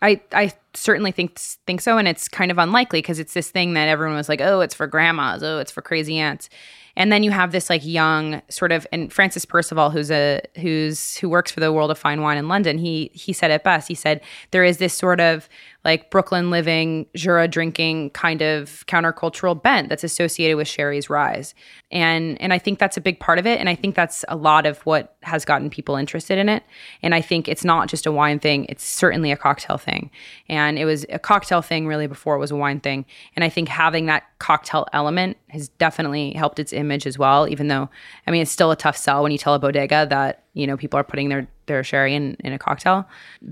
I 0.00 0.20
I 0.32 0.52
certainly 0.72 1.10
think 1.10 1.36
think 1.66 1.80
so, 1.80 1.98
and 1.98 2.06
it's 2.06 2.28
kind 2.28 2.52
of 2.52 2.58
unlikely 2.58 3.00
because 3.00 3.18
it's 3.18 3.34
this 3.34 3.50
thing 3.50 3.74
that 3.74 3.88
everyone 3.88 4.16
was 4.16 4.28
like, 4.28 4.40
oh, 4.40 4.60
it's 4.60 4.74
for 4.74 4.86
grandmas, 4.86 5.42
oh, 5.42 5.58
it's 5.58 5.72
for 5.72 5.82
crazy 5.82 6.18
aunts. 6.18 6.48
And 6.96 7.12
then 7.12 7.22
you 7.22 7.30
have 7.30 7.52
this 7.52 7.70
like 7.70 7.84
young 7.84 8.42
sort 8.48 8.72
of 8.72 8.86
and 8.92 9.12
Francis 9.12 9.44
Percival, 9.44 9.90
who's 9.90 10.10
a 10.10 10.40
who's 10.56 11.16
who 11.16 11.28
works 11.28 11.50
for 11.50 11.60
the 11.60 11.72
World 11.72 11.90
of 11.90 11.98
Fine 11.98 12.20
Wine 12.22 12.38
in 12.38 12.48
London, 12.48 12.78
he 12.78 13.10
he 13.14 13.32
said 13.32 13.50
it 13.50 13.64
best. 13.64 13.88
He 13.88 13.94
said 13.94 14.20
there 14.50 14.64
is 14.64 14.78
this 14.78 14.94
sort 14.94 15.20
of 15.20 15.48
like 15.84 16.10
Brooklyn 16.10 16.50
living, 16.50 17.06
Jura 17.16 17.48
drinking 17.48 18.10
kind 18.10 18.42
of 18.42 18.84
countercultural 18.86 19.60
bent 19.60 19.88
that's 19.88 20.04
associated 20.04 20.56
with 20.56 20.68
Sherry's 20.68 21.08
rise. 21.08 21.54
And 21.90 22.40
and 22.40 22.52
I 22.52 22.58
think 22.58 22.78
that's 22.78 22.96
a 22.96 23.00
big 23.00 23.18
part 23.18 23.38
of 23.38 23.46
it. 23.46 23.58
And 23.58 23.68
I 23.68 23.74
think 23.74 23.94
that's 23.94 24.24
a 24.28 24.36
lot 24.36 24.66
of 24.66 24.78
what 24.80 25.16
has 25.22 25.44
gotten 25.44 25.70
people 25.70 25.96
interested 25.96 26.38
in 26.38 26.48
it. 26.48 26.62
And 27.02 27.14
I 27.14 27.22
think 27.22 27.48
it's 27.48 27.64
not 27.64 27.88
just 27.88 28.06
a 28.06 28.12
wine 28.12 28.38
thing, 28.38 28.66
it's 28.68 28.84
certainly 28.84 29.32
a 29.32 29.36
cocktail 29.36 29.78
thing. 29.78 30.10
And 30.48 30.78
it 30.78 30.84
was 30.84 31.06
a 31.08 31.18
cocktail 31.18 31.62
thing 31.62 31.86
really 31.86 32.06
before 32.06 32.34
it 32.36 32.40
was 32.40 32.50
a 32.50 32.56
wine 32.56 32.80
thing. 32.80 33.06
And 33.34 33.44
I 33.44 33.48
think 33.48 33.68
having 33.68 34.06
that 34.06 34.24
cocktail 34.38 34.86
element 34.92 35.38
has 35.48 35.68
definitely 35.68 36.32
helped 36.32 36.58
its 36.58 36.72
image 36.72 37.06
as 37.06 37.18
well, 37.18 37.48
even 37.48 37.68
though 37.68 37.88
I 38.26 38.30
mean 38.30 38.42
it's 38.42 38.50
still 38.50 38.70
a 38.70 38.76
tough 38.76 38.96
sell 38.96 39.22
when 39.22 39.32
you 39.32 39.38
tell 39.38 39.54
a 39.54 39.58
bodega 39.58 40.06
that 40.10 40.44
you 40.52 40.66
know 40.66 40.76
people 40.76 41.00
are 41.00 41.04
putting 41.04 41.30
their 41.30 41.48
their 41.72 41.84
sherry 41.84 42.14
in 42.14 42.36
in 42.40 42.52
a 42.52 42.58
cocktail 42.58 43.06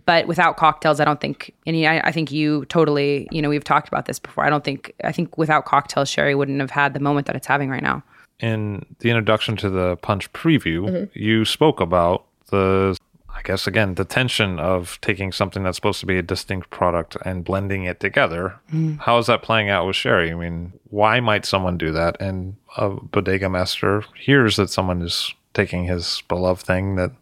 but 0.04 0.26
without 0.26 0.56
cocktails 0.56 1.00
i 1.00 1.04
don't 1.04 1.20
think 1.20 1.54
and 1.66 1.76
I, 1.86 2.00
I 2.00 2.12
think 2.12 2.30
you 2.30 2.64
totally 2.66 3.28
you 3.30 3.40
know 3.42 3.48
we've 3.48 3.64
talked 3.64 3.88
about 3.88 4.06
this 4.06 4.18
before 4.18 4.44
i 4.44 4.50
don't 4.50 4.64
think 4.64 4.94
i 5.04 5.12
think 5.12 5.38
without 5.38 5.64
cocktails 5.64 6.08
sherry 6.08 6.34
wouldn't 6.34 6.60
have 6.60 6.70
had 6.70 6.94
the 6.94 7.00
moment 7.00 7.26
that 7.26 7.36
it's 7.36 7.46
having 7.46 7.70
right 7.70 7.82
now 7.82 8.02
in 8.40 8.84
the 9.00 9.10
introduction 9.10 9.56
to 9.56 9.70
the 9.70 9.96
punch 9.96 10.32
preview 10.32 10.88
mm-hmm. 10.88 11.18
you 11.18 11.44
spoke 11.44 11.80
about 11.80 12.24
the 12.50 12.96
I 13.38 13.42
guess 13.42 13.68
again 13.68 13.94
the 13.94 14.04
tension 14.04 14.58
of 14.58 14.98
taking 15.00 15.30
something 15.30 15.62
that's 15.62 15.76
supposed 15.76 16.00
to 16.00 16.06
be 16.06 16.18
a 16.18 16.22
distinct 16.22 16.70
product 16.70 17.16
and 17.24 17.44
blending 17.44 17.84
it 17.84 18.00
together. 18.00 18.56
Mm. 18.72 18.98
How 18.98 19.18
is 19.18 19.26
that 19.26 19.42
playing 19.42 19.70
out 19.70 19.86
with 19.86 19.94
sherry? 19.94 20.32
I 20.32 20.34
mean, 20.34 20.72
why 20.90 21.20
might 21.20 21.46
someone 21.46 21.78
do 21.78 21.92
that? 21.92 22.20
And 22.20 22.56
a 22.76 22.90
bodega 22.90 23.48
master 23.48 24.02
hears 24.16 24.56
that 24.56 24.70
someone 24.70 25.02
is 25.02 25.32
taking 25.54 25.84
his 25.84 26.22
beloved 26.26 26.66
thing 26.66 26.96
that 26.96 27.12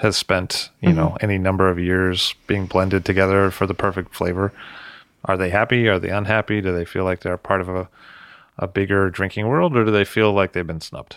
has 0.00 0.16
spent 0.16 0.70
you 0.80 0.88
mm-hmm. 0.88 0.98
know 0.98 1.16
any 1.20 1.38
number 1.38 1.68
of 1.68 1.78
years 1.78 2.34
being 2.46 2.66
blended 2.66 3.04
together 3.04 3.50
for 3.50 3.66
the 3.66 3.74
perfect 3.74 4.14
flavor. 4.14 4.52
Are 5.24 5.36
they 5.36 5.50
happy? 5.50 5.88
Are 5.88 5.98
they 5.98 6.08
unhappy? 6.08 6.60
Do 6.60 6.72
they 6.72 6.86
feel 6.86 7.04
like 7.04 7.20
they're 7.20 7.36
part 7.36 7.60
of 7.60 7.68
a, 7.68 7.88
a 8.56 8.66
bigger 8.66 9.10
drinking 9.10 9.46
world 9.48 9.76
or 9.76 9.84
do 9.84 9.90
they 9.90 10.04
feel 10.04 10.32
like 10.32 10.52
they've 10.52 10.66
been 10.66 10.80
snubbed? 10.80 11.16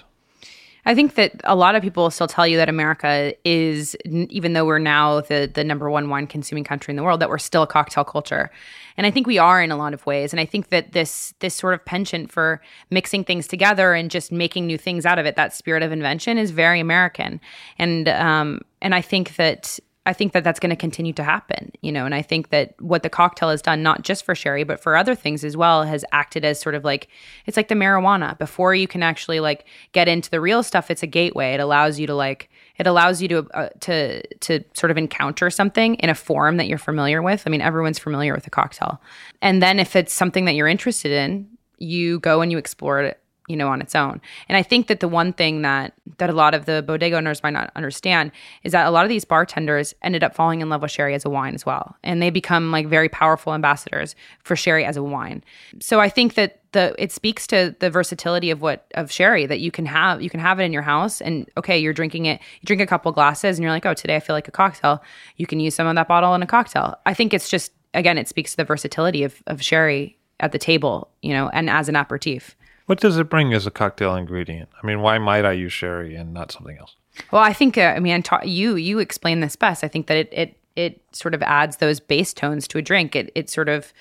I 0.85 0.95
think 0.95 1.15
that 1.15 1.39
a 1.45 1.55
lot 1.55 1.75
of 1.75 1.81
people 1.81 2.09
still 2.11 2.27
tell 2.27 2.45
you 2.45 2.57
that 2.57 2.67
America 2.67 3.33
is, 3.45 3.95
even 4.05 4.51
though 4.51 4.65
we're 4.65 4.79
now 4.79 5.21
the 5.21 5.49
the 5.53 5.63
number 5.63 5.89
one 5.89 6.09
wine 6.09 6.27
consuming 6.27 6.65
country 6.65 6.91
in 6.91 6.97
the 6.97 7.03
world, 7.03 7.21
that 7.21 7.29
we're 7.29 7.37
still 7.37 7.63
a 7.63 7.67
cocktail 7.67 8.03
culture, 8.03 8.51
and 8.97 9.07
I 9.07 9.11
think 9.11 9.25
we 9.25 9.37
are 9.37 9.63
in 9.63 9.71
a 9.71 9.77
lot 9.77 9.93
of 9.93 10.05
ways. 10.05 10.33
And 10.33 10.41
I 10.41 10.45
think 10.45 10.69
that 10.69 10.91
this 10.91 11.33
this 11.39 11.55
sort 11.55 11.73
of 11.73 11.85
penchant 11.85 12.33
for 12.33 12.61
mixing 12.89 13.23
things 13.23 13.47
together 13.47 13.93
and 13.93 14.11
just 14.11 14.29
making 14.29 14.67
new 14.67 14.77
things 14.77 15.05
out 15.05 15.19
of 15.19 15.25
it, 15.25 15.37
that 15.37 15.53
spirit 15.53 15.83
of 15.83 15.93
invention, 15.93 16.37
is 16.37 16.51
very 16.51 16.81
American, 16.81 17.39
and 17.79 18.09
um, 18.09 18.59
and 18.83 18.93
I 18.93 19.01
think 19.01 19.37
that 19.37 19.79
I 20.05 20.11
think 20.11 20.33
that 20.33 20.43
that's 20.43 20.59
going 20.59 20.69
to 20.69 20.75
continue 20.75 21.13
to 21.13 21.23
happen, 21.23 21.71
you 21.81 21.89
know, 21.89 22.05
and 22.05 22.13
I 22.13 22.21
think 22.21 22.49
that 22.49 22.75
what 22.81 23.03
the 23.03 23.09
cocktail 23.09 23.49
has 23.49 23.61
done, 23.61 23.81
not 23.81 24.01
just 24.01 24.25
for 24.25 24.35
sherry, 24.35 24.65
but 24.65 24.81
for 24.81 24.97
other 24.97 25.15
things 25.15 25.45
as 25.45 25.55
well, 25.55 25.83
has 25.83 26.03
acted 26.11 26.43
as 26.43 26.59
sort 26.59 26.75
of 26.75 26.83
like 26.83 27.07
it's 27.45 27.55
like 27.55 27.69
the 27.69 27.75
marijuana. 27.75 28.37
Before 28.37 28.75
you 28.75 28.85
can 28.85 29.01
actually 29.01 29.39
like 29.39 29.65
get 29.93 30.09
into 30.09 30.29
the 30.29 30.41
real 30.41 30.61
stuff, 30.61 30.91
it's 30.91 31.03
a 31.03 31.07
gateway. 31.07 31.53
It 31.53 31.61
allows 31.61 31.99
you 31.99 32.07
to 32.07 32.15
like 32.15 32.49
it 32.77 32.85
allows 32.85 33.21
you 33.21 33.29
to 33.29 33.47
uh, 33.53 33.69
to 33.79 34.21
to 34.39 34.63
sort 34.73 34.91
of 34.91 34.97
encounter 34.97 35.49
something 35.49 35.95
in 35.95 36.09
a 36.09 36.15
form 36.15 36.57
that 36.57 36.67
you're 36.67 36.77
familiar 36.77 37.21
with. 37.21 37.43
I 37.45 37.49
mean, 37.49 37.61
everyone's 37.61 37.99
familiar 37.99 38.33
with 38.33 38.45
a 38.45 38.49
cocktail, 38.49 39.01
and 39.41 39.63
then 39.63 39.79
if 39.79 39.95
it's 39.95 40.13
something 40.13 40.43
that 40.45 40.55
you're 40.55 40.67
interested 40.67 41.13
in, 41.13 41.47
you 41.77 42.19
go 42.19 42.41
and 42.41 42.51
you 42.51 42.57
explore 42.57 42.99
it 43.01 43.22
you 43.47 43.55
know 43.55 43.67
on 43.67 43.81
its 43.81 43.95
own. 43.95 44.21
And 44.47 44.57
i 44.57 44.63
think 44.63 44.87
that 44.87 44.99
the 44.99 45.07
one 45.07 45.33
thing 45.33 45.61
that 45.63 45.93
that 46.17 46.29
a 46.29 46.33
lot 46.33 46.53
of 46.53 46.65
the 46.65 46.83
bodega 46.85 47.17
owners 47.17 47.43
might 47.43 47.53
not 47.53 47.71
understand 47.75 48.31
is 48.63 48.71
that 48.71 48.87
a 48.87 48.91
lot 48.91 49.05
of 49.05 49.09
these 49.09 49.25
bartenders 49.25 49.93
ended 50.01 50.23
up 50.23 50.35
falling 50.35 50.61
in 50.61 50.69
love 50.69 50.81
with 50.81 50.91
sherry 50.91 51.13
as 51.13 51.25
a 51.25 51.29
wine 51.29 51.53
as 51.53 51.65
well. 51.65 51.95
And 52.03 52.21
they 52.21 52.29
become 52.29 52.71
like 52.71 52.87
very 52.87 53.09
powerful 53.09 53.53
ambassadors 53.53 54.15
for 54.43 54.55
sherry 54.55 54.85
as 54.85 54.97
a 54.97 55.03
wine. 55.03 55.43
So 55.79 55.99
i 55.99 56.09
think 56.09 56.35
that 56.35 56.59
the 56.73 56.95
it 56.97 57.11
speaks 57.11 57.47
to 57.47 57.75
the 57.79 57.89
versatility 57.89 58.49
of 58.49 58.61
what 58.61 58.85
of 58.95 59.11
sherry 59.11 59.45
that 59.45 59.59
you 59.59 59.71
can 59.71 59.85
have 59.85 60.21
you 60.21 60.29
can 60.29 60.39
have 60.39 60.59
it 60.59 60.63
in 60.63 60.73
your 60.73 60.81
house 60.81 61.21
and 61.21 61.49
okay 61.55 61.77
you're 61.77 61.93
drinking 61.93 62.25
it 62.25 62.41
you 62.61 62.65
drink 62.65 62.81
a 62.81 62.87
couple 62.87 63.11
glasses 63.11 63.57
and 63.57 63.63
you're 63.63 63.71
like 63.71 63.85
oh 63.85 63.93
today 63.93 64.15
i 64.15 64.19
feel 64.19 64.35
like 64.35 64.47
a 64.47 64.51
cocktail. 64.51 65.01
You 65.37 65.47
can 65.47 65.59
use 65.59 65.75
some 65.75 65.87
of 65.87 65.95
that 65.95 66.07
bottle 66.07 66.33
in 66.35 66.41
a 66.41 66.47
cocktail. 66.47 66.95
I 67.05 67.13
think 67.13 67.33
it's 67.33 67.49
just 67.49 67.71
again 67.93 68.17
it 68.17 68.27
speaks 68.27 68.51
to 68.51 68.57
the 68.57 68.63
versatility 68.63 69.23
of, 69.23 69.41
of 69.47 69.61
sherry 69.61 70.17
at 70.39 70.51
the 70.51 70.59
table 70.59 71.09
you 71.21 71.31
know 71.31 71.49
and 71.49 71.69
as 71.69 71.87
an 71.87 71.95
aperitif 71.95 72.55
what 72.85 72.99
does 72.99 73.17
it 73.17 73.29
bring 73.29 73.53
as 73.53 73.65
a 73.65 73.71
cocktail 73.71 74.15
ingredient? 74.15 74.69
I 74.81 74.85
mean, 74.85 75.01
why 75.01 75.17
might 75.17 75.45
I 75.45 75.53
use 75.53 75.73
sherry 75.73 76.15
and 76.15 76.33
not 76.33 76.51
something 76.51 76.77
else? 76.77 76.95
Well, 77.31 77.41
I 77.41 77.53
think 77.53 77.77
uh, 77.77 77.93
I 77.95 77.99
mean 77.99 78.23
you 78.43 78.75
you 78.75 78.99
explain 78.99 79.39
this 79.39 79.55
best. 79.55 79.83
I 79.83 79.87
think 79.87 80.07
that 80.07 80.17
it 80.17 80.29
it 80.31 80.57
it 80.75 81.01
sort 81.11 81.33
of 81.33 81.43
adds 81.43 81.77
those 81.77 81.99
base 81.99 82.33
tones 82.33 82.67
to 82.69 82.77
a 82.77 82.81
drink. 82.81 83.15
It 83.15 83.31
it 83.35 83.49
sort 83.49 83.69
of 83.69 83.93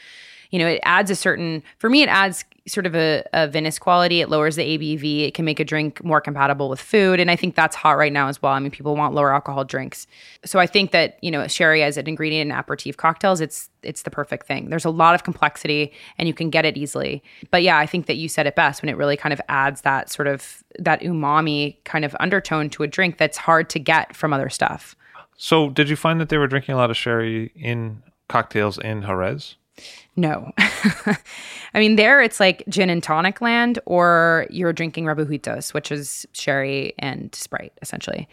you 0.50 0.58
know 0.58 0.66
it 0.66 0.80
adds 0.84 1.10
a 1.10 1.16
certain 1.16 1.62
for 1.78 1.90
me 1.90 2.02
it 2.02 2.08
adds 2.08 2.44
sort 2.66 2.86
of 2.86 2.94
a, 2.94 3.24
a 3.32 3.48
vinous 3.48 3.78
quality. 3.78 4.20
It 4.20 4.28
lowers 4.28 4.56
the 4.56 4.62
ABV. 4.62 5.26
It 5.26 5.34
can 5.34 5.44
make 5.44 5.58
a 5.58 5.64
drink 5.64 6.02
more 6.04 6.20
compatible 6.20 6.68
with 6.68 6.80
food. 6.80 7.18
And 7.18 7.30
I 7.30 7.36
think 7.36 7.54
that's 7.54 7.74
hot 7.74 7.92
right 7.92 8.12
now 8.12 8.28
as 8.28 8.40
well. 8.40 8.52
I 8.52 8.60
mean, 8.60 8.70
people 8.70 8.94
want 8.94 9.14
lower 9.14 9.34
alcohol 9.34 9.64
drinks. 9.64 10.06
So 10.44 10.58
I 10.58 10.66
think 10.66 10.92
that, 10.92 11.18
you 11.22 11.30
know, 11.30 11.46
sherry 11.48 11.82
as 11.82 11.96
an 11.96 12.06
ingredient 12.06 12.50
in 12.50 12.56
aperitif 12.56 12.96
cocktails, 12.96 13.40
it's 13.40 13.68
it's 13.82 14.02
the 14.02 14.10
perfect 14.10 14.46
thing. 14.46 14.70
There's 14.70 14.84
a 14.84 14.90
lot 14.90 15.16
of 15.16 15.24
complexity 15.24 15.92
and 16.16 16.28
you 16.28 16.34
can 16.34 16.50
get 16.50 16.64
it 16.64 16.76
easily. 16.76 17.22
But 17.50 17.64
yeah, 17.64 17.78
I 17.78 17.86
think 17.86 18.06
that 18.06 18.16
you 18.16 18.28
said 18.28 18.46
it 18.46 18.54
best 18.54 18.80
when 18.80 18.88
it 18.88 18.96
really 18.96 19.16
kind 19.16 19.32
of 19.32 19.40
adds 19.48 19.80
that 19.80 20.10
sort 20.10 20.28
of 20.28 20.62
that 20.78 21.00
umami 21.00 21.82
kind 21.84 22.04
of 22.04 22.14
undertone 22.20 22.70
to 22.70 22.84
a 22.84 22.86
drink 22.86 23.18
that's 23.18 23.36
hard 23.36 23.68
to 23.70 23.80
get 23.80 24.14
from 24.14 24.32
other 24.32 24.48
stuff. 24.48 24.94
So 25.36 25.70
did 25.70 25.88
you 25.88 25.96
find 25.96 26.20
that 26.20 26.28
they 26.28 26.38
were 26.38 26.46
drinking 26.46 26.74
a 26.74 26.78
lot 26.78 26.90
of 26.90 26.96
sherry 26.96 27.50
in 27.56 28.04
cocktails 28.28 28.78
in 28.78 29.02
Jerez? 29.02 29.56
No. 30.14 30.52
I 31.74 31.78
mean, 31.78 31.96
there 31.96 32.20
it's 32.20 32.40
like 32.40 32.64
gin 32.68 32.90
and 32.90 33.02
tonic 33.02 33.40
land, 33.40 33.78
or 33.86 34.46
you're 34.50 34.72
drinking 34.72 35.04
rebujitos, 35.04 35.72
which 35.72 35.90
is 35.90 36.26
sherry 36.32 36.94
and 36.98 37.34
Sprite, 37.34 37.72
essentially. 37.82 38.28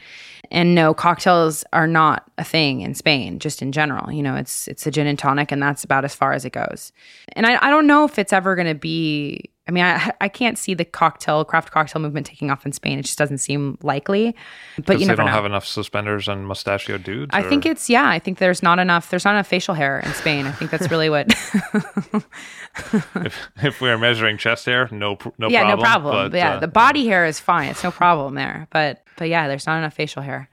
And 0.52 0.76
no, 0.76 0.94
cocktails 0.94 1.64
are 1.72 1.88
not 1.88 2.30
a 2.38 2.44
thing 2.44 2.82
in 2.82 2.96
Spain, 2.96 3.40
just 3.40 3.62
in 3.62 3.72
general. 3.72 4.12
You 4.12 4.24
know, 4.24 4.36
it's 4.36 4.68
it's 4.68 4.86
a 4.88 4.92
gin 4.92 5.08
and 5.08 5.18
tonic, 5.18 5.52
and 5.52 5.62
that's 5.62 5.84
about 5.84 6.06
as 6.06 6.16
far 6.16 6.34
as 6.34 6.46
it 6.46 6.52
goes. 6.52 6.92
And 7.34 7.46
I, 7.46 7.66
I 7.66 7.70
don't 7.70 7.88
know 7.88 8.04
if 8.06 8.20
it's 8.20 8.34
ever 8.34 8.56
going 8.56 8.68
to 8.68 8.76
be 8.76 9.50
I 9.70 9.72
mean, 9.72 9.84
I, 9.84 10.12
I 10.20 10.30
can't 10.30 10.58
see 10.58 10.74
the 10.74 10.84
cocktail 10.84 11.46
craft 11.46 11.70
cocktail 11.70 12.02
movement 12.02 12.26
taking 12.26 12.50
off 12.50 12.66
in 12.66 12.72
Spain. 12.72 12.98
It 12.98 13.04
just 13.04 13.20
doesn't 13.20 13.38
seem 13.38 13.78
likely. 13.84 14.36
But 14.84 15.00
you 15.00 15.06
know, 15.06 15.12
they 15.12 15.18
don't 15.18 15.28
know. 15.28 15.32
have 15.32 15.46
enough 15.46 15.64
suspenders 15.64 16.28
and 16.28 16.48
mustachio 16.48 16.98
dudes. 16.98 17.30
I 17.36 17.42
or? 17.42 17.50
think 17.50 17.68
it's 17.68 17.88
yeah. 17.88 18.10
I 18.10 18.18
think 18.18 18.40
there's 18.40 18.64
not 18.64 18.80
enough. 18.80 19.12
There's 19.12 19.26
not 19.26 19.36
enough 19.36 19.46
facial 19.46 19.76
hair 19.76 20.00
in 20.00 20.12
Spain. 20.14 20.48
I 20.48 20.52
think 20.54 20.72
that's 20.72 20.90
really 20.90 21.12
what. 21.12 21.28
if, 23.24 23.50
if 23.62 23.80
we 23.80 23.92
are 23.92 24.00
measuring 24.00 24.40
chest 24.40 24.66
hair, 24.66 24.90
no 24.92 25.20
no 25.38 25.50
yeah, 25.50 25.62
problem. 25.62 25.78
no 25.78 25.84
problem. 25.84 26.32
But, 26.32 26.38
yeah, 26.38 26.56
uh, 26.56 26.60
the 26.60 26.68
body 26.68 27.06
hair 27.06 27.28
is 27.28 27.40
fine. 27.40 27.70
It's 27.70 27.84
no 27.84 27.92
problem 27.92 28.34
there. 28.34 28.68
But 28.72 29.04
but 29.18 29.30
yeah, 29.30 29.48
there's 29.48 29.68
not 29.68 29.78
enough 29.78 29.94
facial 29.94 30.24
hair. 30.24 30.50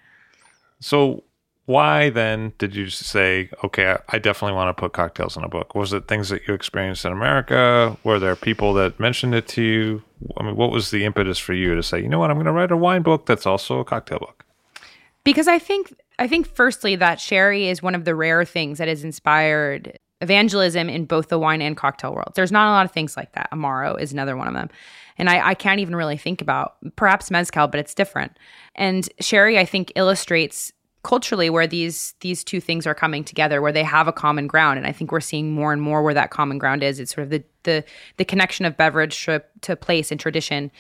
So 0.80 1.24
why 1.66 2.10
then 2.10 2.52
did 2.58 2.74
you 2.76 2.88
say, 2.90 3.50
okay, 3.62 3.96
I 4.08 4.18
definitely 4.18 4.54
want 4.54 4.74
to 4.74 4.80
put 4.80 4.92
cocktails 4.92 5.36
in 5.36 5.42
a 5.42 5.48
book? 5.48 5.74
Was 5.74 5.92
it 5.92 6.06
things 6.06 6.28
that 6.28 6.46
you 6.46 6.54
experienced 6.54 7.04
in 7.04 7.12
America? 7.12 7.96
Were 8.04 8.20
there 8.20 8.36
people 8.36 8.72
that 8.74 8.98
mentioned 9.00 9.34
it 9.34 9.48
to 9.48 9.62
you? 9.62 10.02
I 10.36 10.44
mean, 10.44 10.56
what 10.56 10.70
was 10.70 10.92
the 10.92 11.04
impetus 11.04 11.38
for 11.38 11.52
you 11.52 11.74
to 11.74 11.82
say, 11.82 12.00
you 12.00 12.08
know 12.08 12.20
what, 12.20 12.30
I'm 12.30 12.36
going 12.36 12.46
to 12.46 12.52
write 12.52 12.70
a 12.70 12.76
wine 12.76 13.02
book 13.02 13.26
that's 13.26 13.46
also 13.46 13.80
a 13.80 13.84
cocktail 13.84 14.20
book? 14.20 14.44
Because 15.24 15.48
I 15.48 15.58
think, 15.58 15.92
I 16.20 16.28
think 16.28 16.46
firstly 16.46 16.94
that 16.96 17.20
sherry 17.20 17.68
is 17.68 17.82
one 17.82 17.96
of 17.96 18.04
the 18.04 18.14
rare 18.14 18.44
things 18.44 18.78
that 18.78 18.86
has 18.86 19.02
inspired 19.02 19.98
evangelism 20.20 20.88
in 20.88 21.04
both 21.04 21.28
the 21.28 21.38
wine 21.38 21.60
and 21.60 21.76
cocktail 21.76 22.14
world. 22.14 22.32
There's 22.36 22.52
not 22.52 22.68
a 22.68 22.70
lot 22.70 22.86
of 22.86 22.92
things 22.92 23.16
like 23.16 23.32
that. 23.32 23.50
Amaro 23.50 24.00
is 24.00 24.12
another 24.12 24.36
one 24.36 24.46
of 24.46 24.54
them. 24.54 24.70
And 25.18 25.28
I, 25.28 25.48
I 25.48 25.54
can't 25.54 25.80
even 25.80 25.96
really 25.96 26.16
think 26.16 26.40
about 26.40 26.76
perhaps 26.94 27.30
mezcal, 27.30 27.66
but 27.66 27.80
it's 27.80 27.94
different. 27.94 28.38
And 28.76 29.08
sherry, 29.20 29.58
I 29.58 29.64
think, 29.64 29.92
illustrates 29.96 30.72
culturally 31.06 31.48
where 31.48 31.68
these 31.68 32.14
these 32.20 32.42
two 32.42 32.60
things 32.60 32.84
are 32.84 32.94
coming 32.94 33.22
together 33.22 33.62
where 33.62 33.70
they 33.70 33.84
have 33.84 34.08
a 34.08 34.12
common 34.12 34.48
ground. 34.48 34.76
And 34.76 34.88
i 34.88 34.92
think 34.92 35.12
we're 35.12 35.20
seeing 35.20 35.52
more 35.52 35.72
and 35.72 35.80
more 35.80 36.02
where 36.02 36.14
that 36.14 36.30
common 36.30 36.58
ground 36.58 36.82
is. 36.82 36.98
It's 36.98 37.14
sort 37.14 37.22
of 37.22 37.30
the 37.30 37.44
the 37.62 37.84
the 38.16 38.24
connection 38.24 38.66
of 38.66 38.76
beverage 38.76 39.24
to, 39.26 39.40
to 39.60 39.76
place 39.76 40.10
and 40.10 40.18
tradition. 40.18 40.72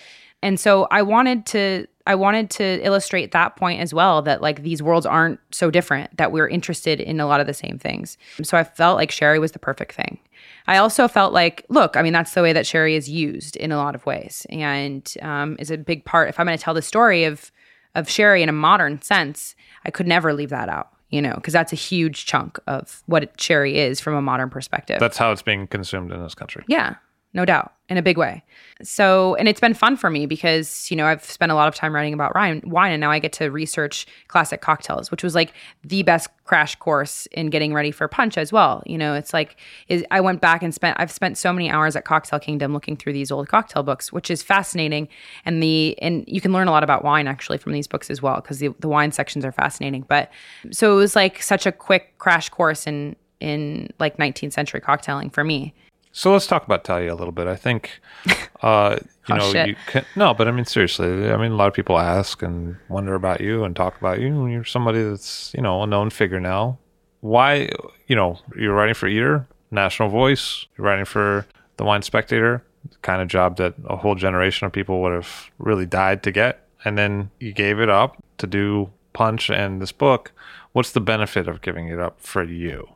And 0.42 0.58
so 0.58 0.88
i 0.90 1.00
wanted 1.00 1.46
to 1.46 1.86
i 2.08 2.16
wanted 2.16 2.50
to 2.58 2.84
illustrate 2.84 3.30
that 3.30 3.54
point 3.54 3.80
as 3.80 3.94
well 3.94 4.20
that 4.22 4.42
like 4.42 4.64
these 4.64 4.82
worlds 4.82 5.06
aren't 5.06 5.38
so 5.52 5.70
different 5.70 6.16
that 6.16 6.32
we're 6.32 6.48
interested 6.48 7.00
in 7.00 7.20
a 7.20 7.26
lot 7.26 7.40
of 7.40 7.46
the 7.46 7.54
same 7.54 7.78
things. 7.78 8.18
So 8.42 8.58
i 8.58 8.64
felt 8.64 8.96
like 8.96 9.12
sherry 9.12 9.38
was 9.38 9.52
the 9.52 9.60
perfect 9.60 9.92
thing. 9.94 10.18
I 10.66 10.78
also 10.78 11.06
felt 11.06 11.32
like, 11.32 11.64
look, 11.68 11.96
I 11.96 12.02
mean, 12.02 12.12
that's 12.12 12.34
the 12.34 12.42
way 12.42 12.52
that 12.52 12.66
sherry 12.66 12.96
is 12.96 13.08
used 13.08 13.54
in 13.56 13.70
a 13.70 13.76
lot 13.76 13.94
of 13.94 14.04
ways, 14.04 14.44
and 14.50 15.14
um, 15.22 15.56
is 15.60 15.70
a 15.70 15.78
big 15.78 16.04
part. 16.04 16.28
If 16.28 16.40
I'm 16.40 16.46
going 16.46 16.58
to 16.58 16.64
tell 16.64 16.74
the 16.74 16.82
story 16.82 17.22
of 17.22 17.52
of 17.96 18.08
sherry 18.08 18.42
in 18.42 18.48
a 18.48 18.52
modern 18.52 19.02
sense, 19.02 19.54
I 19.84 19.90
could 19.90 20.06
never 20.06 20.32
leave 20.32 20.50
that 20.50 20.68
out. 20.68 20.88
you 21.10 21.22
know, 21.22 21.34
because 21.36 21.52
that's 21.52 21.72
a 21.72 21.76
huge 21.76 22.26
chunk 22.26 22.58
of 22.66 23.02
what 23.06 23.40
sherry 23.40 23.78
is 23.78 24.00
from 24.00 24.14
a 24.14 24.20
modern 24.22 24.50
perspective. 24.50 24.98
That's 24.98 25.16
how 25.16 25.30
it's 25.30 25.40
being 25.42 25.66
consumed 25.68 26.10
in 26.12 26.20
this 26.20 26.34
country. 26.34 26.64
Yeah, 26.66 26.96
no 27.36 27.44
doubt, 27.44 27.74
in 27.90 27.98
a 27.98 28.02
big 28.02 28.16
way. 28.16 28.42
So, 28.82 29.34
and 29.34 29.46
it's 29.46 29.60
been 29.60 29.74
fun 29.74 29.98
for 29.98 30.08
me 30.08 30.24
because, 30.24 30.90
you 30.90 30.96
know, 30.96 31.04
I've 31.04 31.22
spent 31.22 31.52
a 31.52 31.54
lot 31.54 31.68
of 31.68 31.74
time 31.74 31.94
writing 31.94 32.14
about 32.14 32.34
wine, 32.34 32.62
wine 32.64 32.92
and 32.92 33.00
now 33.00 33.10
I 33.10 33.18
get 33.18 33.34
to 33.34 33.50
research 33.50 34.06
classic 34.28 34.62
cocktails, 34.62 35.10
which 35.10 35.22
was 35.22 35.34
like 35.34 35.52
the 35.84 36.02
best 36.02 36.28
crash 36.44 36.76
course 36.76 37.26
in 37.32 37.50
getting 37.50 37.74
ready 37.74 37.90
for 37.90 38.08
punch 38.08 38.38
as 38.38 38.52
well. 38.52 38.82
You 38.86 38.96
know, 38.96 39.12
it's 39.12 39.34
like 39.34 39.56
is 39.88 40.02
I 40.10 40.22
went 40.22 40.40
back 40.40 40.62
and 40.62 40.74
spent 40.74 40.98
I've 40.98 41.12
spent 41.12 41.36
so 41.36 41.52
many 41.52 41.68
hours 41.68 41.94
at 41.94 42.06
Cocktail 42.06 42.40
Kingdom 42.40 42.72
looking 42.72 42.96
through 42.96 43.12
these 43.12 43.30
old 43.30 43.48
cocktail 43.48 43.82
books, 43.82 44.10
which 44.10 44.30
is 44.30 44.42
fascinating. 44.42 45.06
And 45.44 45.62
the 45.62 45.94
and 46.00 46.24
you 46.26 46.40
can 46.40 46.52
learn 46.52 46.68
a 46.68 46.70
lot 46.70 46.84
about 46.84 47.04
wine 47.04 47.28
actually 47.28 47.58
from 47.58 47.72
these 47.72 47.86
books 47.86 48.08
as 48.08 48.22
well 48.22 48.36
because 48.36 48.60
the, 48.60 48.68
the 48.80 48.88
wine 48.88 49.12
sections 49.12 49.44
are 49.44 49.52
fascinating. 49.52 50.06
But 50.08 50.30
so 50.70 50.94
it 50.94 50.96
was 50.96 51.14
like 51.14 51.42
such 51.42 51.66
a 51.66 51.72
quick 51.72 52.16
crash 52.18 52.48
course 52.48 52.86
in 52.86 53.14
in 53.40 53.92
like 53.98 54.16
19th 54.16 54.54
century 54.54 54.80
cocktailing 54.80 55.30
for 55.30 55.44
me. 55.44 55.74
So 56.18 56.32
let's 56.32 56.46
talk 56.46 56.64
about 56.64 56.82
Talia 56.82 57.12
a 57.12 57.14
little 57.14 57.30
bit. 57.30 57.46
I 57.46 57.56
think, 57.56 58.00
uh, 58.62 58.96
you 59.28 59.34
Oh, 59.34 59.36
know, 59.36 59.52
shit. 59.52 59.68
you 59.68 59.76
can, 59.86 60.06
no, 60.16 60.32
but 60.32 60.48
I 60.48 60.50
mean 60.50 60.64
seriously. 60.64 61.30
I 61.30 61.36
mean, 61.36 61.52
a 61.52 61.56
lot 61.56 61.68
of 61.68 61.74
people 61.74 61.98
ask 61.98 62.40
and 62.42 62.76
wonder 62.88 63.14
about 63.14 63.42
you 63.42 63.64
and 63.64 63.76
talk 63.76 63.98
about 64.00 64.18
you. 64.18 64.46
You're 64.46 64.64
somebody 64.64 65.02
that's 65.02 65.52
you 65.54 65.60
know 65.62 65.82
a 65.82 65.86
known 65.86 66.08
figure 66.08 66.40
now. 66.40 66.78
Why, 67.20 67.68
you 68.06 68.16
know, 68.16 68.38
you're 68.56 68.72
writing 68.72 68.94
for 68.94 69.08
Eater, 69.08 69.46
National 69.70 70.08
Voice. 70.08 70.64
You're 70.78 70.86
writing 70.86 71.04
for 71.04 71.44
the 71.76 71.84
Wine 71.84 72.00
Spectator, 72.00 72.62
the 72.90 72.96
kind 73.02 73.20
of 73.20 73.28
job 73.28 73.58
that 73.58 73.74
a 73.84 73.96
whole 73.96 74.14
generation 74.14 74.64
of 74.66 74.72
people 74.72 75.02
would 75.02 75.12
have 75.12 75.50
really 75.58 75.84
died 75.84 76.22
to 76.22 76.32
get, 76.32 76.66
and 76.82 76.96
then 76.96 77.30
you 77.40 77.52
gave 77.52 77.78
it 77.78 77.90
up 77.90 78.16
to 78.38 78.46
do 78.46 78.90
Punch 79.12 79.50
and 79.50 79.82
this 79.82 79.92
book. 79.92 80.32
What's 80.72 80.92
the 80.92 81.00
benefit 81.00 81.46
of 81.46 81.60
giving 81.60 81.88
it 81.88 81.98
up 82.00 82.22
for 82.22 82.42
you? 82.42 82.88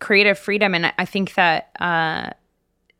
creative 0.00 0.38
freedom 0.38 0.76
and 0.76 0.92
i 0.96 1.04
think 1.04 1.34
that 1.34 1.70
uh 1.80 2.30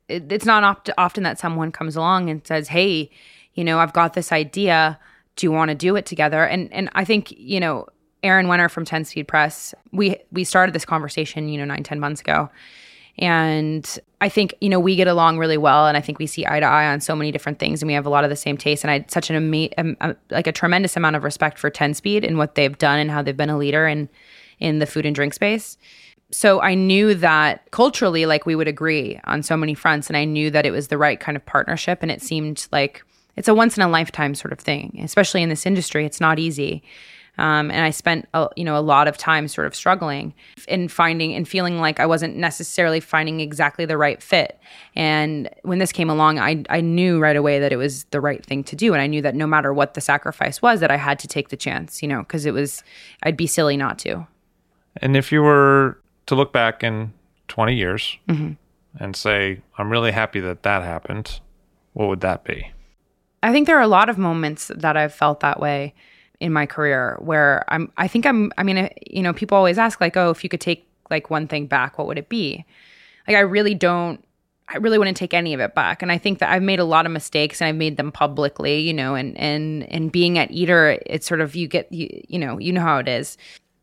it, 0.09 0.31
it's 0.33 0.47
not 0.47 0.65
opt- 0.65 0.91
often 0.99 1.23
that 1.23 1.39
someone 1.39 1.71
comes 1.73 1.97
along 1.97 2.31
and 2.31 2.47
says 2.47 2.69
hey 2.69 3.11
you 3.55 3.65
know 3.65 3.79
i've 3.79 3.93
got 3.93 4.15
this 4.15 4.33
idea. 4.33 4.99
Do 5.37 5.47
you 5.47 5.53
want 5.53 5.69
to 5.69 5.75
do 5.77 5.95
it 5.97 6.07
together? 6.07 6.45
And 6.45 6.73
and 6.73 6.91
i 6.95 7.05
think 7.05 7.33
you 7.33 7.61
know 7.61 7.87
Aaron 8.25 8.47
Wehner 8.47 8.69
from 8.71 8.85
10 8.85 9.05
speed 9.05 9.29
press 9.29 9.75
we 9.93 10.17
we 10.33 10.45
started 10.45 10.75
this 10.75 10.85
conversation 10.85 11.49
you 11.49 11.59
know 11.59 11.65
nine 11.65 11.83
ten 11.83 12.01
months 12.01 12.21
ago. 12.21 12.51
And 13.19 13.99
i 14.21 14.29
think 14.29 14.55
you 14.61 14.69
know 14.69 14.81
we 14.81 14.97
get 14.97 15.09
along 15.09 15.39
really 15.39 15.59
well 15.59 15.87
and 15.87 15.97
i 15.97 16.01
think 16.01 16.19
we 16.19 16.27
see 16.27 16.47
eye 16.47 16.61
to 16.61 16.67
eye 16.67 16.87
on 16.87 17.01
so 17.01 17.15
many 17.15 17.31
different 17.33 17.59
things 17.59 17.83
and 17.83 17.87
we 17.89 17.95
have 17.95 18.07
a 18.07 18.11
lot 18.11 18.25
of 18.25 18.31
the 18.31 18.37
same 18.37 18.57
tastes. 18.57 18.85
And 18.85 18.91
i 18.91 18.95
had 18.95 19.11
such 19.11 19.31
an 19.31 19.37
ama- 19.37 19.97
uh, 20.01 20.15
like 20.31 20.47
a 20.47 20.53
tremendous 20.53 20.97
amount 20.97 21.17
of 21.17 21.25
respect 21.25 21.59
for 21.59 21.71
10 21.71 21.95
speed 21.95 22.25
and 22.25 22.39
what 22.39 22.55
they've 22.55 22.79
done 22.79 22.99
and 22.99 23.11
how 23.11 23.23
they've 23.23 23.37
been 23.37 23.51
a 23.51 23.59
leader 23.59 23.87
in 23.87 24.09
in 24.61 24.81
the 24.81 24.87
food 24.87 25.07
and 25.07 25.15
drink 25.15 25.35
space 25.35 25.79
so 26.31 26.61
I 26.61 26.75
knew 26.75 27.15
that 27.15 27.71
culturally, 27.71 28.27
like 28.27 28.45
we 28.45 28.55
would 28.55 28.69
agree 28.69 29.19
on 29.25 29.43
so 29.43 29.57
many 29.57 29.75
fronts, 29.75 30.09
and 30.09 30.17
I 30.17 30.25
knew 30.25 30.51
that 30.51 30.67
it 30.67 30.71
was 30.71 30.89
the 30.89 30.99
right 30.99 31.19
kind 31.19 31.37
of 31.37 31.47
partnership, 31.47 32.03
and 32.03 32.11
it 32.11 32.21
seemed 32.21 32.67
like 32.71 33.03
it's 33.37 33.49
a 33.49 33.55
once 33.55 33.77
in 33.77 33.83
a 33.83 33.89
lifetime 33.89 34.35
sort 34.35 34.53
of 34.53 34.59
thing, 34.59 35.01
especially 35.03 35.43
in 35.43 35.49
this 35.49 35.65
industry. 35.65 36.05
It's 36.05 36.21
not 36.21 36.39
easy, 36.39 36.83
um, 37.39 37.71
and 37.71 37.81
I 37.81 37.91
spent 37.91 38.29
a, 38.35 38.49
you 38.57 38.65
know 38.65 38.77
a 38.77 38.81
lot 38.83 39.09
of 39.09 39.17
time 39.17 39.49
sort 39.49 39.67
of 39.67 39.75
struggling 39.75 40.35
and 40.69 40.93
finding 40.93 41.35
and 41.35 41.49
feeling 41.49 41.81
like 41.81 41.99
I 41.99 42.05
wasn't 42.05 42.37
necessarily 42.37 43.01
finding 43.01 43.41
exactly 43.41 43.87
the 43.87 43.97
right 43.97 44.23
fit. 44.23 44.61
And 44.95 45.49
when 45.63 45.79
this 45.79 45.93
came 45.93 46.11
along, 46.11 46.39
I 46.39 46.63
I 46.69 46.83
knew 46.83 47.19
right 47.19 47.37
away 47.37 47.59
that 47.59 47.73
it 47.73 47.77
was 47.77 48.05
the 48.05 48.21
right 48.21 48.45
thing 48.45 48.65
to 48.65 48.77
do, 48.77 48.93
and 48.93 49.01
I 49.01 49.07
knew 49.07 49.23
that 49.23 49.35
no 49.35 49.47
matter 49.47 49.73
what 49.73 49.95
the 49.95 50.03
sacrifice 50.03 50.61
was, 50.61 50.81
that 50.81 50.91
I 50.91 50.97
had 50.97 51.19
to 51.21 51.27
take 51.27 51.49
the 51.49 51.57
chance, 51.57 52.03
you 52.03 52.09
know, 52.09 52.19
because 52.19 52.45
it 52.45 52.53
was 52.53 52.83
I'd 53.23 53.37
be 53.37 53.47
silly 53.47 53.79
not 53.79 53.99
to. 54.01 54.27
And 55.01 55.17
if 55.17 55.33
you 55.33 55.43
were 55.43 55.99
to 56.29 56.35
look 56.35 56.53
back 56.53 56.85
in 56.85 57.13
20 57.49 57.75
years 57.75 58.17
Mm-hmm. 58.29 58.53
and 59.03 59.17
say, 59.17 59.61
I'm 59.77 59.91
really 59.91 60.13
happy 60.13 60.41
that 60.41 60.63
that 60.63 60.83
happened, 60.83 61.41
what 61.93 62.09
would 62.09 62.21
that 62.21 62.45
be? 62.45 62.71
I 63.43 63.53
think 63.53 63.67
there 63.67 63.77
are 63.77 63.83
a 63.83 63.89
lot 63.89 64.09
of 64.09 64.19
moments 64.19 64.71
that 64.75 64.97
I've 64.97 65.15
felt 65.15 65.41
that 65.41 65.61
way 65.61 65.95
in 66.41 66.53
my 66.53 66.67
career 66.67 67.17
where 67.21 67.65
I'm 67.69 67.91
I 67.97 68.07
think 68.09 68.25
I'm 68.27 68.53
I 68.59 68.63
mean 68.63 68.79
uh, 68.79 68.89
you 69.11 69.23
know 69.23 69.33
people 69.33 69.57
always 69.57 69.79
ask 69.79 70.01
like 70.01 70.17
oh 70.17 70.31
if 70.31 70.45
you 70.45 70.51
could 70.51 70.61
take 70.61 70.87
like 71.11 71.31
one 71.31 71.49
thing 71.49 71.67
back 71.67 71.99
what 71.99 72.07
would 72.07 72.19
it 72.19 72.29
be? 72.29 72.65
Like 73.27 73.37
I 73.37 73.41
really 73.41 73.75
don't 73.75 74.25
I 74.69 74.77
really 74.77 74.99
wouldn't 74.99 75.17
take 75.17 75.35
any 75.35 75.55
of 75.55 75.61
it 75.61 75.75
back 75.75 76.03
and 76.03 76.13
I 76.13 76.19
think 76.19 76.39
that 76.41 76.51
I've 76.53 76.63
made 76.63 76.79
a 76.81 76.85
lot 76.85 77.07
of 77.07 77.13
mistakes 77.13 77.61
and 77.61 77.69
I've 77.69 77.77
made 77.77 77.97
them 77.97 78.13
publicly, 78.13 78.81
you 78.81 78.93
know, 78.95 79.15
and 79.15 79.37
and 79.39 79.85
and 79.93 80.13
being 80.13 80.39
at 80.39 80.51
Eater 80.51 80.99
it's 81.07 81.27
sort 81.27 81.41
of 81.41 81.55
you 81.57 81.69
get 81.69 81.91
you, 81.93 82.09
you 82.29 82.39
know, 82.39 82.59
you 82.59 82.73
know 82.73 82.83
how 82.83 82.99
it 82.99 83.09
is. 83.09 83.37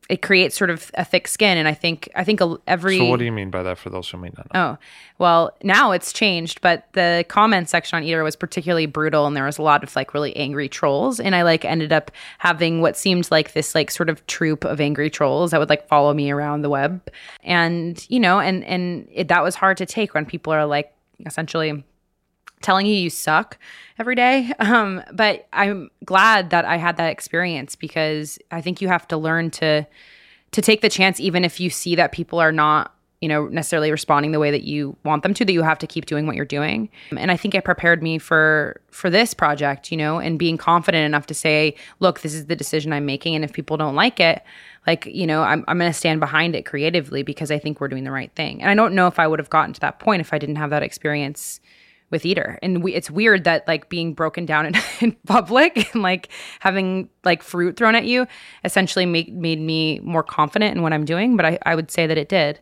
It 0.07 0.21
creates 0.21 0.55
sort 0.55 0.69
of 0.69 0.91
a 0.93 1.03
thick 1.03 1.27
skin 1.27 1.57
and 1.57 1.67
I 1.67 1.73
think 1.73 2.09
I 2.15 2.23
think 2.23 2.39
every 2.67 2.99
So, 2.99 3.05
what 3.05 3.19
do 3.19 3.25
you 3.25 3.31
mean 3.31 3.49
by 3.49 3.63
that 3.63 3.77
for 3.77 3.89
those 3.89 4.07
who 4.09 4.17
may 4.17 4.29
not 4.37 4.53
know? 4.53 4.59
Oh, 4.59 4.77
well, 5.17 5.57
now 5.63 5.91
it's 5.91 6.13
changed, 6.13 6.61
but 6.61 6.87
the 6.93 7.25
comment 7.27 7.69
section 7.69 7.97
on 7.97 8.03
Eater 8.03 8.23
was 8.23 8.35
particularly 8.35 8.85
brutal 8.85 9.25
and 9.25 9.35
there 9.35 9.45
was 9.45 9.57
a 9.57 9.63
lot 9.63 9.83
of 9.83 9.95
like 9.95 10.13
really 10.13 10.35
angry 10.35 10.69
trolls. 10.69 11.19
And 11.19 11.35
I 11.35 11.41
like 11.41 11.65
ended 11.65 11.91
up 11.91 12.11
having 12.37 12.81
what 12.81 12.95
seemed 12.95 13.31
like 13.31 13.53
this 13.53 13.73
like 13.73 13.89
sort 13.89 14.09
of 14.09 14.25
troop 14.27 14.63
of 14.63 14.79
angry 14.79 15.09
trolls 15.09 15.51
that 15.51 15.59
would 15.59 15.69
like 15.69 15.87
follow 15.87 16.13
me 16.13 16.29
around 16.29 16.61
the 16.61 16.69
web. 16.69 17.01
And, 17.43 18.05
you 18.09 18.19
know, 18.19 18.39
and 18.39 18.63
and 18.65 19.07
it, 19.11 19.27
that 19.29 19.43
was 19.43 19.55
hard 19.55 19.77
to 19.77 19.85
take 19.85 20.13
when 20.13 20.25
people 20.25 20.53
are 20.53 20.65
like 20.65 20.93
essentially 21.25 21.83
telling 22.65 22.85
you 22.85 22.95
you 22.95 23.09
suck 23.09 23.57
every 23.97 24.15
day. 24.15 24.51
Um, 24.65 25.03
but 25.13 25.47
I'm 25.53 25.91
glad 26.03 26.49
that 26.49 26.65
I 26.65 26.77
had 26.77 26.97
that 26.97 27.11
experience 27.11 27.75
because 27.75 28.39
I 28.51 28.61
think 28.61 28.81
you 28.81 28.87
have 28.87 29.07
to 29.09 29.17
learn 29.17 29.51
to 29.51 29.85
to 30.51 30.61
take 30.61 30.81
the 30.81 30.89
chance 30.89 31.19
even 31.19 31.45
if 31.45 31.59
you 31.59 31.69
see 31.69 31.95
that 31.95 32.11
people 32.11 32.39
are 32.39 32.51
not 32.51 32.95
you 33.21 33.29
know 33.29 33.47
necessarily 33.47 33.91
responding 33.91 34.31
the 34.31 34.39
way 34.39 34.51
that 34.51 34.63
you 34.63 34.95
want 35.03 35.23
them 35.23 35.33
to 35.33 35.45
that 35.45 35.53
you 35.53 35.63
have 35.63 35.79
to 35.79 35.87
keep 35.87 36.05
doing 36.05 36.27
what 36.27 36.35
you're 36.35 36.45
doing 36.45 36.89
and 37.17 37.31
i 37.31 37.37
think 37.37 37.55
it 37.55 37.63
prepared 37.63 38.03
me 38.03 38.17
for 38.17 38.81
for 38.91 39.09
this 39.09 39.33
project 39.33 39.91
you 39.91 39.97
know 39.97 40.19
and 40.19 40.37
being 40.37 40.57
confident 40.57 41.05
enough 41.05 41.25
to 41.25 41.33
say 41.33 41.75
look 41.99 42.21
this 42.21 42.33
is 42.33 42.45
the 42.45 42.55
decision 42.55 42.93
i'm 42.93 43.05
making 43.05 43.35
and 43.35 43.43
if 43.43 43.53
people 43.53 43.77
don't 43.77 43.95
like 43.95 44.19
it 44.19 44.43
like 44.85 45.05
you 45.05 45.25
know 45.25 45.43
i'm, 45.43 45.63
I'm 45.67 45.77
going 45.77 45.91
to 45.91 45.97
stand 45.97 46.19
behind 46.19 46.55
it 46.55 46.65
creatively 46.65 47.23
because 47.23 47.51
i 47.51 47.57
think 47.57 47.79
we're 47.79 47.87
doing 47.87 48.03
the 48.03 48.11
right 48.11 48.31
thing 48.35 48.61
and 48.61 48.69
i 48.69 48.75
don't 48.75 48.93
know 48.93 49.07
if 49.07 49.17
i 49.17 49.27
would 49.27 49.39
have 49.39 49.49
gotten 49.49 49.73
to 49.73 49.79
that 49.81 49.99
point 49.99 50.21
if 50.21 50.33
i 50.33 50.37
didn't 50.37 50.57
have 50.57 50.69
that 50.69 50.83
experience 50.83 51.61
with 52.11 52.25
eater. 52.25 52.59
And 52.61 52.83
we, 52.83 52.93
it's 52.93 53.09
weird 53.09 53.43
that 53.45 53.67
like 53.67 53.89
being 53.89 54.13
broken 54.13 54.45
down 54.45 54.65
in, 54.67 54.75
in 55.01 55.11
public 55.27 55.93
and 55.93 56.01
like 56.03 56.29
having 56.59 57.09
like 57.23 57.43
fruit 57.43 57.77
thrown 57.77 57.95
at 57.95 58.05
you 58.05 58.27
essentially 58.63 59.05
make, 59.05 59.33
made 59.33 59.59
me 59.59 59.99
more 59.99 60.23
confident 60.23 60.75
in 60.75 60.83
what 60.83 60.93
i'm 60.93 61.05
doing 61.05 61.35
but 61.35 61.45
I, 61.45 61.59
I 61.65 61.75
would 61.75 61.91
say 61.91 62.07
that 62.07 62.17
it 62.17 62.29
did. 62.29 62.59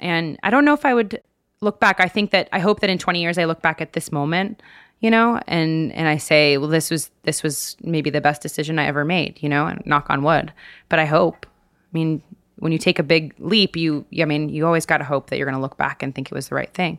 And 0.00 0.38
i 0.42 0.50
don't 0.50 0.64
know 0.64 0.74
if 0.74 0.84
i 0.84 0.94
would 0.94 1.20
look 1.62 1.80
back. 1.80 2.00
I 2.00 2.08
think 2.08 2.30
that 2.32 2.48
i 2.52 2.58
hope 2.58 2.80
that 2.80 2.90
in 2.90 2.98
20 2.98 3.20
years 3.20 3.38
i 3.38 3.44
look 3.44 3.62
back 3.62 3.80
at 3.80 3.92
this 3.92 4.12
moment 4.12 4.62
you 5.00 5.10
know 5.10 5.40
and 5.46 5.92
and 5.92 6.08
i 6.08 6.16
say 6.16 6.56
well 6.58 6.68
this 6.68 6.90
was 6.90 7.10
this 7.22 7.42
was 7.42 7.76
maybe 7.82 8.08
the 8.10 8.20
best 8.20 8.40
decision 8.40 8.78
i 8.78 8.86
ever 8.86 9.04
made 9.04 9.42
you 9.42 9.48
know 9.48 9.66
and 9.66 9.82
knock 9.86 10.06
on 10.10 10.22
wood. 10.22 10.52
But 10.88 10.98
i 10.98 11.04
hope 11.04 11.46
i 11.46 11.92
mean 11.92 12.22
when 12.58 12.72
you 12.72 12.78
take 12.78 12.98
a 12.98 13.02
big 13.02 13.34
leap 13.38 13.76
you 13.76 14.06
i 14.20 14.24
mean 14.24 14.48
you 14.48 14.66
always 14.66 14.86
got 14.86 14.98
to 14.98 15.04
hope 15.04 15.30
that 15.30 15.36
you're 15.36 15.46
going 15.46 15.56
to 15.56 15.60
look 15.60 15.76
back 15.76 16.02
and 16.02 16.14
think 16.14 16.28
it 16.28 16.34
was 16.34 16.48
the 16.48 16.54
right 16.54 16.72
thing 16.72 16.98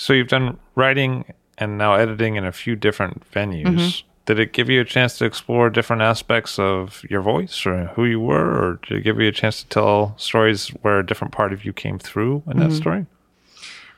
So, 0.00 0.12
you've 0.12 0.28
done 0.28 0.58
writing 0.76 1.24
and 1.58 1.76
now 1.76 1.94
editing 1.94 2.36
in 2.36 2.44
a 2.44 2.52
few 2.52 2.76
different 2.76 3.28
venues. 3.32 3.64
Mm-hmm. 3.64 4.06
Did 4.26 4.38
it 4.38 4.52
give 4.52 4.70
you 4.70 4.80
a 4.80 4.84
chance 4.84 5.18
to 5.18 5.24
explore 5.24 5.70
different 5.70 6.02
aspects 6.02 6.56
of 6.58 7.02
your 7.10 7.20
voice 7.20 7.66
or 7.66 7.86
who 7.96 8.04
you 8.04 8.20
were? 8.20 8.46
Or 8.62 8.78
did 8.86 8.98
it 8.98 9.02
give 9.02 9.18
you 9.20 9.26
a 9.26 9.32
chance 9.32 9.62
to 9.64 9.68
tell 9.68 10.14
stories 10.18 10.68
where 10.82 11.00
a 11.00 11.04
different 11.06 11.32
part 11.32 11.52
of 11.52 11.64
you 11.64 11.72
came 11.72 11.98
through 11.98 12.44
in 12.46 12.52
Mm-hmm. 12.52 12.68
that 12.68 12.72
story? 12.76 13.06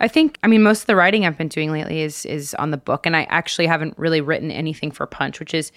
I 0.00 0.08
think 0.08 0.38
I 0.42 0.46
mean 0.46 0.62
most 0.62 0.80
of 0.80 0.86
the 0.86 0.96
writing 0.96 1.26
I've 1.26 1.36
been 1.36 1.48
doing 1.48 1.70
lately 1.70 2.00
is 2.00 2.24
is 2.26 2.54
on 2.54 2.70
the 2.70 2.76
book, 2.78 3.06
and 3.06 3.14
I 3.14 3.24
actually 3.24 3.66
haven't 3.66 3.96
really 3.98 4.20
written 4.20 4.50
anything 4.50 4.90
for 4.90 5.06
Punch, 5.06 5.38
which 5.38 5.54
is 5.54 5.70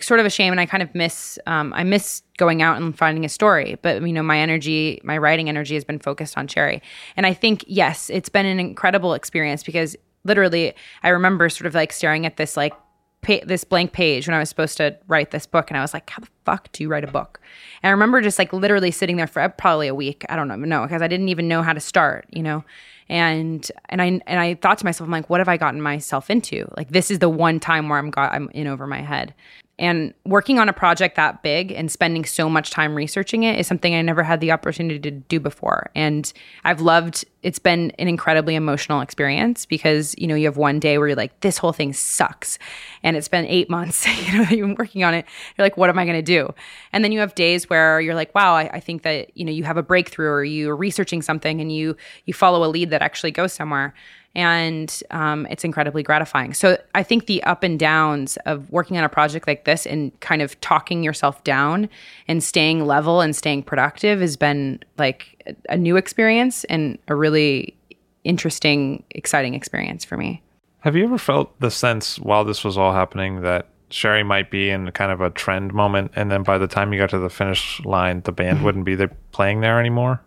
sort 0.00 0.20
of 0.20 0.26
a 0.26 0.30
shame. 0.30 0.52
And 0.52 0.60
I 0.60 0.66
kind 0.66 0.82
of 0.82 0.94
miss 0.94 1.38
um, 1.46 1.72
I 1.74 1.82
miss 1.82 2.22
going 2.36 2.62
out 2.62 2.80
and 2.80 2.96
finding 2.96 3.24
a 3.24 3.28
story, 3.28 3.78
but 3.82 4.02
you 4.02 4.12
know 4.12 4.22
my 4.22 4.38
energy, 4.38 5.00
my 5.04 5.16
writing 5.16 5.48
energy 5.48 5.74
has 5.74 5.84
been 5.84 5.98
focused 5.98 6.36
on 6.36 6.46
Sherry, 6.48 6.82
and 7.16 7.26
I 7.26 7.32
think 7.32 7.64
yes, 7.66 8.10
it's 8.10 8.28
been 8.28 8.46
an 8.46 8.60
incredible 8.60 9.14
experience 9.14 9.62
because 9.62 9.96
literally 10.24 10.74
I 11.02 11.08
remember 11.08 11.48
sort 11.48 11.66
of 11.66 11.74
like 11.74 11.92
staring 11.92 12.26
at 12.26 12.36
this 12.36 12.56
like 12.56 12.74
pa- 13.22 13.44
this 13.44 13.64
blank 13.64 13.92
page 13.92 14.26
when 14.26 14.34
I 14.34 14.38
was 14.38 14.48
supposed 14.48 14.76
to 14.76 14.96
write 15.08 15.30
this 15.30 15.46
book, 15.46 15.70
and 15.70 15.78
I 15.78 15.80
was 15.80 15.94
like, 15.94 16.10
"How 16.10 16.20
the 16.20 16.28
fuck 16.44 16.70
do 16.72 16.82
you 16.82 16.88
write 16.88 17.04
a 17.04 17.10
book?" 17.10 17.40
And 17.82 17.88
I 17.88 17.92
remember 17.92 18.20
just 18.20 18.38
like 18.38 18.52
literally 18.52 18.90
sitting 18.90 19.16
there 19.16 19.26
for 19.26 19.40
uh, 19.40 19.48
probably 19.48 19.88
a 19.88 19.94
week. 19.94 20.24
I 20.28 20.36
don't 20.36 20.48
know, 20.48 20.56
no, 20.56 20.82
because 20.82 21.02
I 21.02 21.08
didn't 21.08 21.28
even 21.28 21.48
know 21.48 21.62
how 21.62 21.72
to 21.72 21.80
start, 21.80 22.26
you 22.30 22.42
know. 22.42 22.64
And 23.08 23.70
and 23.88 24.02
I 24.02 24.06
and 24.26 24.40
I 24.40 24.54
thought 24.54 24.78
to 24.78 24.84
myself, 24.84 25.06
I'm 25.06 25.12
like, 25.12 25.30
what 25.30 25.40
have 25.40 25.48
I 25.48 25.56
gotten 25.56 25.80
myself 25.80 26.30
into? 26.30 26.70
Like 26.76 26.90
this 26.90 27.10
is 27.10 27.20
the 27.20 27.28
one 27.28 27.60
time 27.60 27.88
where 27.88 27.98
I'm 27.98 28.10
got 28.10 28.32
I'm 28.32 28.50
in 28.50 28.66
over 28.66 28.86
my 28.86 29.00
head. 29.00 29.34
And 29.78 30.14
working 30.24 30.58
on 30.58 30.68
a 30.68 30.72
project 30.72 31.16
that 31.16 31.42
big 31.42 31.72
and 31.72 31.90
spending 31.90 32.24
so 32.24 32.48
much 32.48 32.70
time 32.70 32.94
researching 32.94 33.42
it 33.42 33.58
is 33.58 33.66
something 33.66 33.94
I 33.94 34.02
never 34.02 34.22
had 34.22 34.40
the 34.40 34.52
opportunity 34.52 35.00
to 35.00 35.10
do 35.10 35.40
before. 35.40 35.90
And 35.94 36.30
I've 36.64 36.80
loved 36.80 37.24
it's 37.42 37.58
been 37.58 37.90
an 37.98 38.06
incredibly 38.06 38.54
emotional 38.54 39.00
experience 39.00 39.66
because, 39.66 40.14
you 40.16 40.28
know, 40.28 40.36
you 40.36 40.46
have 40.46 40.56
one 40.56 40.78
day 40.78 40.96
where 40.96 41.08
you're 41.08 41.16
like, 41.16 41.40
this 41.40 41.58
whole 41.58 41.72
thing 41.72 41.92
sucks. 41.92 42.58
And 43.02 43.16
it's 43.16 43.28
been 43.28 43.46
eight 43.46 43.68
months, 43.76 44.06
you 44.26 44.38
know, 44.38 44.48
you've 44.48 44.68
been 44.68 44.74
working 44.76 45.04
on 45.04 45.14
it. 45.14 45.26
You're 45.56 45.64
like, 45.64 45.76
what 45.76 45.90
am 45.90 45.98
I 45.98 46.06
gonna 46.06 46.22
do. 46.22 46.54
And 46.92 47.02
then 47.02 47.10
you 47.12 47.20
have 47.20 47.34
days 47.34 47.68
where 47.68 48.00
you're 48.00 48.14
like, 48.14 48.34
wow, 48.34 48.54
I, 48.54 48.70
I 48.74 48.80
think 48.80 49.02
that, 49.02 49.36
you 49.36 49.44
know, 49.44 49.52
you 49.52 49.64
have 49.64 49.76
a 49.76 49.82
breakthrough 49.82 50.28
or 50.28 50.44
you're 50.44 50.76
researching 50.76 51.22
something 51.22 51.60
and 51.60 51.72
you 51.72 51.96
you 52.24 52.34
follow 52.34 52.64
a 52.64 52.70
lead 52.70 52.90
that 52.90 53.02
actually 53.02 53.32
goes 53.32 53.52
somewhere. 53.52 53.94
And 54.34 55.02
um, 55.10 55.46
it's 55.50 55.62
incredibly 55.62 56.02
gratifying. 56.02 56.54
So 56.54 56.78
I 56.94 57.02
think 57.02 57.26
the 57.26 57.42
up 57.44 57.62
and 57.62 57.78
downs 57.78 58.38
of 58.46 58.70
working 58.70 58.96
on 58.96 59.04
a 59.04 59.08
project 59.08 59.46
like 59.46 59.64
this 59.64 59.86
and 59.86 60.18
kind 60.20 60.40
of 60.40 60.58
talking 60.60 61.02
yourself 61.02 61.44
down 61.44 61.90
and 62.28 62.42
staying 62.42 62.86
level 62.86 63.20
and 63.20 63.36
staying 63.36 63.64
productive 63.64 64.20
has 64.20 64.38
been 64.38 64.80
like 64.96 65.42
a, 65.68 65.76
new 65.76 65.96
experience 65.96 66.64
and 66.64 66.98
a 67.08 67.14
really 67.14 67.76
interesting, 68.24 69.04
exciting 69.10 69.54
experience 69.54 70.04
for 70.04 70.16
me. 70.16 70.42
Have 70.80 70.96
you 70.96 71.04
ever 71.04 71.18
felt 71.18 71.58
the 71.60 71.70
sense 71.70 72.18
while 72.18 72.44
this 72.44 72.64
was 72.64 72.78
all 72.78 72.92
happening 72.92 73.42
that 73.42 73.68
Sherry 73.90 74.22
might 74.22 74.50
be 74.50 74.70
in 74.70 74.90
kind 74.92 75.12
of 75.12 75.20
a 75.20 75.30
trend 75.30 75.74
moment, 75.74 76.12
and 76.16 76.30
then 76.30 76.42
by 76.42 76.56
the 76.58 76.66
time 76.66 76.92
you 76.92 76.98
got 76.98 77.10
to 77.10 77.18
the 77.18 77.28
finish 77.28 77.80
line, 77.84 78.22
the 78.22 78.32
band 78.32 78.64
wouldn't 78.64 78.86
be 78.86 78.94
there 78.94 79.10
playing 79.32 79.60
there 79.60 79.78
anymore? 79.78 80.22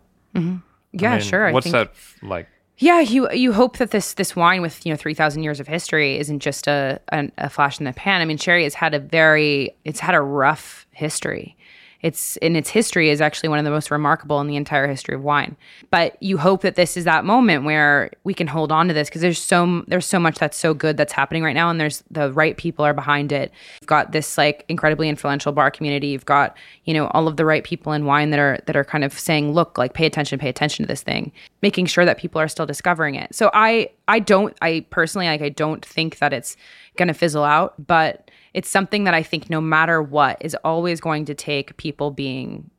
Yeah, 0.92 1.12
I 1.12 1.18
mean, 1.18 1.26
sure. 1.26 1.46
I 1.46 1.52
What's 1.52 1.70
that 1.72 1.92
like? 2.22 2.48
Yeah, 2.78 3.00
you 3.00 3.30
you 3.32 3.52
hope 3.54 3.78
that 3.78 3.90
this 3.90 4.14
this 4.14 4.36
wine 4.36 4.60
with 4.60 4.84
you 4.84 4.92
know 4.92 4.96
three 4.96 5.14
thousand 5.14 5.42
years 5.42 5.60
of 5.60 5.66
history 5.66 6.18
isn't 6.18 6.40
just 6.40 6.66
a, 6.66 7.00
a 7.10 7.30
a 7.38 7.50
flash 7.50 7.78
in 7.78 7.84
the 7.84 7.92
pan. 7.92 8.20
I 8.20 8.26
mean, 8.26 8.36
sherry 8.36 8.64
has 8.64 8.74
had 8.74 8.92
a 8.92 8.98
very 8.98 9.74
it's 9.84 10.00
had 10.00 10.14
a 10.14 10.20
rough 10.20 10.86
history. 10.92 11.56
It's 12.02 12.36
in 12.38 12.56
its 12.56 12.70
history 12.70 13.10
is 13.10 13.20
actually 13.20 13.48
one 13.48 13.58
of 13.58 13.64
the 13.64 13.70
most 13.70 13.90
remarkable 13.90 14.40
in 14.40 14.46
the 14.46 14.56
entire 14.56 14.86
history 14.86 15.14
of 15.14 15.22
wine. 15.22 15.56
But 15.90 16.20
you 16.22 16.38
hope 16.38 16.62
that 16.62 16.76
this 16.76 16.96
is 16.96 17.04
that 17.04 17.24
moment 17.24 17.64
where 17.64 18.10
we 18.24 18.34
can 18.34 18.46
hold 18.46 18.70
on 18.70 18.88
to 18.88 18.94
this 18.94 19.08
because 19.08 19.22
there's 19.22 19.40
so 19.40 19.84
there's 19.88 20.06
so 20.06 20.18
much 20.18 20.38
that's 20.38 20.56
so 20.56 20.74
good 20.74 20.96
that's 20.96 21.12
happening 21.12 21.42
right 21.42 21.54
now, 21.54 21.70
and 21.70 21.80
there's 21.80 22.04
the 22.10 22.32
right 22.32 22.56
people 22.56 22.84
are 22.84 22.94
behind 22.94 23.32
it. 23.32 23.52
You've 23.80 23.88
got 23.88 24.12
this 24.12 24.36
like 24.36 24.64
incredibly 24.68 25.08
influential 25.08 25.52
bar 25.52 25.70
community. 25.70 26.08
You've 26.08 26.26
got 26.26 26.56
you 26.84 26.94
know 26.94 27.08
all 27.08 27.28
of 27.28 27.36
the 27.36 27.44
right 27.44 27.64
people 27.64 27.92
in 27.92 28.04
wine 28.04 28.30
that 28.30 28.40
are 28.40 28.58
that 28.66 28.76
are 28.76 28.84
kind 28.84 29.04
of 29.04 29.18
saying, 29.18 29.52
look, 29.52 29.78
like 29.78 29.94
pay 29.94 30.06
attention, 30.06 30.38
pay 30.38 30.48
attention 30.48 30.84
to 30.84 30.88
this 30.88 31.02
thing, 31.02 31.32
making 31.62 31.86
sure 31.86 32.04
that 32.04 32.18
people 32.18 32.40
are 32.40 32.48
still 32.48 32.66
discovering 32.66 33.14
it. 33.14 33.34
So 33.34 33.50
I 33.54 33.90
I 34.08 34.18
don't 34.20 34.56
I 34.60 34.84
personally 34.90 35.26
like 35.26 35.42
I 35.42 35.48
don't 35.48 35.84
think 35.84 36.18
that 36.18 36.32
it's 36.32 36.56
going 36.96 37.08
to 37.08 37.14
fizzle 37.14 37.44
out, 37.44 37.74
but 37.86 38.25
it's 38.56 38.70
something 38.70 39.04
that 39.04 39.12
I 39.12 39.22
think 39.22 39.50
no 39.50 39.60
matter 39.60 40.02
what 40.02 40.38
is 40.40 40.56
always 40.64 40.98
going 40.98 41.26
to 41.26 41.34
take 41.34 41.76
people 41.76 42.10
being 42.10 42.70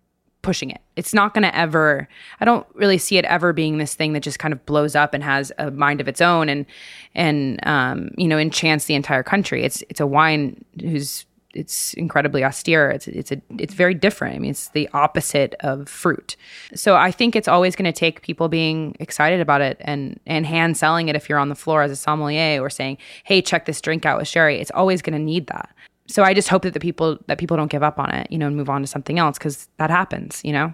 pushing 0.42 0.72
it. 0.72 0.82
It's 0.96 1.14
not 1.14 1.36
going 1.36 1.44
to 1.44 1.56
ever 1.56 2.08
I 2.40 2.46
don't 2.46 2.66
really 2.74 2.98
see 2.98 3.18
it 3.18 3.26
ever 3.26 3.54
being 3.54 3.78
this 3.78 3.94
thing 3.94 4.14
that 4.14 4.22
just 4.22 4.40
kind 4.40 4.54
of 4.54 4.66
blows 4.66 4.96
up 4.96 5.14
and 5.14 5.24
has 5.24 5.52
a 5.60 5.70
mind 5.70 6.02
of 6.02 6.08
its 6.08 6.20
own 6.20 6.50
and 6.50 6.66
and 7.14 7.60
um 7.68 8.10
you 8.18 8.28
know 8.28 8.40
enchants 8.40 8.86
the 8.86 8.96
entire 8.96 9.24
country. 9.24 9.64
It's 9.64 9.84
it's 9.90 10.00
a 10.00 10.08
wine 10.08 10.66
whose 10.82 11.26
it's 11.58 11.94
incredibly 11.96 12.44
austere. 12.44 12.90
It's 12.92 13.08
it's 13.08 13.32
a 13.32 13.42
it's 13.58 13.74
very 13.74 13.94
different. 13.94 14.36
I 14.36 14.40
mean, 14.40 14.52
it's 14.52 14.70
the 14.70 14.88
opposite 14.94 15.56
of 15.62 15.90
fruit. 15.90 16.36
So 16.76 16.96
I 16.96 17.12
think 17.12 17.36
it's 17.36 17.48
always 17.48 17.76
going 17.76 17.92
to 17.92 18.00
take 18.00 18.22
people 18.22 18.48
being 18.48 18.96
excited 19.00 19.40
about 19.42 19.62
it 19.62 19.78
and 19.82 20.20
and 20.26 20.46
hand 20.46 20.78
selling 20.78 21.08
it 21.10 21.16
if 21.16 21.28
you're 21.30 21.40
on 21.40 21.50
the 21.50 21.56
floor 21.56 21.82
as 21.84 21.92
a 21.92 21.96
sommelier 21.96 22.62
or 22.62 22.70
saying, 22.70 22.98
"Hey, 23.24 23.42
check 23.42 23.66
this 23.66 23.82
drink 23.82 24.06
out 24.06 24.18
with 24.20 24.28
sherry." 24.28 24.60
It's 24.60 24.72
always 24.72 25.02
going 25.02 25.18
to 25.18 25.24
need 25.24 25.48
that. 25.48 25.70
So 26.10 26.24
I 26.24 26.34
just 26.34 26.48
hope 26.48 26.62
that 26.62 26.74
the 26.74 26.80
people 26.80 27.18
that 27.28 27.38
people 27.38 27.58
don't 27.58 27.72
give 27.72 27.84
up 27.84 28.00
on 28.00 28.12
it, 28.14 28.32
you 28.32 28.38
know, 28.38 28.48
and 28.48 28.56
move 28.56 28.70
on 28.70 28.82
to 28.82 28.88
something 28.88 29.20
else 29.20 29.38
because 29.38 29.68
that 29.78 29.90
happens, 29.90 30.42
you 30.46 30.54
know, 30.54 30.74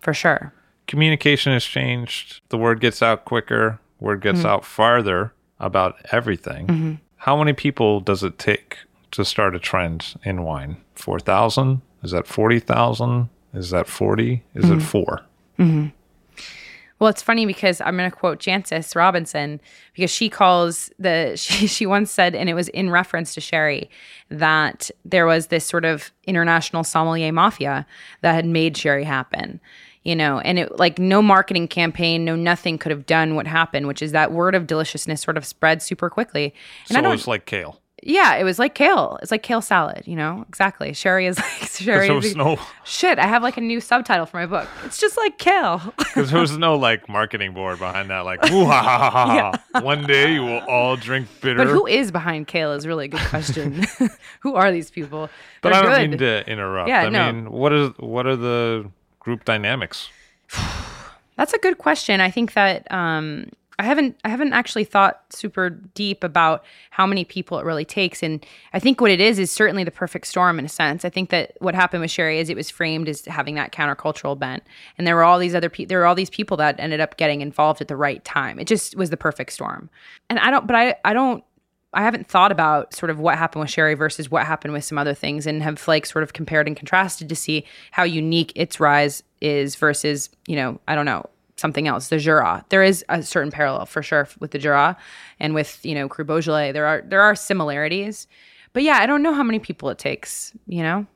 for 0.00 0.14
sure. 0.14 0.52
Communication 0.86 1.52
has 1.52 1.64
changed. 1.64 2.40
The 2.48 2.58
word 2.58 2.80
gets 2.80 3.02
out 3.02 3.24
quicker. 3.24 3.78
Word 4.00 4.20
gets 4.22 4.38
Mm-hmm. 4.38 4.46
out 4.48 4.64
farther 4.64 5.32
about 5.60 5.94
everything. 6.10 6.98
How 7.18 7.36
many 7.36 7.52
people 7.52 8.00
does 8.00 8.24
it 8.24 8.38
take 8.38 8.78
to 9.12 9.24
start 9.24 9.54
a 9.54 9.58
trend 9.58 10.14
in 10.24 10.42
wine? 10.42 10.76
Four 10.94 11.20
thousand? 11.20 11.80
Is 12.02 12.10
that 12.10 12.26
forty 12.26 12.58
thousand? 12.58 13.28
Is 13.54 13.70
that 13.70 13.86
forty? 13.86 14.42
Is 14.54 14.64
Mm-hmm. 14.66 14.78
it 14.78 14.82
four? 14.82 15.22
Well, 16.98 17.10
it's 17.10 17.22
funny 17.22 17.46
because 17.46 17.80
I'm 17.80 17.96
going 17.96 18.08
to 18.08 18.16
quote 18.16 18.38
Jancis 18.38 18.94
Robinson 18.94 19.60
because 19.92 20.10
she 20.10 20.28
calls 20.28 20.88
the 21.00 21.32
she 21.36 21.66
she 21.66 21.84
once 21.86 22.10
said, 22.12 22.34
and 22.34 22.48
it 22.48 22.54
was 22.54 22.68
in 22.68 22.90
reference 22.90 23.34
to 23.34 23.40
Sherry, 23.40 23.90
that 24.28 24.90
there 25.04 25.26
was 25.26 25.48
this 25.48 25.64
sort 25.64 25.84
of 25.84 26.12
international 26.26 26.84
sommelier 26.84 27.32
mafia 27.32 27.86
that 28.20 28.34
had 28.34 28.46
made 28.46 28.76
Sherry 28.76 29.04
happen. 29.04 29.60
You 30.04 30.16
know, 30.16 30.40
and 30.40 30.58
it 30.58 30.78
like 30.78 30.98
no 30.98 31.22
marketing 31.22 31.68
campaign, 31.68 32.24
no 32.24 32.34
nothing 32.34 32.76
could 32.78 32.90
have 32.90 33.06
done 33.06 33.36
what 33.36 33.46
happened, 33.46 33.86
which 33.86 34.02
is 34.02 34.10
that 34.12 34.32
word 34.32 34.54
of 34.56 34.66
deliciousness 34.66 35.20
sort 35.20 35.36
of 35.36 35.44
spread 35.44 35.80
super 35.80 36.10
quickly. 36.10 36.52
And 36.88 36.98
I 36.98 37.00
don't, 37.00 37.14
it's 37.14 37.28
like 37.28 37.46
kale. 37.46 37.80
Yeah, 38.04 38.34
it 38.34 38.42
was 38.42 38.58
like 38.58 38.74
kale. 38.74 39.16
It's 39.22 39.30
like 39.30 39.44
kale 39.44 39.62
salad, 39.62 40.02
you 40.06 40.16
know? 40.16 40.44
Exactly. 40.48 40.92
Sherry 40.92 41.26
is 41.26 41.38
like 41.60 41.70
Sherry. 41.70 42.08
There 42.08 42.16
is 42.16 42.24
was 42.24 42.36
no 42.36 42.58
Shit, 42.84 43.18
I 43.20 43.26
have 43.26 43.44
like 43.44 43.56
a 43.56 43.60
new 43.60 43.80
subtitle 43.80 44.26
for 44.26 44.38
my 44.38 44.46
book. 44.46 44.68
It's 44.84 44.98
just 44.98 45.16
like 45.16 45.38
kale. 45.38 45.94
because 45.98 46.32
there 46.32 46.40
was 46.40 46.58
no 46.58 46.76
like 46.76 47.08
marketing 47.08 47.54
board 47.54 47.78
behind 47.78 48.10
that. 48.10 48.20
Like, 48.20 48.50
ooh, 48.50 48.64
ha, 48.64 48.82
ha, 48.82 48.98
ha, 48.98 49.10
ha, 49.10 49.52
ha. 49.72 49.80
one 49.80 50.04
day 50.04 50.34
you 50.34 50.42
will 50.42 50.60
all 50.68 50.96
drink 50.96 51.28
bitter. 51.40 51.56
But 51.58 51.68
who 51.68 51.86
is 51.86 52.10
behind 52.10 52.48
kale 52.48 52.72
is 52.72 52.86
really 52.86 53.04
a 53.04 53.08
good 53.08 53.20
question. 53.20 53.84
who 54.40 54.56
are 54.56 54.72
these 54.72 54.90
people? 54.90 55.30
But 55.60 55.70
They're 55.70 55.78
I 55.78 55.82
don't 55.82 55.92
good. 55.92 56.10
mean 56.10 56.18
to 56.18 56.50
interrupt. 56.50 56.88
Yeah, 56.88 57.02
I 57.02 57.08
no. 57.08 57.32
mean, 57.32 57.52
what 57.52 57.72
is 57.72 57.90
what 57.98 58.26
are 58.26 58.36
the 58.36 58.90
group 59.20 59.44
dynamics? 59.44 60.08
That's 61.36 61.52
a 61.52 61.58
good 61.58 61.78
question. 61.78 62.20
I 62.20 62.30
think 62.30 62.54
that 62.54 62.90
um, 62.92 63.48
I 63.78 63.84
haven't 63.84 64.18
I 64.24 64.28
haven't 64.28 64.52
actually 64.52 64.84
thought 64.84 65.22
super 65.30 65.70
deep 65.70 66.22
about 66.22 66.64
how 66.90 67.06
many 67.06 67.24
people 67.24 67.58
it 67.58 67.64
really 67.64 67.84
takes, 67.84 68.22
and 68.22 68.44
I 68.72 68.78
think 68.78 69.00
what 69.00 69.10
it 69.10 69.20
is 69.20 69.38
is 69.38 69.50
certainly 69.50 69.84
the 69.84 69.90
perfect 69.90 70.26
storm 70.26 70.58
in 70.58 70.64
a 70.64 70.68
sense. 70.68 71.04
I 71.04 71.10
think 71.10 71.30
that 71.30 71.54
what 71.60 71.74
happened 71.74 72.02
with 72.02 72.10
Sherry 72.10 72.38
is 72.38 72.50
it 72.50 72.56
was 72.56 72.70
framed 72.70 73.08
as 73.08 73.24
having 73.24 73.54
that 73.54 73.72
countercultural 73.72 74.38
bent, 74.38 74.62
and 74.98 75.06
there 75.06 75.16
were 75.16 75.24
all 75.24 75.38
these 75.38 75.54
other 75.54 75.70
people. 75.70 75.88
There 75.88 75.98
were 75.98 76.06
all 76.06 76.14
these 76.14 76.30
people 76.30 76.56
that 76.58 76.78
ended 76.78 77.00
up 77.00 77.16
getting 77.16 77.40
involved 77.40 77.80
at 77.80 77.88
the 77.88 77.96
right 77.96 78.22
time. 78.24 78.58
It 78.58 78.66
just 78.66 78.96
was 78.96 79.10
the 79.10 79.16
perfect 79.16 79.52
storm, 79.52 79.90
and 80.28 80.38
I 80.38 80.50
don't. 80.50 80.66
But 80.66 80.76
I 80.76 80.96
I 81.04 81.12
don't. 81.12 81.42
I 81.94 82.02
haven't 82.02 82.26
thought 82.26 82.52
about 82.52 82.94
sort 82.94 83.10
of 83.10 83.18
what 83.18 83.36
happened 83.36 83.60
with 83.60 83.70
Sherry 83.70 83.94
versus 83.94 84.30
what 84.30 84.46
happened 84.46 84.72
with 84.72 84.84
some 84.84 84.96
other 84.96 85.12
things 85.12 85.46
and 85.46 85.62
have 85.62 85.86
like 85.86 86.06
sort 86.06 86.22
of 86.22 86.32
compared 86.32 86.66
and 86.66 86.74
contrasted 86.74 87.28
to 87.28 87.36
see 87.36 87.66
how 87.90 88.02
unique 88.02 88.52
its 88.54 88.80
rise 88.80 89.22
is 89.42 89.76
versus, 89.76 90.30
you 90.46 90.56
know, 90.56 90.80
I 90.88 90.94
don't 90.94 91.04
know, 91.04 91.28
something 91.56 91.88
else. 91.88 92.08
The 92.08 92.18
Jura. 92.18 92.64
There 92.68 92.82
is 92.82 93.04
a 93.08 93.22
certain 93.22 93.50
parallel 93.50 93.86
for 93.86 94.02
sure 94.02 94.28
with 94.40 94.50
the 94.50 94.58
Jura 94.58 94.96
and 95.40 95.54
with, 95.54 95.84
you 95.84 95.94
know, 95.94 96.08
Cru 96.08 96.24
Beaujolais. 96.24 96.72
There 96.72 96.86
are 96.86 97.02
there 97.06 97.20
are 97.20 97.34
similarities. 97.34 98.26
But 98.72 98.82
yeah, 98.82 98.98
I 98.98 99.06
don't 99.06 99.22
know 99.22 99.34
how 99.34 99.42
many 99.42 99.58
people 99.58 99.90
it 99.90 99.98
takes, 99.98 100.52
you 100.66 100.82
know? 100.82 101.06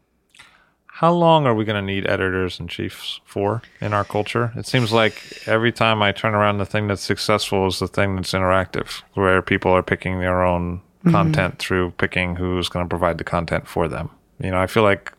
How 0.87 1.13
long 1.13 1.47
are 1.47 1.55
we 1.55 1.67
going 1.67 1.77
to 1.77 1.83
need 1.83 2.09
editors 2.09 2.59
and 2.59 2.71
chiefs 2.71 3.21
for 3.25 3.61
in 3.81 3.93
our 3.93 4.05
culture? 4.05 4.53
It 4.57 4.67
seems 4.67 4.93
like 4.93 5.43
every 5.47 5.71
time 5.71 6.03
I 6.03 6.13
turn 6.13 6.35
around, 6.35 6.57
the 6.57 6.65
thing 6.65 6.87
that's 6.87 7.03
successful 7.03 7.67
is 7.67 7.79
the 7.79 7.87
thing 7.87 8.17
that's 8.17 8.33
interactive, 8.33 9.03
where 9.13 9.43
people 9.43 9.71
are 9.73 9.83
picking 9.83 10.21
their 10.21 10.43
own 10.43 10.79
mm-hmm. 10.79 11.11
content 11.11 11.59
through 11.59 11.91
picking 11.93 12.37
who's 12.37 12.71
going 12.71 12.85
to 12.85 12.89
provide 12.89 13.19
the 13.19 13.25
content 13.25 13.69
for 13.69 13.89
them. 13.89 14.09
You 14.41 14.51
know, 14.51 14.59
I 14.59 14.67
feel 14.67 14.85
like 14.85 15.13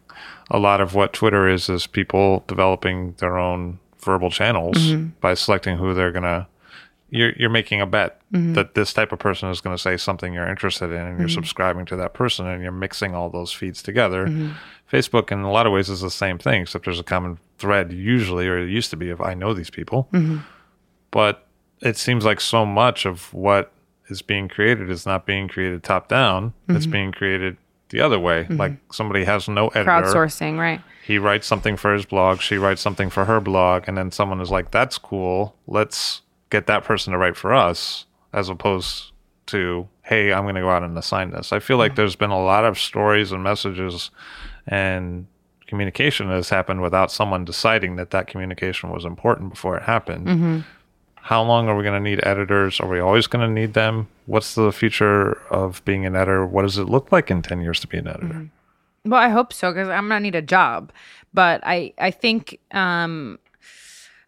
a 0.49 0.57
lot 0.57 0.81
of 0.81 0.95
what 0.95 1.13
Twitter 1.13 1.47
is 1.47 1.69
is 1.69 1.85
people 1.85 2.43
developing 2.47 3.13
their 3.19 3.37
own 3.37 3.79
verbal 4.07 4.31
channels 4.31 4.77
mm-hmm. 4.77 5.09
by 5.19 5.33
selecting 5.33 5.77
who 5.77 5.93
they're 5.93 6.13
going 6.13 6.23
to. 6.23 6.47
You're, 7.09 7.31
you're 7.33 7.49
making 7.49 7.79
a 7.79 7.85
bet 7.85 8.19
mm-hmm. 8.33 8.53
that 8.53 8.73
this 8.73 8.91
type 8.91 9.11
of 9.13 9.19
person 9.19 9.49
is 9.49 9.61
going 9.61 9.75
to 9.75 9.81
say 9.81 9.95
something 9.95 10.33
you're 10.33 10.49
interested 10.49 10.91
in, 10.91 10.99
and 10.99 11.19
you're 11.19 11.27
mm-hmm. 11.27 11.35
subscribing 11.35 11.85
to 11.87 11.95
that 11.97 12.13
person, 12.13 12.47
and 12.47 12.61
you're 12.63 12.71
mixing 12.71 13.15
all 13.15 13.29
those 13.29 13.53
feeds 13.53 13.81
together. 13.81 14.27
Facebook, 14.91 15.31
in 15.31 15.39
a 15.39 15.51
lot 15.51 15.65
of 15.67 15.71
ways, 15.71 15.89
is 15.89 16.01
the 16.01 16.09
same 16.09 16.37
thing, 16.37 16.63
except 16.63 16.85
there's 16.85 16.99
a 16.99 17.03
common 17.03 17.37
thread 17.59 17.93
usually, 17.93 18.47
or 18.47 18.57
it 18.57 18.69
used 18.69 18.89
to 18.89 18.97
be, 18.97 19.09
of 19.09 19.21
I 19.21 19.35
know 19.35 19.53
these 19.53 19.69
people. 19.69 20.09
But 21.11 21.47
it 21.81 21.95
seems 21.97 22.25
like 22.25 22.41
so 22.41 22.65
much 22.65 23.05
of 23.05 23.33
what 23.33 23.71
is 24.09 24.21
being 24.21 24.49
created 24.49 24.89
is 24.89 25.05
not 25.05 25.25
being 25.25 25.47
created 25.47 25.83
top 25.83 26.07
down; 26.09 26.53
it's 26.67 26.85
being 26.85 27.11
created 27.11 27.55
the 27.89 28.01
other 28.01 28.19
way. 28.19 28.47
Like 28.49 28.73
somebody 28.91 29.23
has 29.23 29.47
no 29.47 29.67
editor. 29.69 29.91
Crowdsourcing, 29.91 30.57
right? 30.57 30.81
He 31.07 31.17
writes 31.17 31.47
something 31.47 31.77
for 31.77 31.93
his 31.93 32.05
blog, 32.05 32.41
she 32.41 32.57
writes 32.57 32.81
something 32.81 33.09
for 33.09 33.23
her 33.23 33.39
blog, 33.39 33.85
and 33.87 33.97
then 33.97 34.11
someone 34.11 34.41
is 34.41 34.51
like, 34.51 34.71
"That's 34.71 34.97
cool. 34.97 35.55
Let's 35.65 36.21
get 36.49 36.67
that 36.67 36.83
person 36.83 37.13
to 37.13 37.17
write 37.17 37.37
for 37.37 37.53
us," 37.53 38.05
as 38.33 38.49
opposed 38.49 39.13
to, 39.45 39.87
"Hey, 40.01 40.33
I'm 40.33 40.43
going 40.43 40.55
to 40.55 40.61
go 40.61 40.69
out 40.69 40.83
and 40.83 40.97
assign 40.97 41.31
this." 41.31 41.53
I 41.53 41.59
feel 41.59 41.77
like 41.77 41.91
mm-hmm. 41.91 41.95
there's 41.95 42.17
been 42.17 42.29
a 42.31 42.43
lot 42.43 42.65
of 42.65 42.77
stories 42.77 43.31
and 43.31 43.41
messages 43.41 44.11
and 44.67 45.27
communication 45.65 46.27
that 46.27 46.35
has 46.35 46.49
happened 46.49 46.81
without 46.81 47.09
someone 47.09 47.45
deciding 47.45 47.95
that 47.95 48.11
that 48.11 48.27
communication 48.27 48.89
was 48.89 49.05
important 49.05 49.51
before 49.51 49.77
it 49.77 49.83
happened. 49.83 50.27
Mm-hmm. 50.27 50.59
How 51.15 51.41
long 51.41 51.69
are 51.69 51.77
we 51.77 51.83
going 51.83 52.03
to 52.03 52.09
need 52.09 52.19
editors? 52.23 52.81
Are 52.81 52.87
we 52.89 52.99
always 52.99 53.27
going 53.27 53.47
to 53.47 53.53
need 53.53 53.75
them? 53.75 54.09
What's 54.25 54.55
the 54.55 54.73
future 54.73 55.41
of 55.49 55.81
being 55.85 56.05
an 56.05 56.17
editor? 56.17 56.45
What 56.45 56.63
does 56.63 56.77
it 56.77 56.89
look 56.89 57.13
like 57.13 57.31
in 57.31 57.41
10 57.41 57.61
years 57.61 57.79
to 57.79 57.87
be 57.87 57.97
an 57.97 58.07
editor? 58.07 58.27
Mm-hmm. 58.27 58.56
Well, 59.05 59.21
I 59.21 59.29
hope 59.29 59.53
so 59.53 59.71
because 59.71 59.89
I'm 59.89 60.07
gonna 60.07 60.19
need 60.19 60.35
a 60.35 60.41
job. 60.41 60.91
But 61.33 61.61
I, 61.63 61.93
I 61.97 62.11
think, 62.11 62.59
um, 62.71 63.39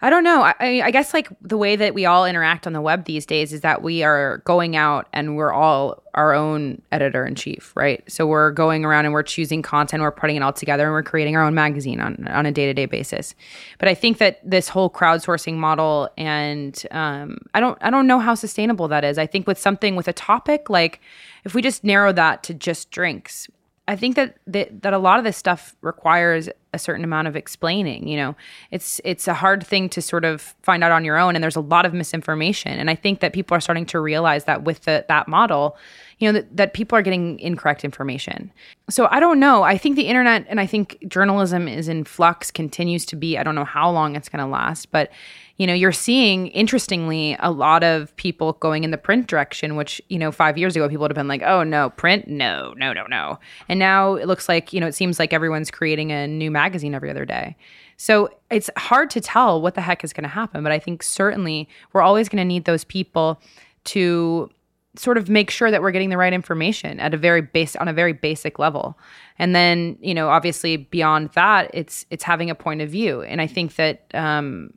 I 0.02 0.10
don't 0.10 0.24
know. 0.24 0.44
I, 0.44 0.82
I 0.82 0.92
guess 0.92 1.14
like 1.14 1.28
the 1.42 1.58
way 1.58 1.76
that 1.76 1.94
we 1.94 2.06
all 2.06 2.26
interact 2.26 2.66
on 2.66 2.72
the 2.72 2.80
web 2.80 3.04
these 3.04 3.26
days 3.26 3.52
is 3.52 3.62
that 3.62 3.82
we 3.82 4.02
are 4.02 4.38
going 4.46 4.78
out 4.78 5.10
and 5.12 5.36
we're 5.36 5.52
all 5.52 6.02
our 6.14 6.34
own 6.34 6.82
editor 6.94 7.26
in 7.26 7.36
chief, 7.36 7.74
right? 7.76 8.02
So 8.10 8.26
we're 8.26 8.52
going 8.52 8.86
around 8.86 9.06
and 9.06 9.14
we're 9.14 9.24
choosing 9.24 9.62
content, 9.62 10.02
we're 10.02 10.12
putting 10.12 10.38
it 10.38 10.42
all 10.42 10.54
together, 10.54 10.86
and 10.86 10.94
we're 10.94 11.04
creating 11.04 11.36
our 11.36 11.44
own 11.44 11.54
magazine 11.54 12.00
on 12.00 12.26
on 12.30 12.46
a 12.46 12.52
day 12.52 12.66
to 12.66 12.74
day 12.74 12.86
basis. 12.86 13.36
But 13.78 13.90
I 13.90 13.94
think 13.94 14.20
that 14.20 14.40
this 14.42 14.70
whole 14.70 14.90
crowdsourcing 14.90 15.56
model, 15.56 16.10
and 16.18 16.82
um, 16.92 17.40
I 17.54 17.60
don't 17.60 17.78
I 17.82 17.90
don't 17.90 18.08
know 18.08 18.20
how 18.20 18.36
sustainable 18.36 18.88
that 18.88 19.04
is. 19.04 19.18
I 19.18 19.26
think 19.26 19.48
with 19.48 19.60
something 19.60 19.98
with 19.98 20.08
a 20.08 20.14
topic 20.14 20.70
like 20.70 21.02
if 21.44 21.54
we 21.54 21.62
just 21.62 21.84
narrow 21.84 22.14
that 22.14 22.44
to 22.44 22.54
just 22.54 22.90
drinks, 22.90 23.50
I 23.90 23.96
think 23.96 24.16
that, 24.18 24.38
that 24.46 24.84
that 24.84 24.94
a 24.94 25.00
lot 25.00 25.18
of 25.18 25.26
this 25.26 25.36
stuff 25.36 25.76
requires 25.82 26.48
a 26.74 26.80
certain 26.80 27.04
amount 27.04 27.28
of 27.28 27.36
explaining. 27.36 28.08
You 28.08 28.18
know, 28.18 28.36
it's 28.72 29.02
it's 29.04 29.28
a 29.28 29.34
hard 29.34 29.66
thing 29.66 29.90
to 29.90 30.02
sort 30.02 30.26
of 30.26 30.56
find 30.62 30.84
out 30.84 30.92
on 30.92 31.06
your 31.06 31.18
own, 31.18 31.36
and 31.36 31.44
there's 31.44 31.56
a 31.56 31.62
lot 31.62 31.86
of 31.86 31.94
misinformation. 31.94 32.72
And 32.80 32.90
I 32.90 32.96
think 32.96 33.20
that 33.20 33.34
people 33.34 33.56
are 33.56 33.62
starting 33.62 33.86
to 33.88 34.00
realize 34.00 34.46
that 34.46 34.64
with 34.64 34.82
the, 34.82 35.06
that 35.08 35.28
model, 35.28 35.78
you 36.20 36.28
know, 36.28 36.34
that, 36.34 36.56
that 36.58 36.74
people 36.74 36.98
are 36.98 37.02
getting 37.02 37.40
incorrect 37.40 37.84
information. 37.84 38.52
So 38.90 39.08
I 39.10 39.20
don't 39.20 39.40
know. 39.40 39.64
I 39.64 39.78
think 39.78 39.96
the 39.96 40.08
internet 40.08 40.46
and 40.50 40.60
I 40.60 40.66
think 40.66 40.98
journalism 41.08 41.68
is 41.68 41.88
in 41.88 42.04
flux, 42.04 42.52
continues 42.52 43.06
to 43.08 43.16
be. 43.16 43.38
I 43.38 43.44
don't 43.44 43.56
know 43.56 43.66
how 43.66 43.90
long 43.90 44.16
it's 44.16 44.30
going 44.30 44.44
to 44.44 44.50
last, 44.50 44.92
but 44.92 45.12
you 45.60 45.68
know, 45.68 45.74
you're 45.74 45.92
seeing 45.92 46.48
interestingly 46.48 47.36
a 47.40 47.52
lot 47.52 47.84
of 47.84 48.16
people 48.16 48.54
going 48.54 48.86
in 48.86 48.92
the 48.92 48.98
print 48.98 49.28
direction, 49.28 49.76
which, 49.76 50.02
you 50.08 50.18
know, 50.18 50.32
five 50.32 50.58
years 50.58 50.74
ago 50.74 50.88
people 50.88 51.02
would 51.02 51.12
have 51.12 51.18
been 51.18 51.28
like, 51.28 51.42
oh 51.42 51.64
no, 51.64 51.90
print, 51.90 52.30
no, 52.30 52.74
no, 52.78 52.94
no, 52.94 53.06
no. 53.08 53.38
And 53.68 53.78
now 53.78 54.16
it 54.16 54.26
looks 54.26 54.48
like, 54.48 54.72
you 54.72 54.80
know, 54.80 54.88
it 54.88 54.96
seems 54.96 55.20
like 55.20 55.34
everyone's 55.34 55.70
creating 55.70 56.14
a 56.14 56.28
new 56.28 56.50
magazine 56.62 56.94
every 56.94 57.10
other 57.10 57.26
day. 57.26 57.56
So 57.98 58.30
it's 58.50 58.70
hard 58.78 59.10
to 59.12 59.22
tell 59.22 59.62
what 59.62 59.76
the 59.76 59.82
heck 59.82 60.04
is 60.04 60.14
going 60.14 60.24
to 60.24 60.30
happen. 60.30 60.64
But 60.64 60.72
I 60.72 60.80
think 60.80 61.04
certainly 61.04 61.68
we're 61.94 62.02
always 62.02 62.30
going 62.30 62.42
to 62.42 62.46
need 62.46 62.66
those 62.66 62.84
people 62.84 63.42
to 63.86 64.50
sort 64.96 65.18
of 65.18 65.30
make 65.30 65.50
sure 65.52 65.72
that 65.72 65.82
we're 65.82 65.92
getting 65.92 66.10
the 66.10 66.18
right 66.18 66.34
information 66.34 67.00
at 67.00 67.14
a 67.14 67.18
very 67.18 67.42
base 67.42 67.76
on 67.76 67.88
a 67.88 67.94
very 67.94 68.12
basic 68.12 68.58
level 68.58 68.98
and 69.38 69.56
then 69.56 69.96
you 70.02 70.16
know 70.16 70.28
obviously 70.28 70.78
beyond 70.78 71.30
that 71.36 71.70
it's 71.76 72.08
it's 72.10 72.24
having 72.24 72.50
a 72.50 72.56
point 72.56 72.82
of 72.82 72.90
view 72.90 73.22
and 73.22 73.40
i 73.40 73.46
think 73.48 73.76
that 73.76 74.04
um 74.16 74.74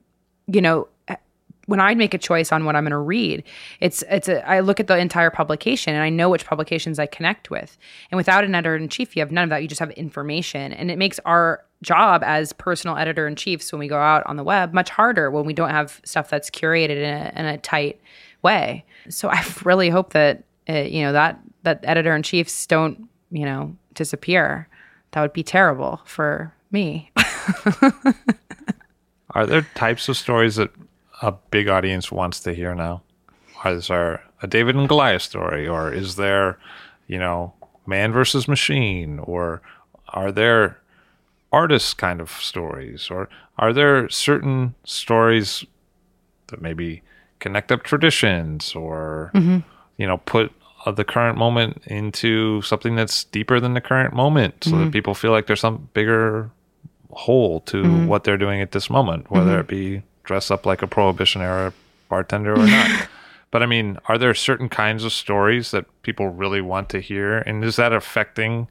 you 0.47 0.61
know, 0.61 0.89
when 1.67 1.81
I 1.81 1.95
make 1.95 2.13
a 2.13 2.19
choice 2.19 2.51
on 2.51 2.65
what 2.65 2.75
I'm 2.75 2.85
going 2.85 2.91
to 2.91 2.99
read, 2.99 3.45
it's 3.81 4.03
it's 4.11 4.29
a, 4.29 4.47
I 4.49 4.61
look 4.61 4.81
at 4.81 4.89
the 4.89 4.99
entire 4.99 5.31
publication 5.31 5.95
and 5.95 6.03
I 6.03 6.11
know 6.11 6.29
which 6.29 6.45
publications 6.45 6.99
I 6.99 7.07
connect 7.07 7.51
with. 7.51 7.79
And 8.11 8.17
without 8.17 8.45
an 8.45 8.55
editor 8.55 8.77
in 8.77 8.89
chief, 8.89 9.15
you 9.15 9.21
have 9.21 9.31
none 9.31 9.45
of 9.45 9.51
that. 9.51 9.63
You 9.63 9.69
just 9.69 9.79
have 9.81 9.91
information, 9.93 10.73
and 10.73 10.91
it 10.91 10.99
makes 10.99 11.21
our 11.25 11.65
job 11.83 12.23
as 12.25 12.53
personal 12.53 12.97
editor 12.97 13.27
in 13.27 13.37
chiefs 13.37 13.73
when 13.73 13.81
we 13.81 13.89
go 13.89 13.99
out 13.99 14.25
on 14.27 14.37
the 14.37 14.45
web 14.45 14.73
much 14.73 14.89
harder 14.89 15.31
when 15.31 15.45
we 15.45 15.53
don't 15.53 15.71
have 15.71 16.01
stuff 16.05 16.31
that's 16.31 16.49
curated 16.49 16.97
in 16.97 17.05
a, 17.05 17.33
in 17.37 17.45
a 17.47 17.59
tight 17.59 18.01
way. 18.43 18.85
So 19.09 19.29
I 19.29 19.45
really 19.65 19.91
hope 19.91 20.13
that 20.13 20.45
uh, 20.69 20.75
you 20.75 21.03
know 21.03 21.13
that 21.13 21.41
that 21.65 21.81
editor 21.83 22.15
in 22.15 22.23
chiefs 22.23 22.67
don't 22.67 23.09
you 23.31 23.45
know 23.45 23.77
disappear. 23.95 24.69
That 25.13 25.21
would 25.21 25.33
be 25.33 25.43
terrible 25.43 26.01
for 26.05 26.55
me. 26.71 27.11
Are 29.35 29.47
there 29.47 29.67
types 29.75 30.09
of 30.09 30.17
stories 30.17 30.57
that 30.57 30.71
a 31.21 31.33
big 31.33 31.69
audience 31.69 32.11
wants 32.13 32.41
to 32.41 32.55
hear 32.55 32.75
now? 32.75 33.03
Is 33.65 33.89
there 33.89 34.23
a 34.43 34.47
David 34.47 34.77
and 34.77 34.89
Goliath 34.89 35.23
story, 35.23 35.69
or 35.69 35.93
is 35.93 36.17
there, 36.17 36.59
you 37.07 37.19
know, 37.19 37.55
man 37.87 38.13
versus 38.13 38.49
machine, 38.49 39.19
or 39.21 39.63
are 40.09 40.33
there 40.33 40.79
artist 41.53 41.99
kind 41.99 42.21
of 42.21 42.31
stories, 42.31 43.09
or 43.11 43.29
are 43.59 43.73
there 43.73 44.09
certain 44.09 44.75
stories 44.85 45.65
that 46.49 46.63
maybe 46.63 47.03
connect 47.39 47.71
up 47.71 47.83
traditions, 47.83 48.75
or 48.75 49.31
mm-hmm. 49.35 49.59
you 49.97 50.07
know, 50.07 50.19
put 50.19 50.53
the 50.95 51.05
current 51.05 51.39
moment 51.39 51.83
into 51.87 52.61
something 52.63 52.97
that's 52.97 53.25
deeper 53.25 53.61
than 53.61 53.75
the 53.75 53.81
current 53.81 54.15
moment, 54.15 54.65
so 54.65 54.71
mm-hmm. 54.71 54.85
that 54.85 54.93
people 54.93 55.15
feel 55.15 55.31
like 55.31 55.47
there's 55.47 55.61
some 55.61 55.89
bigger 55.95 56.51
whole 57.11 57.61
to 57.61 57.83
mm-hmm. 57.83 58.07
what 58.07 58.25
they're 58.25 58.39
doing 58.39 58.61
at 58.61 58.73
this 58.73 58.89
moment, 58.89 59.31
whether 59.31 59.53
mm-hmm. 59.53 59.61
it 59.61 59.69
be 59.69 60.03
dress 60.25 60.51
up 60.51 60.67
like 60.67 60.83
a 60.83 60.87
prohibition 60.87 61.43
era 61.43 61.73
bartender 62.09 62.55
or 62.55 62.67
not. 62.67 63.09
but 63.51 63.63
I 63.63 63.67
mean, 63.67 63.99
are 64.07 64.19
there 64.19 64.35
certain 64.35 64.69
kinds 64.69 65.05
of 65.05 65.13
stories 65.13 65.71
that 65.73 65.85
people 66.03 66.29
really 66.29 66.61
want 66.61 66.89
to 66.91 67.01
hear? 67.01 67.39
And 67.39 67.65
is 67.65 67.77
that 67.77 67.93
affecting 67.93 68.69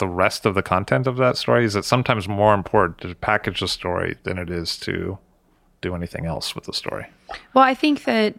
the 0.00 0.08
rest 0.08 0.44
of 0.44 0.56
the 0.56 0.62
content 0.62 1.06
of 1.06 1.16
that 1.18 1.36
story? 1.36 1.64
Is 1.64 1.76
it 1.76 1.84
sometimes 1.84 2.26
more 2.26 2.54
important 2.54 2.98
to 3.02 3.14
package 3.14 3.60
the 3.60 3.68
story 3.68 4.16
than 4.24 4.36
it 4.36 4.50
is 4.50 4.76
to 4.78 5.18
do 5.80 5.94
anything 5.94 6.26
else 6.26 6.54
with 6.54 6.64
the 6.64 6.72
story? 6.72 7.06
Well, 7.54 7.64
I 7.64 7.74
think 7.74 8.04
that 8.04 8.34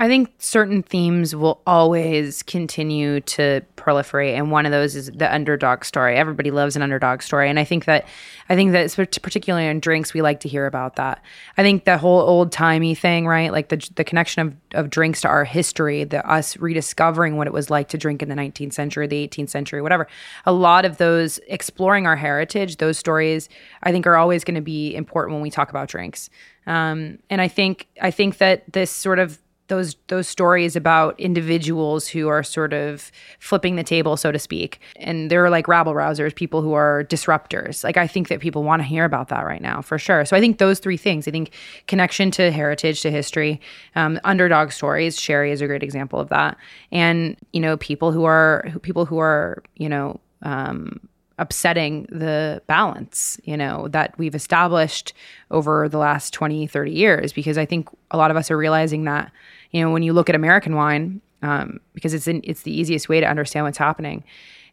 I 0.00 0.08
think 0.08 0.32
certain 0.38 0.82
themes 0.82 1.36
will 1.36 1.60
always 1.66 2.42
continue 2.42 3.20
to 3.20 3.60
proliferate, 3.76 4.34
and 4.34 4.50
one 4.50 4.64
of 4.64 4.72
those 4.72 4.96
is 4.96 5.10
the 5.14 5.30
underdog 5.30 5.84
story. 5.84 6.16
Everybody 6.16 6.50
loves 6.50 6.74
an 6.74 6.80
underdog 6.80 7.20
story, 7.20 7.50
and 7.50 7.58
I 7.58 7.64
think 7.64 7.84
that 7.84 8.06
I 8.48 8.54
think 8.54 8.72
that 8.72 8.96
particularly 9.20 9.66
in 9.66 9.78
drinks, 9.78 10.14
we 10.14 10.22
like 10.22 10.40
to 10.40 10.48
hear 10.48 10.64
about 10.64 10.96
that. 10.96 11.22
I 11.58 11.62
think 11.62 11.84
the 11.84 11.98
whole 11.98 12.18
old 12.20 12.50
timey 12.50 12.94
thing, 12.94 13.26
right? 13.26 13.52
Like 13.52 13.68
the 13.68 13.90
the 13.94 14.02
connection 14.02 14.40
of 14.40 14.56
of 14.72 14.88
drinks 14.88 15.20
to 15.20 15.28
our 15.28 15.44
history, 15.44 16.04
the 16.04 16.26
us 16.26 16.56
rediscovering 16.56 17.36
what 17.36 17.46
it 17.46 17.52
was 17.52 17.68
like 17.68 17.88
to 17.88 17.98
drink 17.98 18.22
in 18.22 18.30
the 18.30 18.34
19th 18.34 18.72
century, 18.72 19.06
the 19.06 19.28
18th 19.28 19.50
century, 19.50 19.82
whatever. 19.82 20.08
A 20.46 20.52
lot 20.52 20.86
of 20.86 20.96
those 20.96 21.38
exploring 21.46 22.06
our 22.06 22.16
heritage, 22.16 22.78
those 22.78 22.96
stories, 22.96 23.50
I 23.82 23.92
think, 23.92 24.06
are 24.06 24.16
always 24.16 24.44
going 24.44 24.54
to 24.54 24.62
be 24.62 24.94
important 24.94 25.34
when 25.34 25.42
we 25.42 25.50
talk 25.50 25.68
about 25.68 25.90
drinks. 25.90 26.30
Um, 26.66 27.18
and 27.28 27.42
I 27.42 27.48
think 27.48 27.86
I 28.00 28.10
think 28.10 28.38
that 28.38 28.72
this 28.72 28.90
sort 28.90 29.18
of 29.18 29.38
those 29.70 29.96
those 30.08 30.28
stories 30.28 30.76
about 30.76 31.18
individuals 31.18 32.06
who 32.06 32.28
are 32.28 32.42
sort 32.42 32.74
of 32.74 33.10
flipping 33.38 33.76
the 33.76 33.82
table, 33.82 34.16
so 34.16 34.30
to 34.30 34.38
speak, 34.38 34.80
and 34.96 35.30
they're 35.30 35.48
like 35.48 35.66
rabble 35.68 35.94
rousers, 35.94 36.34
people 36.34 36.60
who 36.60 36.74
are 36.74 37.04
disruptors. 37.04 37.82
Like 37.82 37.96
I 37.96 38.06
think 38.06 38.28
that 38.28 38.40
people 38.40 38.62
want 38.62 38.82
to 38.82 38.86
hear 38.86 39.04
about 39.04 39.28
that 39.28 39.46
right 39.46 39.62
now 39.62 39.80
for 39.80 39.98
sure. 39.98 40.26
So 40.26 40.36
I 40.36 40.40
think 40.40 40.58
those 40.58 40.80
three 40.80 40.98
things. 40.98 41.26
I 41.26 41.30
think 41.30 41.52
connection 41.86 42.30
to 42.32 42.50
heritage, 42.50 43.00
to 43.02 43.10
history, 43.10 43.60
um, 43.94 44.20
underdog 44.24 44.72
stories. 44.72 45.18
Sherry 45.18 45.52
is 45.52 45.62
a 45.62 45.66
great 45.66 45.82
example 45.82 46.20
of 46.20 46.28
that, 46.28 46.58
and 46.92 47.36
you 47.52 47.60
know 47.60 47.78
people 47.78 48.12
who 48.12 48.24
are 48.24 48.66
people 48.82 49.06
who 49.06 49.18
are 49.18 49.62
you 49.76 49.88
know. 49.88 50.20
Um, 50.42 51.00
upsetting 51.40 52.06
the 52.10 52.62
balance, 52.66 53.40
you 53.44 53.56
know, 53.56 53.88
that 53.88 54.16
we've 54.18 54.34
established 54.34 55.14
over 55.50 55.88
the 55.88 55.96
last 55.98 56.34
20, 56.34 56.66
30 56.66 56.92
years. 56.92 57.32
Because 57.32 57.56
I 57.56 57.64
think 57.64 57.88
a 58.10 58.18
lot 58.18 58.30
of 58.30 58.36
us 58.36 58.50
are 58.50 58.58
realizing 58.58 59.04
that 59.04 59.32
you 59.70 59.82
know, 59.82 59.90
when 59.90 60.02
you 60.02 60.12
look 60.12 60.28
at 60.28 60.34
American 60.34 60.74
wine, 60.74 61.20
um, 61.42 61.80
because 61.94 62.14
it's 62.14 62.26
in, 62.26 62.40
it's 62.44 62.62
the 62.62 62.78
easiest 62.78 63.08
way 63.08 63.20
to 63.20 63.26
understand 63.26 63.64
what's 63.64 63.78
happening, 63.78 64.24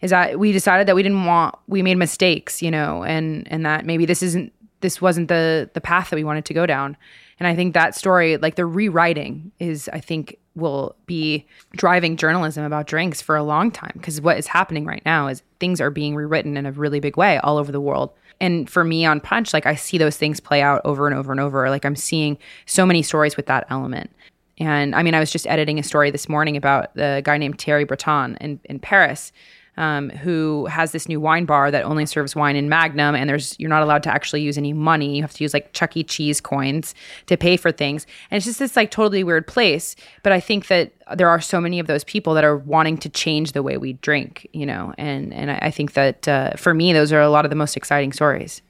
is 0.01 0.11
that 0.11 0.39
we 0.39 0.51
decided 0.51 0.87
that 0.87 0.95
we 0.95 1.03
didn't 1.03 1.25
want 1.25 1.55
we 1.67 1.81
made 1.81 1.97
mistakes, 1.97 2.61
you 2.61 2.71
know, 2.71 3.03
and 3.03 3.47
and 3.51 3.65
that 3.65 3.85
maybe 3.85 4.05
this 4.05 4.21
isn't 4.21 4.51
this 4.81 5.01
wasn't 5.01 5.27
the 5.27 5.69
the 5.73 5.81
path 5.81 6.09
that 6.09 6.15
we 6.15 6.23
wanted 6.23 6.45
to 6.45 6.53
go 6.53 6.65
down. 6.65 6.97
And 7.39 7.47
I 7.47 7.55
think 7.55 7.73
that 7.73 7.93
story, 7.93 8.37
like 8.37 8.55
the 8.55 8.65
rewriting, 8.65 9.51
is 9.59 9.89
I 9.93 9.99
think 9.99 10.37
will 10.55 10.95
be 11.05 11.45
driving 11.73 12.17
journalism 12.17 12.63
about 12.63 12.87
drinks 12.87 13.21
for 13.21 13.35
a 13.35 13.43
long 13.43 13.69
time 13.69 13.91
because 13.93 14.19
what 14.19 14.37
is 14.37 14.47
happening 14.47 14.85
right 14.85 15.03
now 15.05 15.27
is 15.27 15.43
things 15.59 15.79
are 15.79 15.91
being 15.91 16.15
rewritten 16.15 16.57
in 16.57 16.65
a 16.65 16.71
really 16.71 16.99
big 16.99 17.15
way 17.15 17.37
all 17.39 17.57
over 17.57 17.71
the 17.71 17.81
world. 17.81 18.11
And 18.39 18.69
for 18.69 18.83
me 18.83 19.05
on 19.05 19.19
Punch, 19.19 19.53
like 19.53 19.65
I 19.65 19.75
see 19.75 19.97
those 19.97 20.17
things 20.17 20.39
play 20.39 20.61
out 20.61 20.81
over 20.83 21.07
and 21.07 21.15
over 21.15 21.31
and 21.31 21.39
over. 21.39 21.69
Like 21.69 21.85
I'm 21.85 21.95
seeing 21.95 22.37
so 22.65 22.85
many 22.85 23.03
stories 23.03 23.37
with 23.37 23.45
that 23.47 23.67
element. 23.69 24.11
And 24.59 24.95
I 24.95 25.03
mean, 25.03 25.13
I 25.13 25.19
was 25.19 25.31
just 25.31 25.47
editing 25.47 25.79
a 25.79 25.83
story 25.83 26.11
this 26.11 26.27
morning 26.27 26.57
about 26.57 26.93
the 26.95 27.21
guy 27.23 27.37
named 27.37 27.61
Thierry 27.61 27.83
Breton 27.83 28.37
in, 28.41 28.59
in 28.65 28.79
Paris, 28.79 29.31
um, 29.77 30.09
who 30.09 30.65
has 30.65 30.91
this 30.91 31.07
new 31.07 31.19
wine 31.19 31.45
bar 31.45 31.69
that 31.69 31.83
only 31.83 32.05
serves 32.07 32.35
wine 32.35 32.55
in 32.55 32.67
Magnum, 32.67 33.13
and 33.13 33.29
there's 33.29 33.55
you're 33.59 33.69
not 33.69 33.83
allowed 33.83 34.01
to 34.03 34.09
actually 34.09 34.41
use 34.41 34.57
any 34.57 34.73
money. 34.73 35.15
You 35.17 35.21
have 35.21 35.33
to 35.33 35.43
use 35.43 35.53
like 35.53 35.71
Chuck 35.73 35.95
E. 35.95 36.03
Cheese 36.03 36.41
coins 36.41 36.95
to 37.27 37.37
pay 37.37 37.57
for 37.57 37.71
things, 37.71 38.07
and 38.31 38.37
it's 38.37 38.45
just 38.45 38.57
this 38.59 38.75
like 38.75 38.89
totally 38.89 39.23
weird 39.23 39.45
place. 39.45 39.95
But 40.23 40.33
I 40.33 40.39
think 40.39 40.67
that 40.67 40.93
there 41.15 41.29
are 41.29 41.39
so 41.39 41.61
many 41.61 41.79
of 41.79 41.85
those 41.85 42.03
people 42.03 42.33
that 42.33 42.43
are 42.43 42.57
wanting 42.57 42.97
to 42.97 43.09
change 43.09 43.51
the 43.51 43.61
way 43.61 43.77
we 43.77 43.93
drink, 43.93 44.47
you 44.51 44.65
know, 44.65 44.95
and 44.97 45.31
and 45.33 45.51
I, 45.51 45.59
I 45.63 45.71
think 45.71 45.93
that 45.93 46.27
uh, 46.27 46.51
for 46.53 46.73
me, 46.73 46.91
those 46.91 47.13
are 47.13 47.21
a 47.21 47.29
lot 47.29 47.45
of 47.45 47.49
the 47.49 47.55
most 47.55 47.77
exciting 47.77 48.13
stories. 48.13 48.63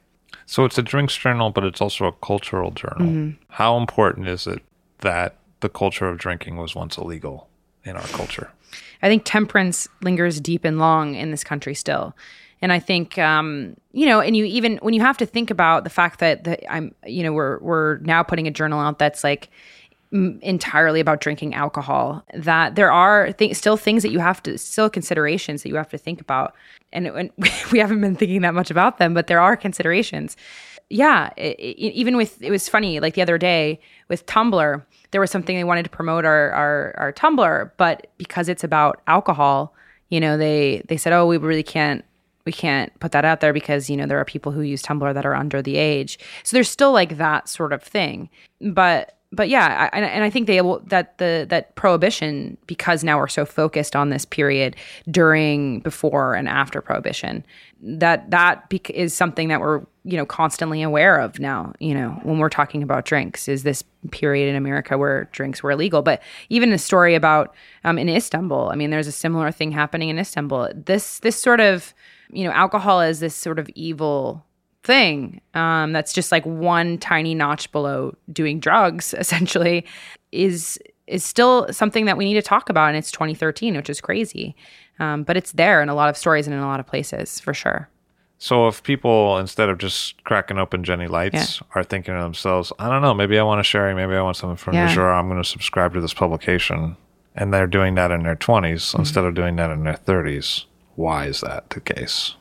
So 0.45 0.65
it's 0.65 0.77
a 0.77 0.81
drinks 0.81 1.15
journal, 1.15 1.51
but 1.51 1.63
it's 1.63 1.81
also 1.81 2.05
a 2.05 2.11
cultural 2.11 2.71
journal. 2.71 3.07
Mm-hmm. 3.07 3.43
How 3.49 3.77
important 3.77 4.27
is 4.27 4.45
it 4.45 4.61
that 4.99 5.35
the 5.59 5.69
culture 5.69 6.07
of 6.07 6.17
drinking 6.17 6.57
was 6.57 6.75
once 6.75 6.97
illegal 6.97 7.47
in 7.83 7.95
our 7.95 8.07
culture. 8.07 8.51
I 9.01 9.07
think 9.07 9.23
temperance 9.25 9.87
lingers 10.01 10.39
deep 10.39 10.65
and 10.65 10.79
long 10.79 11.15
in 11.15 11.31
this 11.31 11.43
country 11.43 11.73
still. 11.73 12.15
And 12.61 12.73
I 12.73 12.79
think, 12.79 13.17
um, 13.19 13.75
you 13.91 14.07
know, 14.07 14.19
and 14.19 14.35
you 14.35 14.45
even 14.45 14.77
when 14.77 14.93
you 14.93 15.01
have 15.01 15.17
to 15.17 15.25
think 15.25 15.51
about 15.51 15.83
the 15.83 15.89
fact 15.89 16.19
that 16.19 16.43
the, 16.43 16.71
I'm, 16.71 16.93
you 17.05 17.23
know, 17.23 17.31
we're 17.31 17.59
we're 17.59 17.97
now 17.99 18.23
putting 18.23 18.47
a 18.47 18.51
journal 18.51 18.79
out 18.79 18.97
that's 18.97 19.23
like 19.23 19.49
m- 20.11 20.39
entirely 20.41 20.99
about 20.99 21.21
drinking 21.21 21.53
alcohol. 21.53 22.23
That 22.33 22.75
there 22.75 22.91
are 22.91 23.31
th- 23.33 23.55
still 23.55 23.77
things 23.77 24.01
that 24.01 24.11
you 24.11 24.19
have 24.19 24.41
to, 24.43 24.57
still 24.57 24.89
considerations 24.89 25.61
that 25.63 25.69
you 25.69 25.75
have 25.75 25.89
to 25.89 25.99
think 25.99 26.19
about, 26.19 26.55
and, 26.91 27.05
and 27.07 27.31
we 27.71 27.77
haven't 27.77 28.01
been 28.01 28.15
thinking 28.15 28.41
that 28.41 28.55
much 28.55 28.71
about 28.71 28.97
them, 28.97 29.13
but 29.13 29.27
there 29.27 29.39
are 29.39 29.55
considerations 29.55 30.35
yeah, 30.89 31.31
it, 31.35 31.57
it, 31.59 31.93
even 31.93 32.15
with 32.15 32.41
it 32.41 32.51
was 32.51 32.69
funny. 32.69 32.99
Like 32.99 33.15
the 33.15 33.21
other 33.21 33.37
day 33.37 33.79
with 34.07 34.25
Tumblr, 34.25 34.83
there 35.11 35.21
was 35.21 35.31
something 35.31 35.55
they 35.55 35.63
wanted 35.63 35.83
to 35.83 35.89
promote 35.89 36.25
our 36.25 36.51
our 36.51 36.95
our 36.97 37.13
Tumblr, 37.13 37.71
but 37.77 38.07
because 38.17 38.47
it's 38.47 38.63
about 38.63 39.01
alcohol, 39.07 39.73
you 40.09 40.19
know, 40.19 40.37
they 40.37 40.83
they 40.87 40.97
said, 40.97 41.13
oh, 41.13 41.25
we 41.27 41.37
really 41.37 41.63
can't 41.63 42.05
we 42.45 42.53
can't 42.53 42.97
put 43.01 43.11
that 43.11 43.25
out 43.25 43.41
there 43.41 43.51
because 43.51 43.89
you 43.89 43.97
know 43.97 44.05
there 44.05 44.19
are 44.19 44.25
people 44.25 44.51
who 44.51 44.61
use 44.61 44.81
Tumblr 44.81 45.13
that 45.13 45.25
are 45.25 45.35
under 45.35 45.61
the 45.61 45.75
age. 45.75 46.17
So 46.43 46.55
there's 46.55 46.69
still 46.69 46.93
like 46.93 47.17
that 47.17 47.49
sort 47.49 47.73
of 47.73 47.83
thing, 47.83 48.29
but 48.61 49.17
but 49.31 49.49
yeah, 49.49 49.89
I, 49.91 49.99
and 49.99 50.23
I 50.23 50.29
think 50.29 50.47
they 50.47 50.61
will 50.61 50.79
that 50.85 51.17
the 51.17 51.45
that 51.49 51.75
prohibition 51.75 52.57
because 52.65 53.03
now 53.03 53.17
we're 53.17 53.27
so 53.27 53.45
focused 53.45 53.95
on 53.95 54.09
this 54.09 54.23
period 54.23 54.75
during, 55.11 55.81
before, 55.81 56.33
and 56.33 56.47
after 56.47 56.81
prohibition, 56.81 57.45
that 57.81 58.31
that 58.31 58.69
bec- 58.69 58.89
is 58.91 59.13
something 59.13 59.49
that 59.49 59.59
we're 59.59 59.81
you 60.07 60.17
know 60.17 60.25
constantly 60.25 60.81
aware 60.81 61.17
of 61.19 61.39
now. 61.39 61.73
You 61.79 61.93
know 61.93 62.19
when 62.23 62.39
we're 62.39 62.49
talking 62.49 62.81
about 62.81 63.05
drinks, 63.05 63.47
is 63.47 63.63
this 63.63 63.83
period 64.11 64.49
in 64.49 64.55
America 64.55 64.97
where 64.97 65.25
drinks 65.33 65.61
were 65.61 65.71
illegal? 65.71 66.01
But 66.01 66.21
even 66.49 66.71
a 66.71 66.77
story 66.77 67.13
about 67.13 67.53
um, 67.83 67.99
in 67.99 68.07
Istanbul, 68.09 68.69
I 68.71 68.75
mean, 68.75 68.89
there's 68.89 69.07
a 69.07 69.11
similar 69.11 69.51
thing 69.51 69.71
happening 69.71 70.09
in 70.09 70.17
Istanbul. 70.17 70.69
This 70.73 71.19
this 71.19 71.35
sort 71.35 71.59
of 71.59 71.93
you 72.31 72.45
know 72.45 72.51
alcohol 72.51 73.01
is 73.01 73.19
this 73.19 73.35
sort 73.35 73.59
of 73.59 73.69
evil 73.75 74.45
thing 74.83 75.41
um, 75.53 75.91
that's 75.91 76.13
just 76.13 76.31
like 76.31 76.45
one 76.45 76.97
tiny 76.97 77.35
notch 77.35 77.71
below 77.71 78.15
doing 78.31 78.59
drugs 78.59 79.13
essentially 79.17 79.85
is 80.31 80.79
is 81.07 81.23
still 81.23 81.71
something 81.71 82.05
that 82.05 82.17
we 82.17 82.25
need 82.25 82.33
to 82.33 82.41
talk 82.41 82.69
about 82.69 82.87
and 82.87 82.97
it's 82.97 83.11
2013 83.11 83.75
which 83.75 83.89
is 83.89 84.01
crazy 84.01 84.55
um, 84.99 85.23
but 85.23 85.37
it's 85.37 85.51
there 85.53 85.81
in 85.81 85.89
a 85.89 85.95
lot 85.95 86.09
of 86.09 86.17
stories 86.17 86.47
and 86.47 86.53
in 86.53 86.61
a 86.61 86.65
lot 86.65 86.79
of 86.79 86.87
places 86.87 87.39
for 87.39 87.53
sure 87.53 87.89
so 88.39 88.67
if 88.67 88.83
people 88.83 89.37
instead 89.37 89.69
of 89.69 89.77
just 89.77 90.23
cracking 90.23 90.57
open 90.57 90.83
Genny 90.83 91.09
Lights 91.09 91.59
yeah. 91.61 91.67
are 91.75 91.83
thinking 91.83 92.13
to 92.13 92.21
themselves, 92.21 92.71
I 92.77 92.89
don't 92.89 93.01
know, 93.01 93.13
maybe 93.13 93.39
I 93.39 93.43
want 93.43 93.59
a 93.59 93.63
sherry, 93.63 93.95
maybe 93.95 94.15
I 94.15 94.21
want 94.21 94.37
something 94.37 94.57
from 94.57 94.75
yeah. 94.75 94.87
I'm 94.95 95.27
going 95.27 95.41
to 95.41 95.47
subscribe 95.47 95.93
to 95.93 96.01
this 96.01 96.13
publication, 96.13 96.97
and 97.35 97.53
they're 97.53 97.67
doing 97.67 97.95
that 97.95 98.11
in 98.11 98.23
their 98.23 98.35
20s 98.35 98.73
mm-hmm. 98.73 98.99
instead 98.99 99.23
of 99.23 99.33
doing 99.33 99.55
that 99.55 99.71
in 99.71 99.83
their 99.83 99.95
30s. 99.95 100.65
Why 100.95 101.25
is 101.25 101.41
that 101.41 101.69
the 101.71 101.81
case? 101.81 102.35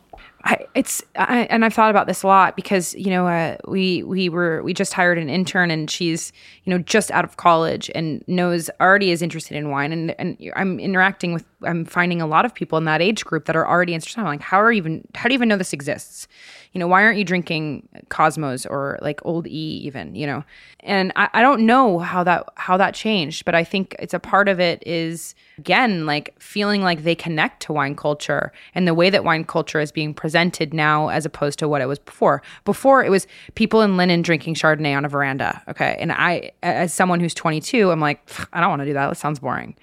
I, 0.47 0.65
it's 0.77 1.03
I, 1.17 1.49
and 1.51 1.65
I've 1.65 1.75
thought 1.75 1.91
about 1.91 2.07
this 2.07 2.23
a 2.23 2.29
lot 2.29 2.55
because 2.55 2.95
you 2.95 3.11
know 3.11 3.27
uh, 3.27 3.57
we 3.67 4.05
we 4.05 4.29
were 4.29 4.63
we 4.63 4.73
just 4.73 4.93
hired 4.93 5.19
an 5.19 5.29
intern 5.29 5.73
and 5.73 5.91
she's 5.91 6.33
you 6.63 6.71
know 6.71 6.79
just 6.79 7.11
out 7.11 7.25
of 7.25 7.37
college 7.37 7.91
and 7.97 8.23
knows 8.29 8.71
already 8.81 9.11
is 9.11 9.23
interested 9.23 9.57
in 9.57 9.71
wine 9.71 9.93
and 9.93 10.15
and 10.21 10.39
I'm 10.55 10.79
interacting 10.79 11.33
with 11.33 11.45
I'm 11.65 11.85
finding 11.85 12.23
a 12.23 12.29
lot 12.29 12.45
of 12.45 12.55
people 12.55 12.79
in 12.79 12.85
that 12.85 13.03
age 13.03 13.25
group 13.25 13.47
that 13.47 13.57
are 13.57 13.67
already 13.67 13.93
interested. 13.93 14.21
I'm 14.21 14.27
like, 14.27 14.41
how 14.41 14.61
are 14.61 14.71
even 14.71 15.07
how 15.17 15.29
do 15.29 15.33
you 15.33 15.39
even 15.39 15.49
know 15.49 15.57
this 15.57 15.73
exists? 15.73 16.29
You 16.77 16.81
know, 16.81 16.89
why 16.89 17.05
aren't 17.05 17.17
you 17.17 17.25
drinking 17.25 17.89
Cosmos 18.11 18.67
or 18.67 18.99
like 19.01 19.25
Old 19.25 19.47
E 19.47 19.81
even? 19.87 20.15
You 20.15 20.27
know, 20.27 20.45
and 20.81 21.11
I, 21.17 21.31
I 21.33 21.41
don't 21.41 21.65
know 21.65 22.01
how 22.01 22.23
that 22.25 22.51
how 22.57 22.77
that 22.77 22.93
changed, 22.93 23.47
but 23.47 23.55
I 23.55 23.65
think 23.65 23.97
it's 23.99 24.13
a 24.13 24.19
part 24.19 24.47
of 24.47 24.61
it 24.61 24.83
is 24.85 25.35
again 25.57 26.05
like 26.05 26.39
feeling 26.39 26.83
like 26.83 27.03
they 27.03 27.15
connect 27.15 27.63
to 27.63 27.73
wine 27.73 27.97
culture 27.97 28.53
and 28.75 28.87
the 28.87 28.93
way 28.93 29.09
that 29.09 29.25
wine 29.25 29.45
culture 29.45 29.81
is 29.81 29.91
being 29.91 30.13
presented 30.13 30.75
now 30.75 31.09
as 31.09 31.25
opposed 31.25 31.59
to 31.61 31.67
what 31.67 31.81
it 31.81 31.87
was 31.87 31.99
before. 31.99 32.43
Before 32.67 33.03
it 33.03 33.11
was 33.11 33.27
people 33.55 33.81
in 33.81 33.97
linen 33.97 34.21
drinking 34.21 34.57
Chardonnay 34.57 34.95
on 34.95 35.07
a 35.07 35.09
veranda. 35.09 35.63
Okay, 35.69 35.97
and 35.99 36.13
I 36.13 36.51
as 36.63 36.93
someone 36.93 37.21
who's 37.21 37.33
22, 37.33 37.91
I'm 37.91 38.01
like, 38.01 38.21
I 38.53 38.61
don't 38.61 38.69
want 38.69 38.81
to 38.81 38.87
do 38.87 38.93
that. 38.93 39.09
That 39.09 39.17
sounds 39.17 39.39
boring 39.39 39.77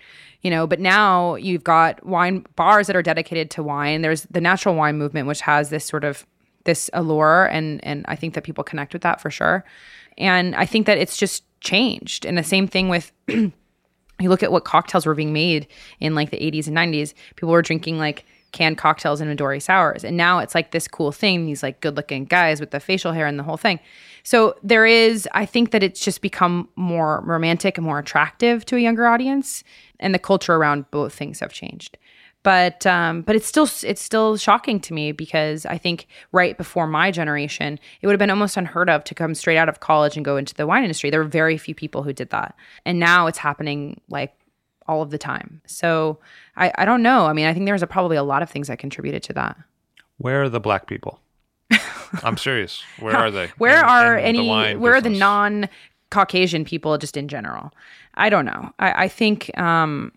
you 0.44 0.52
know 0.52 0.68
but 0.68 0.80
now 0.80 1.36
you've 1.36 1.64
got 1.64 2.06
wine 2.06 2.46
bars 2.56 2.86
that 2.88 2.96
are 2.96 3.02
dedicated 3.02 3.50
to 3.50 3.64
wine 3.64 4.02
there's 4.02 4.24
the 4.24 4.42
natural 4.42 4.76
wine 4.76 4.98
movement 4.98 5.26
which 5.26 5.42
has 5.42 5.70
this 5.70 5.86
sort 5.86 6.04
of 6.04 6.28
this 6.66 6.90
allure 6.94 7.46
and 7.46 7.84
and 7.84 8.06
i 8.08 8.16
think 8.16 8.34
that 8.34 8.44
people 8.44 8.64
connect 8.64 8.94
with 8.94 9.02
that 9.02 9.22
for 9.22 9.30
sure 9.30 9.64
and 10.18 10.56
i 10.56 10.66
think 10.66 10.86
that 10.86 10.98
it's 10.98 11.18
just 11.18 11.44
changed 11.62 12.26
and 12.26 12.38
the 12.38 12.44
same 12.44 12.68
thing 12.68 12.90
with 12.90 13.12
you 13.28 13.52
look 14.20 14.44
at 14.44 14.52
what 14.52 14.64
cocktails 14.64 15.06
were 15.06 15.16
being 15.16 15.34
made 15.34 15.68
in 16.00 16.16
like 16.16 16.30
the 16.30 16.38
80s 16.38 16.68
and 16.68 16.78
90s 16.78 17.14
people 17.36 17.50
were 17.50 17.62
drinking 17.62 17.98
like 17.98 18.26
canned 18.54 18.78
cocktails 18.78 19.20
and 19.20 19.38
Midori 19.38 19.62
sours. 19.62 20.06
And 20.06 20.16
now 20.16 20.40
it's 20.40 20.56
like 20.56 20.72
this 20.72 20.88
cool 20.88 21.12
thing, 21.12 21.46
these 21.46 21.62
like 21.62 21.82
good 21.82 21.98
looking 21.98 22.24
guys 22.24 22.62
with 22.62 22.72
the 22.72 22.80
facial 22.80 23.12
hair 23.12 23.28
and 23.28 23.38
the 23.38 23.44
whole 23.44 23.58
thing. 23.58 23.80
So 24.24 24.56
there 24.64 24.86
is, 24.86 25.28
I 25.34 25.46
think 25.46 25.72
that 25.72 25.84
it's 25.84 26.00
just 26.00 26.22
become 26.22 26.70
more 26.78 27.22
romantic 27.26 27.78
and 27.78 27.86
more 27.86 28.00
attractive 28.00 28.64
to 28.68 28.78
a 28.78 28.80
younger 28.80 29.06
audience. 29.06 29.66
And 30.00 30.14
the 30.14 30.20
culture 30.20 30.56
around 30.56 30.90
both 30.92 31.14
things 31.14 31.42
have 31.42 31.52
changed. 31.52 31.98
But 32.44 32.86
um, 32.86 33.22
but 33.22 33.36
it's 33.36 33.48
still 33.48 33.70
it's 33.84 34.02
still 34.02 34.36
shocking 34.36 34.80
to 34.82 34.94
me 34.94 35.14
because 35.14 35.66
I 35.66 35.78
think 35.78 36.08
right 36.34 36.58
before 36.58 36.88
my 36.88 37.10
generation, 37.10 37.80
it 38.02 38.08
would 38.08 38.14
have 38.14 38.20
been 38.20 38.30
almost 38.30 38.58
unheard 38.58 38.90
of 38.90 39.06
to 39.06 39.16
come 39.16 39.34
straight 39.34 39.58
out 39.58 39.70
of 39.70 39.80
college 39.80 40.18
and 40.18 40.26
go 40.26 40.36
into 40.36 40.54
the 40.54 40.68
wine 40.68 40.84
industry. 40.84 41.10
There 41.10 41.22
were 41.22 41.26
very 41.26 41.58
few 41.58 41.74
people 41.74 42.04
who 42.04 42.12
did 42.12 42.30
that, 42.32 42.56
and 42.86 43.00
now 43.00 43.28
it's 43.28 43.38
happening 43.38 44.02
like 44.10 44.34
all 44.88 45.02
of 45.02 45.10
the 45.10 45.18
time. 45.18 45.62
So 45.66 46.20
I, 46.58 46.72
I 46.78 46.86
don't 46.86 47.02
know. 47.02 47.26
I 47.26 47.34
mean, 47.34 47.46
I 47.46 47.54
think 47.54 47.66
there's 47.66 47.82
a, 47.82 47.88
probably 47.88 48.18
a 48.18 48.24
lot 48.24 48.42
of 48.44 48.50
things 48.50 48.68
that 48.68 48.80
contributed 48.80 49.24
to 49.24 49.34
that. 49.34 49.58
Where 50.18 50.44
are 50.44 50.50
the 50.50 50.60
black 50.60 50.88
people? 50.88 51.20
I'm 52.24 52.38
serious. 52.38 52.84
Where 53.00 53.16
are 53.16 53.32
they? 53.32 53.48
Where 53.58 53.80
in, 53.80 53.86
are 53.86 54.18
in 54.18 54.26
any? 54.26 54.48
Where 54.76 54.94
business? 54.94 54.96
are 54.96 55.02
the 55.02 55.10
non 55.10 55.70
Caucasian 56.12 56.66
people 56.66 56.98
just 56.98 57.18
in 57.18 57.28
general? 57.28 57.74
I 58.16 58.30
don't 58.30 58.46
know. 58.46 58.74
I, 58.80 59.06
I 59.06 59.08
think 59.08 59.58
um, 59.58 60.12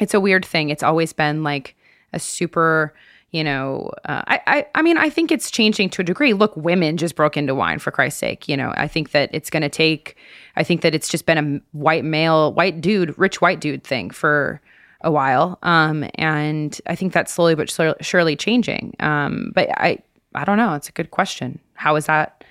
it's 0.00 0.14
a 0.14 0.20
weird 0.20 0.44
thing. 0.44 0.70
It's 0.70 0.82
always 0.82 1.12
been 1.12 1.42
like 1.42 1.76
a 2.12 2.18
super 2.18 2.94
you 3.30 3.44
know 3.44 3.90
uh, 4.04 4.22
I, 4.26 4.40
I 4.46 4.66
i 4.74 4.82
mean 4.82 4.98
i 4.98 5.08
think 5.08 5.30
it's 5.30 5.50
changing 5.50 5.90
to 5.90 6.02
a 6.02 6.04
degree. 6.04 6.32
Look 6.32 6.56
women 6.56 6.96
just 6.96 7.14
broke 7.14 7.36
into 7.36 7.54
wine 7.54 7.78
for 7.78 7.90
christ's 7.90 8.20
sake 8.20 8.48
you 8.48 8.56
know. 8.56 8.72
I 8.76 8.88
think 8.88 9.12
that 9.12 9.30
it's 9.32 9.50
going 9.50 9.62
to 9.62 9.68
take 9.68 10.16
i 10.56 10.64
think 10.64 10.82
that 10.82 10.94
it's 10.94 11.08
just 11.08 11.26
been 11.26 11.38
a 11.38 11.60
white 11.76 12.04
male 12.04 12.52
white 12.52 12.80
dude 12.80 13.16
rich 13.18 13.40
white 13.40 13.60
dude 13.60 13.84
thing 13.84 14.10
for 14.10 14.60
a 15.02 15.10
while 15.10 15.58
um 15.62 16.04
and 16.16 16.80
i 16.86 16.94
think 16.94 17.12
that's 17.12 17.32
slowly 17.32 17.54
but 17.54 17.70
surely 18.00 18.36
changing. 18.36 18.94
Um 19.00 19.52
but 19.54 19.68
i 19.78 19.98
i 20.34 20.44
don't 20.44 20.58
know. 20.58 20.74
It's 20.74 20.88
a 20.88 20.92
good 20.92 21.10
question. 21.10 21.58
How 21.74 21.96
is 21.96 22.06
that 22.06 22.44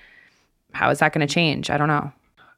how 0.72 0.90
is 0.90 1.00
that 1.00 1.12
going 1.12 1.26
to 1.26 1.32
change? 1.32 1.68
I 1.68 1.76
don't 1.76 1.88
know. 1.88 2.12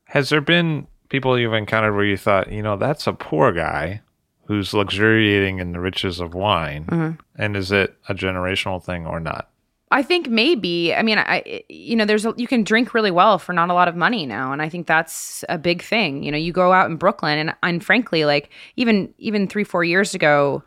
Has 0.04 0.28
there 0.28 0.42
been 0.42 0.86
people 1.08 1.38
you've 1.38 1.54
encountered 1.54 1.94
where 1.94 2.04
you 2.04 2.16
thought 2.16 2.52
you 2.52 2.62
know 2.62 2.76
that's 2.76 3.06
a 3.06 3.12
poor 3.12 3.52
guy 3.52 4.00
who's 4.46 4.74
luxuriating 4.74 5.58
in 5.58 5.72
the 5.72 5.80
riches 5.80 6.20
of 6.20 6.34
wine. 6.34 6.84
Mm-hmm. 6.86 7.20
And 7.36 7.56
is 7.56 7.72
it 7.72 7.96
a 8.08 8.14
generational 8.14 8.82
thing 8.82 9.06
or 9.06 9.20
not? 9.20 9.48
I 9.92 10.02
think 10.02 10.28
maybe. 10.28 10.94
I 10.94 11.02
mean, 11.02 11.18
I 11.18 11.64
you 11.68 11.94
know, 11.96 12.06
there's 12.06 12.24
a, 12.24 12.32
you 12.38 12.46
can 12.46 12.64
drink 12.64 12.94
really 12.94 13.10
well 13.10 13.38
for 13.38 13.52
not 13.52 13.68
a 13.68 13.74
lot 13.74 13.88
of 13.88 13.94
money 13.94 14.24
now, 14.24 14.50
and 14.50 14.62
I 14.62 14.68
think 14.70 14.86
that's 14.86 15.44
a 15.50 15.58
big 15.58 15.82
thing. 15.82 16.22
You 16.22 16.32
know, 16.32 16.38
you 16.38 16.50
go 16.50 16.72
out 16.72 16.90
in 16.90 16.96
Brooklyn, 16.96 17.38
and 17.38 17.54
and 17.62 17.84
frankly, 17.84 18.24
like 18.24 18.48
even 18.76 19.12
even 19.18 19.46
three 19.46 19.64
four 19.64 19.84
years 19.84 20.14
ago, 20.14 20.64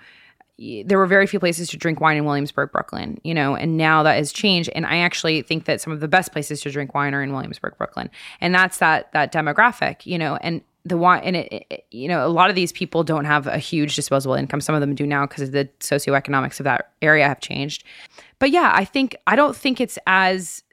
there 0.60 1.00
were 1.00 1.08
very 1.08 1.26
few 1.26 1.40
places 1.40 1.70
to 1.70 1.78
drink 1.78 2.00
wine 2.00 2.18
in 2.18 2.26
Williamsburg, 2.26 2.72
Brooklyn. 2.72 3.20
You 3.24 3.34
know, 3.34 3.56
and 3.56 3.78
now 3.78 4.04
that 4.04 4.14
has 4.14 4.32
changed, 4.32 4.70
and 4.76 4.86
I 4.86 4.98
actually 4.98 5.42
think 5.42 5.66
that 5.66 5.82
some 5.82 5.92
of 5.92 6.02
the 6.02 6.08
best 6.08 6.32
places 6.32 6.62
to 6.62 6.70
drink 6.70 6.94
wine 6.94 7.16
are 7.16 7.24
in 7.24 7.34
Williamsburg, 7.34 7.80
Brooklyn, 7.80 8.12
and 8.42 8.54
that's 8.54 8.78
that 8.78 9.12
that 9.14 9.34
demographic. 9.34 10.06
You 10.06 10.20
know, 10.20 10.36
and 10.36 10.62
the 10.86 10.98
wine 10.98 11.22
and 11.24 11.36
it, 11.36 11.66
it, 11.70 11.86
you 11.92 12.08
know 12.08 12.26
a 12.26 12.30
lot 12.30 12.50
of 12.50 12.56
these 12.56 12.72
people 12.72 13.04
don't 13.04 13.26
have 13.26 13.48
a 13.48 13.58
huge 13.58 13.96
disposable 13.96 14.36
income. 14.36 14.62
Some 14.62 14.76
of 14.76 14.82
them 14.82 14.96
do 14.96 15.06
now 15.06 15.26
because 15.26 15.52
the 15.52 15.68
socioeconomics 15.80 16.60
of 16.60 16.64
that 16.66 16.92
area 17.02 17.28
have 17.28 17.40
changed. 17.40 17.84
But 18.40 18.52
yeah 18.52 18.72
i 18.74 18.86
think 18.86 19.16
i 19.28 19.36
don't 19.36 19.56
think 19.56 19.82
it's 19.82 19.98
as 20.06 20.64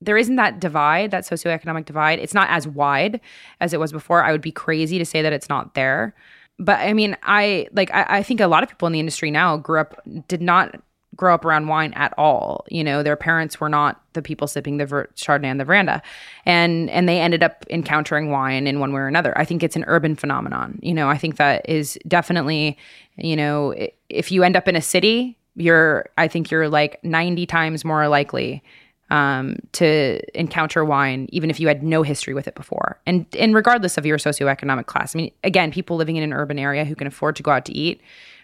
there 0.00 0.16
isn't 0.16 0.36
that 0.36 0.60
divide 0.60 1.10
that 1.10 1.24
socioeconomic 1.24 1.84
divide. 1.84 2.20
It's 2.20 2.34
not 2.34 2.48
as 2.50 2.68
wide 2.68 3.20
as 3.60 3.72
it 3.72 3.80
was 3.80 3.90
before. 3.90 4.22
I 4.22 4.30
would 4.30 4.40
be 4.40 4.52
crazy 4.52 4.96
to 4.96 5.04
say 5.04 5.22
that 5.22 5.32
it's 5.32 5.48
not 5.48 5.74
there. 5.74 6.14
But 6.60 6.80
i 6.80 6.92
mean 6.92 7.16
i 7.22 7.68
like 7.72 7.90
I, 7.92 8.06
I 8.18 8.22
think 8.22 8.40
a 8.40 8.48
lot 8.48 8.62
of 8.62 8.68
people 8.68 8.86
in 8.86 8.92
the 8.92 9.00
industry 9.00 9.30
now 9.30 9.56
grew 9.56 9.80
up 9.80 10.00
did 10.26 10.42
not 10.42 10.82
grow 11.18 11.34
up 11.34 11.44
around 11.44 11.66
wine 11.66 11.92
at 11.94 12.14
all. 12.16 12.64
You 12.70 12.82
know, 12.82 13.02
their 13.02 13.16
parents 13.16 13.60
were 13.60 13.68
not 13.68 14.00
the 14.14 14.22
people 14.22 14.46
sipping 14.46 14.78
the 14.78 14.86
ver- 14.86 15.10
Chardonnay 15.16 15.50
on 15.50 15.58
the 15.58 15.66
veranda, 15.66 16.00
and 16.46 16.88
and 16.88 17.06
they 17.06 17.20
ended 17.20 17.42
up 17.42 17.66
encountering 17.68 18.30
wine 18.30 18.66
in 18.66 18.80
one 18.80 18.94
way 18.94 19.02
or 19.02 19.08
another. 19.08 19.36
I 19.36 19.44
think 19.44 19.62
it's 19.62 19.76
an 19.76 19.84
urban 19.86 20.16
phenomenon. 20.16 20.78
You 20.82 20.94
know, 20.94 21.10
I 21.10 21.18
think 21.18 21.36
that 21.36 21.68
is 21.68 21.98
definitely, 22.08 22.78
you 23.16 23.36
know, 23.36 23.74
if 24.08 24.32
you 24.32 24.42
end 24.42 24.56
up 24.56 24.66
in 24.66 24.76
a 24.76 24.80
city, 24.80 25.36
you're, 25.56 26.06
I 26.16 26.28
think 26.28 26.50
you're 26.50 26.68
like 26.68 27.02
ninety 27.04 27.44
times 27.44 27.84
more 27.84 28.08
likely 28.08 28.62
um, 29.10 29.56
to 29.72 30.20
encounter 30.38 30.84
wine, 30.84 31.28
even 31.32 31.50
if 31.50 31.58
you 31.58 31.66
had 31.66 31.82
no 31.82 32.02
history 32.02 32.34
with 32.34 32.46
it 32.46 32.54
before. 32.54 33.00
And 33.06 33.26
and 33.38 33.54
regardless 33.54 33.98
of 33.98 34.06
your 34.06 34.18
socioeconomic 34.18 34.86
class, 34.86 35.14
I 35.14 35.18
mean, 35.18 35.32
again, 35.44 35.72
people 35.72 35.96
living 35.96 36.16
in 36.16 36.22
an 36.22 36.32
urban 36.32 36.58
area 36.58 36.84
who 36.84 36.94
can 36.94 37.06
afford 37.06 37.36
to 37.36 37.42
go 37.42 37.50
out 37.50 37.64
to 37.66 37.72
eat 37.72 38.00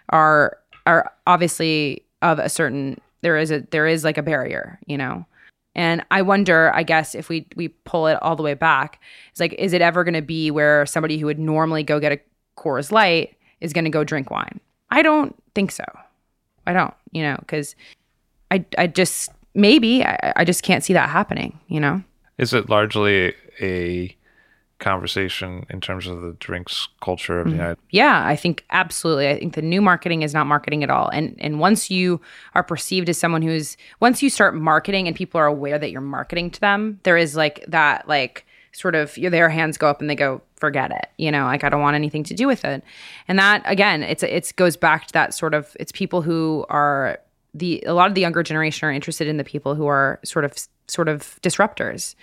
are 0.08 0.58
are 0.86 1.10
obviously 1.26 2.03
of 2.24 2.38
a 2.38 2.48
certain 2.48 3.00
there 3.20 3.36
is 3.36 3.52
a 3.52 3.60
there 3.70 3.86
is 3.86 4.02
like 4.02 4.18
a 4.18 4.22
barrier, 4.22 4.80
you 4.86 4.98
know. 4.98 5.24
And 5.76 6.04
I 6.10 6.22
wonder, 6.22 6.72
I 6.74 6.82
guess, 6.82 7.14
if 7.14 7.28
we 7.28 7.46
we 7.54 7.68
pull 7.68 8.06
it 8.06 8.18
all 8.22 8.34
the 8.34 8.42
way 8.42 8.54
back, 8.54 9.00
it's 9.30 9.40
like, 9.40 9.52
is 9.54 9.72
it 9.72 9.82
ever 9.82 10.04
going 10.04 10.14
to 10.14 10.22
be 10.22 10.50
where 10.50 10.86
somebody 10.86 11.18
who 11.18 11.26
would 11.26 11.38
normally 11.38 11.82
go 11.82 12.00
get 12.00 12.12
a 12.12 12.20
Coors 12.56 12.90
Light 12.90 13.36
is 13.60 13.72
going 13.72 13.84
to 13.84 13.90
go 13.90 14.04
drink 14.04 14.30
wine? 14.30 14.60
I 14.90 15.02
don't 15.02 15.34
think 15.54 15.70
so. 15.70 15.84
I 16.66 16.72
don't, 16.72 16.94
you 17.12 17.22
know, 17.22 17.36
because 17.40 17.76
I 18.50 18.64
I 18.78 18.86
just 18.86 19.30
maybe 19.54 20.04
I, 20.04 20.32
I 20.36 20.44
just 20.44 20.62
can't 20.62 20.82
see 20.82 20.92
that 20.94 21.08
happening. 21.08 21.58
You 21.68 21.80
know. 21.80 22.02
Is 22.38 22.52
it 22.52 22.68
largely 22.68 23.32
a 23.60 24.16
conversation 24.84 25.66
in 25.70 25.80
terms 25.80 26.06
of 26.06 26.20
the 26.20 26.32
drinks 26.38 26.88
culture 27.00 27.40
of 27.40 27.46
the 27.46 27.50
mm-hmm. 27.50 27.60
United? 27.60 27.78
Yeah, 27.90 28.24
I 28.24 28.36
think 28.36 28.64
absolutely. 28.70 29.28
I 29.28 29.38
think 29.38 29.54
the 29.54 29.62
new 29.62 29.80
marketing 29.80 30.22
is 30.22 30.34
not 30.34 30.46
marketing 30.46 30.84
at 30.84 30.90
all. 30.90 31.08
And 31.08 31.34
and 31.38 31.58
once 31.58 31.90
you 31.90 32.20
are 32.54 32.62
perceived 32.62 33.08
as 33.08 33.18
someone 33.18 33.42
who's 33.42 33.76
once 34.00 34.22
you 34.22 34.30
start 34.30 34.54
marketing 34.54 35.08
and 35.08 35.16
people 35.16 35.40
are 35.40 35.46
aware 35.46 35.78
that 35.78 35.90
you're 35.90 36.00
marketing 36.00 36.50
to 36.50 36.60
them, 36.60 37.00
there 37.02 37.16
is 37.16 37.34
like 37.34 37.64
that 37.66 38.06
like 38.06 38.46
sort 38.72 38.94
of 38.94 39.14
their 39.14 39.48
hands 39.48 39.78
go 39.78 39.88
up 39.88 40.00
and 40.00 40.10
they 40.10 40.16
go 40.16 40.42
forget 40.56 40.90
it 40.90 41.08
you 41.16 41.30
know 41.30 41.44
like 41.44 41.62
i 41.62 41.68
don't 41.68 41.80
want 41.80 41.94
anything 41.94 42.24
to 42.24 42.34
do 42.34 42.48
with 42.48 42.64
it 42.64 42.82
and 43.28 43.38
that 43.38 43.62
again 43.66 44.02
it's 44.02 44.24
it 44.24 44.52
goes 44.56 44.76
back 44.76 45.06
to 45.06 45.12
that 45.12 45.32
sort 45.32 45.54
of 45.54 45.76
it's 45.78 45.92
people 45.92 46.22
who 46.22 46.66
are 46.68 47.18
the 47.54 47.82
a 47.86 47.94
lot 47.94 48.08
of 48.08 48.16
the 48.16 48.20
younger 48.20 48.42
generation 48.42 48.88
are 48.88 48.90
interested 48.92 49.28
in 49.28 49.36
the 49.36 49.44
people 49.44 49.76
who 49.76 49.86
are 49.86 50.18
sort 50.24 50.44
of 50.44 50.54
sort 50.88 51.08
of 51.08 51.38
disruptors 51.40 52.16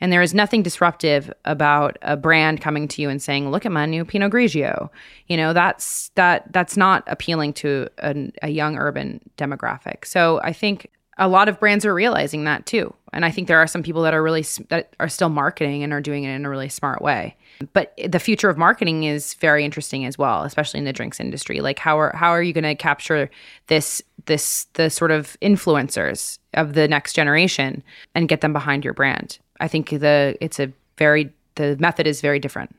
and 0.00 0.12
there 0.12 0.22
is 0.22 0.34
nothing 0.34 0.62
disruptive 0.62 1.32
about 1.44 1.98
a 2.02 2.16
brand 2.16 2.60
coming 2.60 2.88
to 2.88 3.02
you 3.02 3.08
and 3.08 3.22
saying, 3.22 3.50
"Look 3.50 3.66
at 3.66 3.72
my 3.72 3.86
new 3.86 4.04
Pinot 4.04 4.32
Grigio." 4.32 4.90
You 5.28 5.36
know, 5.36 5.52
that's 5.52 6.10
that 6.14 6.52
that's 6.52 6.76
not 6.76 7.04
appealing 7.06 7.52
to 7.54 7.88
a, 7.98 8.30
a 8.42 8.48
young 8.48 8.78
urban 8.78 9.20
demographic. 9.36 10.04
So 10.04 10.40
I 10.42 10.52
think 10.52 10.90
a 11.18 11.28
lot 11.28 11.48
of 11.48 11.60
brands 11.60 11.86
are 11.86 11.94
realizing 11.94 12.44
that 12.44 12.66
too. 12.66 12.92
And 13.12 13.24
I 13.24 13.30
think 13.30 13.46
there 13.46 13.58
are 13.58 13.66
some 13.66 13.82
people 13.82 14.02
that 14.02 14.14
are 14.14 14.22
really 14.22 14.44
that 14.68 14.94
are 14.98 15.08
still 15.08 15.28
marketing 15.28 15.84
and 15.84 15.92
are 15.92 16.00
doing 16.00 16.24
it 16.24 16.34
in 16.34 16.44
a 16.44 16.50
really 16.50 16.68
smart 16.68 17.00
way. 17.00 17.36
But 17.72 17.96
the 18.08 18.18
future 18.18 18.48
of 18.48 18.58
marketing 18.58 19.04
is 19.04 19.34
very 19.34 19.64
interesting 19.64 20.04
as 20.04 20.18
well, 20.18 20.42
especially 20.42 20.78
in 20.78 20.84
the 20.84 20.92
drinks 20.92 21.20
industry. 21.20 21.60
Like 21.60 21.78
how 21.78 21.98
are 21.98 22.14
how 22.16 22.30
are 22.30 22.42
you 22.42 22.52
going 22.52 22.64
to 22.64 22.74
capture 22.74 23.30
this 23.68 24.02
this 24.26 24.66
the 24.74 24.90
sort 24.90 25.12
of 25.12 25.36
influencers 25.40 26.38
of 26.54 26.74
the 26.74 26.88
next 26.88 27.12
generation 27.12 27.82
and 28.14 28.28
get 28.28 28.40
them 28.40 28.52
behind 28.52 28.84
your 28.84 28.94
brand? 28.94 29.38
I 29.60 29.68
think 29.68 29.90
the 29.90 30.36
it's 30.40 30.58
a 30.58 30.72
very 30.98 31.32
the 31.54 31.76
method 31.78 32.06
is 32.06 32.20
very 32.20 32.38
different 32.38 32.74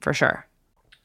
for 0.00 0.12
sure. 0.12 0.46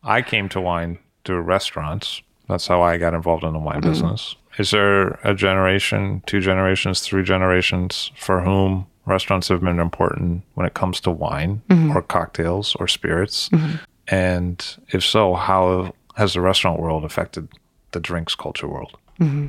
I 0.04 0.22
came 0.22 0.50
to 0.50 0.62
wine 0.62 1.00
through 1.26 1.42
restaurants. 1.42 2.22
That's 2.48 2.68
how 2.68 2.82
I 2.82 2.98
got 2.98 3.14
involved 3.14 3.44
in 3.44 3.54
the 3.54 3.60
wine 3.60 3.82
mm-hmm. 3.82 3.90
business. 3.90 4.36
Is 4.58 4.72
there 4.72 5.20
a 5.24 5.34
generation, 5.34 6.24
two 6.26 6.42
generations, 6.42 7.02
three 7.02 7.24
generations 7.24 8.12
for 8.16 8.42
whom 8.42 8.88
restaurants 9.06 9.48
have 9.48 9.62
been 9.62 9.80
important 9.80 10.44
when 10.56 10.66
it 10.66 10.74
comes 10.74 11.00
to 11.02 11.12
wine 11.12 11.62
mm-hmm. 11.70 11.96
or 11.96 12.02
cocktails 12.02 12.76
or 12.76 12.88
spirits? 12.88 13.50
Mm-hmm. 13.50 13.76
And 14.08 14.78
if 14.90 15.06
so, 15.06 15.36
how 15.36 15.94
has 16.16 16.34
the 16.34 16.42
restaurant 16.42 16.80
world 16.80 17.06
affected 17.06 17.48
the 17.92 18.00
drinks 18.00 18.36
culture 18.36 18.68
world? 18.68 18.98
Mm-hmm. 19.20 19.48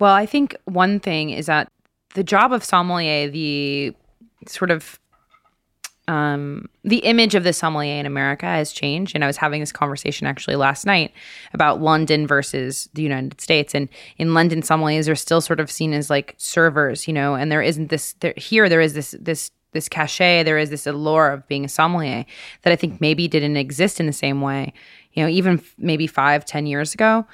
Well, 0.00 0.14
I 0.14 0.26
think 0.26 0.56
one 0.64 0.98
thing 0.98 1.30
is 1.30 1.46
that 1.46 1.68
the 2.14 2.24
job 2.24 2.52
of 2.52 2.64
sommelier, 2.64 3.28
the 3.28 3.94
sort 4.46 4.70
of 4.70 4.98
um, 6.08 6.68
the 6.82 6.98
image 6.98 7.36
of 7.36 7.44
the 7.44 7.52
sommelier 7.52 8.00
in 8.00 8.06
America 8.06 8.46
has 8.46 8.72
changed. 8.72 9.14
And 9.14 9.22
I 9.22 9.28
was 9.28 9.36
having 9.36 9.60
this 9.60 9.70
conversation 9.70 10.26
actually 10.26 10.56
last 10.56 10.84
night 10.84 11.12
about 11.52 11.80
London 11.80 12.26
versus 12.26 12.88
the 12.94 13.02
United 13.02 13.40
States. 13.40 13.74
And 13.76 13.88
in 14.18 14.34
London, 14.34 14.62
sommeliers 14.62 15.08
are 15.08 15.14
still 15.14 15.40
sort 15.40 15.60
of 15.60 15.70
seen 15.70 15.92
as 15.92 16.10
like 16.10 16.34
servers, 16.36 17.06
you 17.06 17.14
know, 17.14 17.34
and 17.34 17.52
there 17.52 17.62
isn't 17.62 17.90
this, 17.90 18.14
there, 18.20 18.34
here 18.36 18.68
there 18.68 18.80
is 18.80 18.94
this, 18.94 19.14
this, 19.20 19.52
this 19.72 19.88
cachet, 19.88 20.42
there 20.42 20.58
is 20.58 20.70
this 20.70 20.84
allure 20.84 21.30
of 21.30 21.46
being 21.46 21.64
a 21.64 21.68
sommelier 21.68 22.24
that 22.62 22.72
I 22.72 22.76
think 22.76 23.00
maybe 23.00 23.28
didn't 23.28 23.56
exist 23.56 24.00
in 24.00 24.06
the 24.06 24.12
same 24.12 24.40
way, 24.40 24.72
you 25.12 25.22
know, 25.22 25.28
even 25.28 25.62
maybe 25.78 26.08
five, 26.08 26.44
ten 26.44 26.66
years 26.66 26.92
ago. 26.92 27.24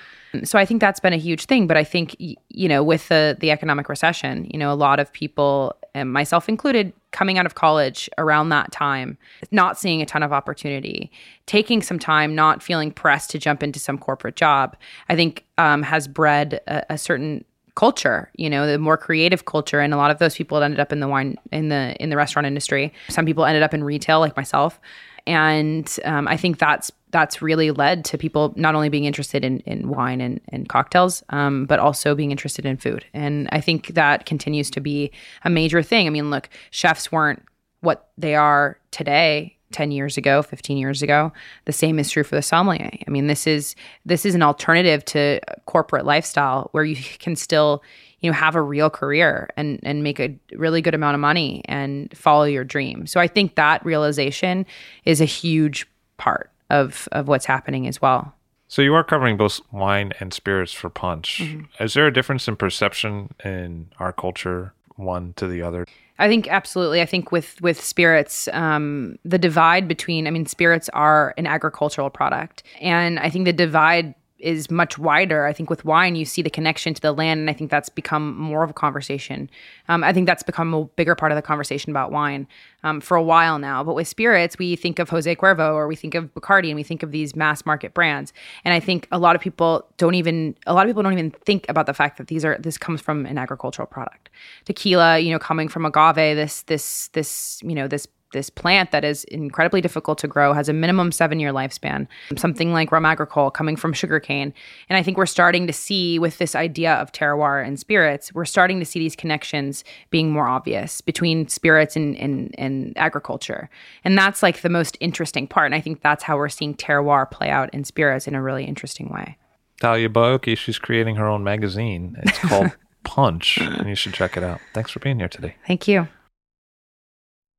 So 0.44 0.58
I 0.58 0.66
think 0.66 0.82
that's 0.82 1.00
been 1.00 1.14
a 1.14 1.18
huge 1.18 1.46
thing. 1.46 1.66
But 1.66 1.78
I 1.78 1.84
think, 1.84 2.14
you 2.18 2.68
know, 2.68 2.82
with 2.82 3.08
the, 3.08 3.38
the 3.40 3.50
economic 3.50 3.88
recession, 3.88 4.50
you 4.52 4.58
know, 4.58 4.70
a 4.70 4.76
lot 4.76 5.00
of 5.00 5.10
people, 5.14 5.74
and 5.96 6.12
myself 6.12 6.48
included, 6.48 6.92
coming 7.10 7.38
out 7.38 7.46
of 7.46 7.54
college 7.54 8.10
around 8.18 8.50
that 8.50 8.70
time, 8.70 9.16
not 9.50 9.78
seeing 9.78 10.02
a 10.02 10.06
ton 10.06 10.22
of 10.22 10.32
opportunity, 10.32 11.10
taking 11.46 11.80
some 11.82 11.98
time, 11.98 12.34
not 12.34 12.62
feeling 12.62 12.90
pressed 12.92 13.30
to 13.30 13.38
jump 13.38 13.62
into 13.62 13.80
some 13.80 13.96
corporate 13.96 14.36
job, 14.36 14.76
I 15.08 15.16
think 15.16 15.46
um, 15.56 15.82
has 15.82 16.06
bred 16.06 16.60
a, 16.66 16.94
a 16.94 16.98
certain 16.98 17.44
culture 17.74 18.30
you 18.36 18.48
know 18.48 18.66
the 18.66 18.78
more 18.78 18.96
creative 18.96 19.44
culture. 19.44 19.80
And 19.80 19.92
a 19.92 19.98
lot 19.98 20.10
of 20.10 20.18
those 20.18 20.34
people 20.34 20.62
ended 20.62 20.80
up 20.80 20.92
in 20.92 21.00
the 21.00 21.08
wine 21.08 21.36
in 21.52 21.68
the 21.68 21.94
in 22.00 22.08
the 22.08 22.16
restaurant 22.16 22.46
industry 22.46 22.90
some 23.10 23.26
people 23.26 23.44
ended 23.44 23.62
up 23.62 23.74
in 23.74 23.84
retail 23.84 24.18
like 24.18 24.34
myself. 24.34 24.80
And 25.26 25.94
um, 26.04 26.26
I 26.26 26.36
think 26.36 26.58
that's 26.58 26.90
that's 27.10 27.40
really 27.40 27.70
led 27.70 28.04
to 28.06 28.18
people 28.18 28.52
not 28.56 28.74
only 28.74 28.88
being 28.88 29.04
interested 29.04 29.44
in, 29.44 29.60
in 29.60 29.88
wine 29.88 30.20
and, 30.20 30.40
and 30.48 30.68
cocktails, 30.68 31.22
um, 31.30 31.66
but 31.66 31.78
also 31.78 32.14
being 32.14 32.30
interested 32.30 32.66
in 32.66 32.76
food. 32.76 33.04
And 33.14 33.48
I 33.52 33.60
think 33.60 33.88
that 33.88 34.26
continues 34.26 34.70
to 34.70 34.80
be 34.80 35.12
a 35.44 35.50
major 35.50 35.82
thing. 35.82 36.06
I 36.06 36.10
mean, 36.10 36.30
look, 36.30 36.48
chefs 36.70 37.12
weren't 37.12 37.42
what 37.80 38.10
they 38.18 38.34
are 38.34 38.78
today 38.90 39.56
10 39.72 39.90
years 39.90 40.16
ago 40.16 40.42
15 40.42 40.78
years 40.78 41.02
ago 41.02 41.32
the 41.64 41.72
same 41.72 41.98
is 41.98 42.10
true 42.10 42.22
for 42.22 42.36
the 42.36 42.42
sommelier 42.42 42.90
i 43.06 43.10
mean 43.10 43.26
this 43.26 43.46
is 43.46 43.74
this 44.04 44.24
is 44.24 44.34
an 44.34 44.42
alternative 44.42 45.04
to 45.04 45.40
corporate 45.66 46.04
lifestyle 46.04 46.68
where 46.72 46.84
you 46.84 46.96
can 47.18 47.34
still 47.34 47.82
you 48.20 48.30
know 48.30 48.34
have 48.34 48.54
a 48.54 48.62
real 48.62 48.88
career 48.88 49.50
and 49.56 49.80
and 49.82 50.02
make 50.02 50.20
a 50.20 50.34
really 50.52 50.80
good 50.80 50.94
amount 50.94 51.14
of 51.14 51.20
money 51.20 51.62
and 51.66 52.16
follow 52.16 52.44
your 52.44 52.64
dream 52.64 53.06
so 53.06 53.20
i 53.20 53.26
think 53.26 53.56
that 53.56 53.84
realization 53.84 54.64
is 55.04 55.20
a 55.20 55.26
huge 55.26 55.86
part 56.16 56.50
of 56.70 57.08
of 57.12 57.28
what's 57.28 57.46
happening 57.46 57.86
as 57.86 58.00
well 58.00 58.34
so 58.68 58.82
you 58.82 58.94
are 58.94 59.04
covering 59.04 59.36
both 59.36 59.60
wine 59.70 60.12
and 60.20 60.32
spirits 60.32 60.72
for 60.72 60.90
punch 60.90 61.40
mm-hmm. 61.42 61.82
is 61.82 61.94
there 61.94 62.06
a 62.06 62.12
difference 62.12 62.48
in 62.48 62.56
perception 62.56 63.32
in 63.44 63.88
our 63.98 64.12
culture 64.12 64.72
one 64.96 65.32
to 65.36 65.46
the 65.46 65.62
other 65.62 65.86
I 66.18 66.28
think 66.28 66.48
absolutely. 66.48 67.02
I 67.02 67.06
think 67.06 67.30
with 67.30 67.60
with 67.60 67.82
spirits, 67.82 68.48
um, 68.52 69.18
the 69.24 69.38
divide 69.38 69.86
between 69.86 70.26
I 70.26 70.30
mean, 70.30 70.46
spirits 70.46 70.88
are 70.90 71.34
an 71.36 71.46
agricultural 71.46 72.10
product, 72.10 72.62
and 72.80 73.18
I 73.18 73.28
think 73.28 73.44
the 73.44 73.52
divide 73.52 74.14
is 74.38 74.70
much 74.70 74.98
wider. 74.98 75.46
I 75.46 75.52
think 75.52 75.70
with 75.70 75.84
wine, 75.84 76.14
you 76.16 76.24
see 76.24 76.42
the 76.42 76.50
connection 76.50 76.94
to 76.94 77.00
the 77.00 77.12
land, 77.12 77.40
and 77.40 77.50
I 77.50 77.52
think 77.52 77.70
that's 77.70 77.88
become 77.88 78.36
more 78.36 78.62
of 78.62 78.70
a 78.70 78.74
conversation. 78.74 79.48
Um, 79.88 80.04
I 80.04 80.12
think 80.12 80.26
that's 80.26 80.42
become 80.42 80.74
a 80.74 80.84
bigger 80.84 81.14
part 81.14 81.32
of 81.32 81.36
the 81.36 81.42
conversation 81.42 81.90
about 81.90 82.12
wine 82.12 82.46
um, 82.82 83.00
for 83.00 83.16
a 83.16 83.22
while 83.22 83.58
now. 83.58 83.82
But 83.82 83.94
with 83.94 84.08
spirits, 84.08 84.58
we 84.58 84.76
think 84.76 84.98
of 84.98 85.08
Jose 85.08 85.34
Cuervo 85.36 85.74
or 85.74 85.86
we 85.86 85.96
think 85.96 86.14
of 86.14 86.32
Bacardi, 86.34 86.68
and 86.68 86.76
we 86.76 86.82
think 86.82 87.02
of 87.02 87.12
these 87.12 87.34
mass 87.34 87.64
market 87.64 87.94
brands. 87.94 88.32
And 88.64 88.74
I 88.74 88.80
think 88.80 89.08
a 89.10 89.18
lot 89.18 89.36
of 89.36 89.42
people 89.42 89.86
don't 89.96 90.14
even 90.14 90.56
a 90.66 90.74
lot 90.74 90.86
of 90.86 90.90
people 90.90 91.02
don't 91.02 91.12
even 91.12 91.30
think 91.30 91.66
about 91.68 91.86
the 91.86 91.94
fact 91.94 92.18
that 92.18 92.28
these 92.28 92.44
are 92.44 92.58
this 92.58 92.76
comes 92.76 93.00
from 93.00 93.26
an 93.26 93.38
agricultural 93.38 93.86
product. 93.86 94.28
Tequila, 94.64 95.18
you 95.18 95.30
know, 95.30 95.38
coming 95.38 95.68
from 95.68 95.86
agave, 95.86 96.36
this 96.36 96.62
this 96.62 97.08
this 97.08 97.60
you 97.62 97.74
know 97.74 97.88
this 97.88 98.06
this 98.36 98.50
plant 98.50 98.90
that 98.90 99.04
is 99.04 99.24
incredibly 99.24 99.80
difficult 99.80 100.18
to 100.18 100.28
grow 100.28 100.52
has 100.52 100.68
a 100.68 100.72
minimum 100.72 101.10
seven 101.10 101.40
year 101.40 101.52
lifespan 101.52 102.06
something 102.36 102.72
like 102.72 102.92
rum 102.92 103.06
agricole 103.06 103.50
coming 103.50 103.76
from 103.76 103.92
sugarcane 103.92 104.52
and 104.88 104.96
i 104.96 105.02
think 105.02 105.16
we're 105.16 105.26
starting 105.26 105.66
to 105.66 105.72
see 105.72 106.18
with 106.18 106.36
this 106.38 106.54
idea 106.54 106.94
of 106.94 107.10
terroir 107.12 107.66
and 107.66 107.80
spirits 107.80 108.32
we're 108.34 108.44
starting 108.44 108.78
to 108.78 108.84
see 108.84 108.98
these 108.98 109.16
connections 109.16 109.82
being 110.10 110.30
more 110.30 110.46
obvious 110.46 111.00
between 111.00 111.48
spirits 111.48 111.96
and, 111.96 112.16
and, 112.18 112.54
and 112.58 112.92
agriculture 112.96 113.70
and 114.04 114.16
that's 114.16 114.42
like 114.42 114.60
the 114.60 114.68
most 114.68 114.96
interesting 115.00 115.48
part 115.48 115.66
and 115.66 115.74
i 115.74 115.80
think 115.80 116.02
that's 116.02 116.22
how 116.22 116.36
we're 116.36 116.48
seeing 116.48 116.74
terroir 116.74 117.28
play 117.30 117.48
out 117.48 117.72
in 117.74 117.82
spirits 117.82 118.28
in 118.28 118.34
a 118.34 118.42
really 118.42 118.64
interesting 118.64 119.08
way 119.08 119.36
Talia 119.80 120.08
Baiocchi, 120.08 120.56
she's 120.56 120.78
creating 120.78 121.16
her 121.16 121.26
own 121.26 121.44
magazine. 121.44 122.16
It's 122.22 122.38
called 122.38 122.70
Punch, 123.04 123.58
and 123.58 123.88
you 123.88 123.94
should 123.94 124.14
check 124.14 124.36
it 124.36 124.42
out. 124.42 124.60
Thanks 124.72 124.90
for 124.90 125.00
being 125.00 125.18
here 125.18 125.28
today. 125.28 125.54
Thank 125.66 125.86
you. 125.86 126.08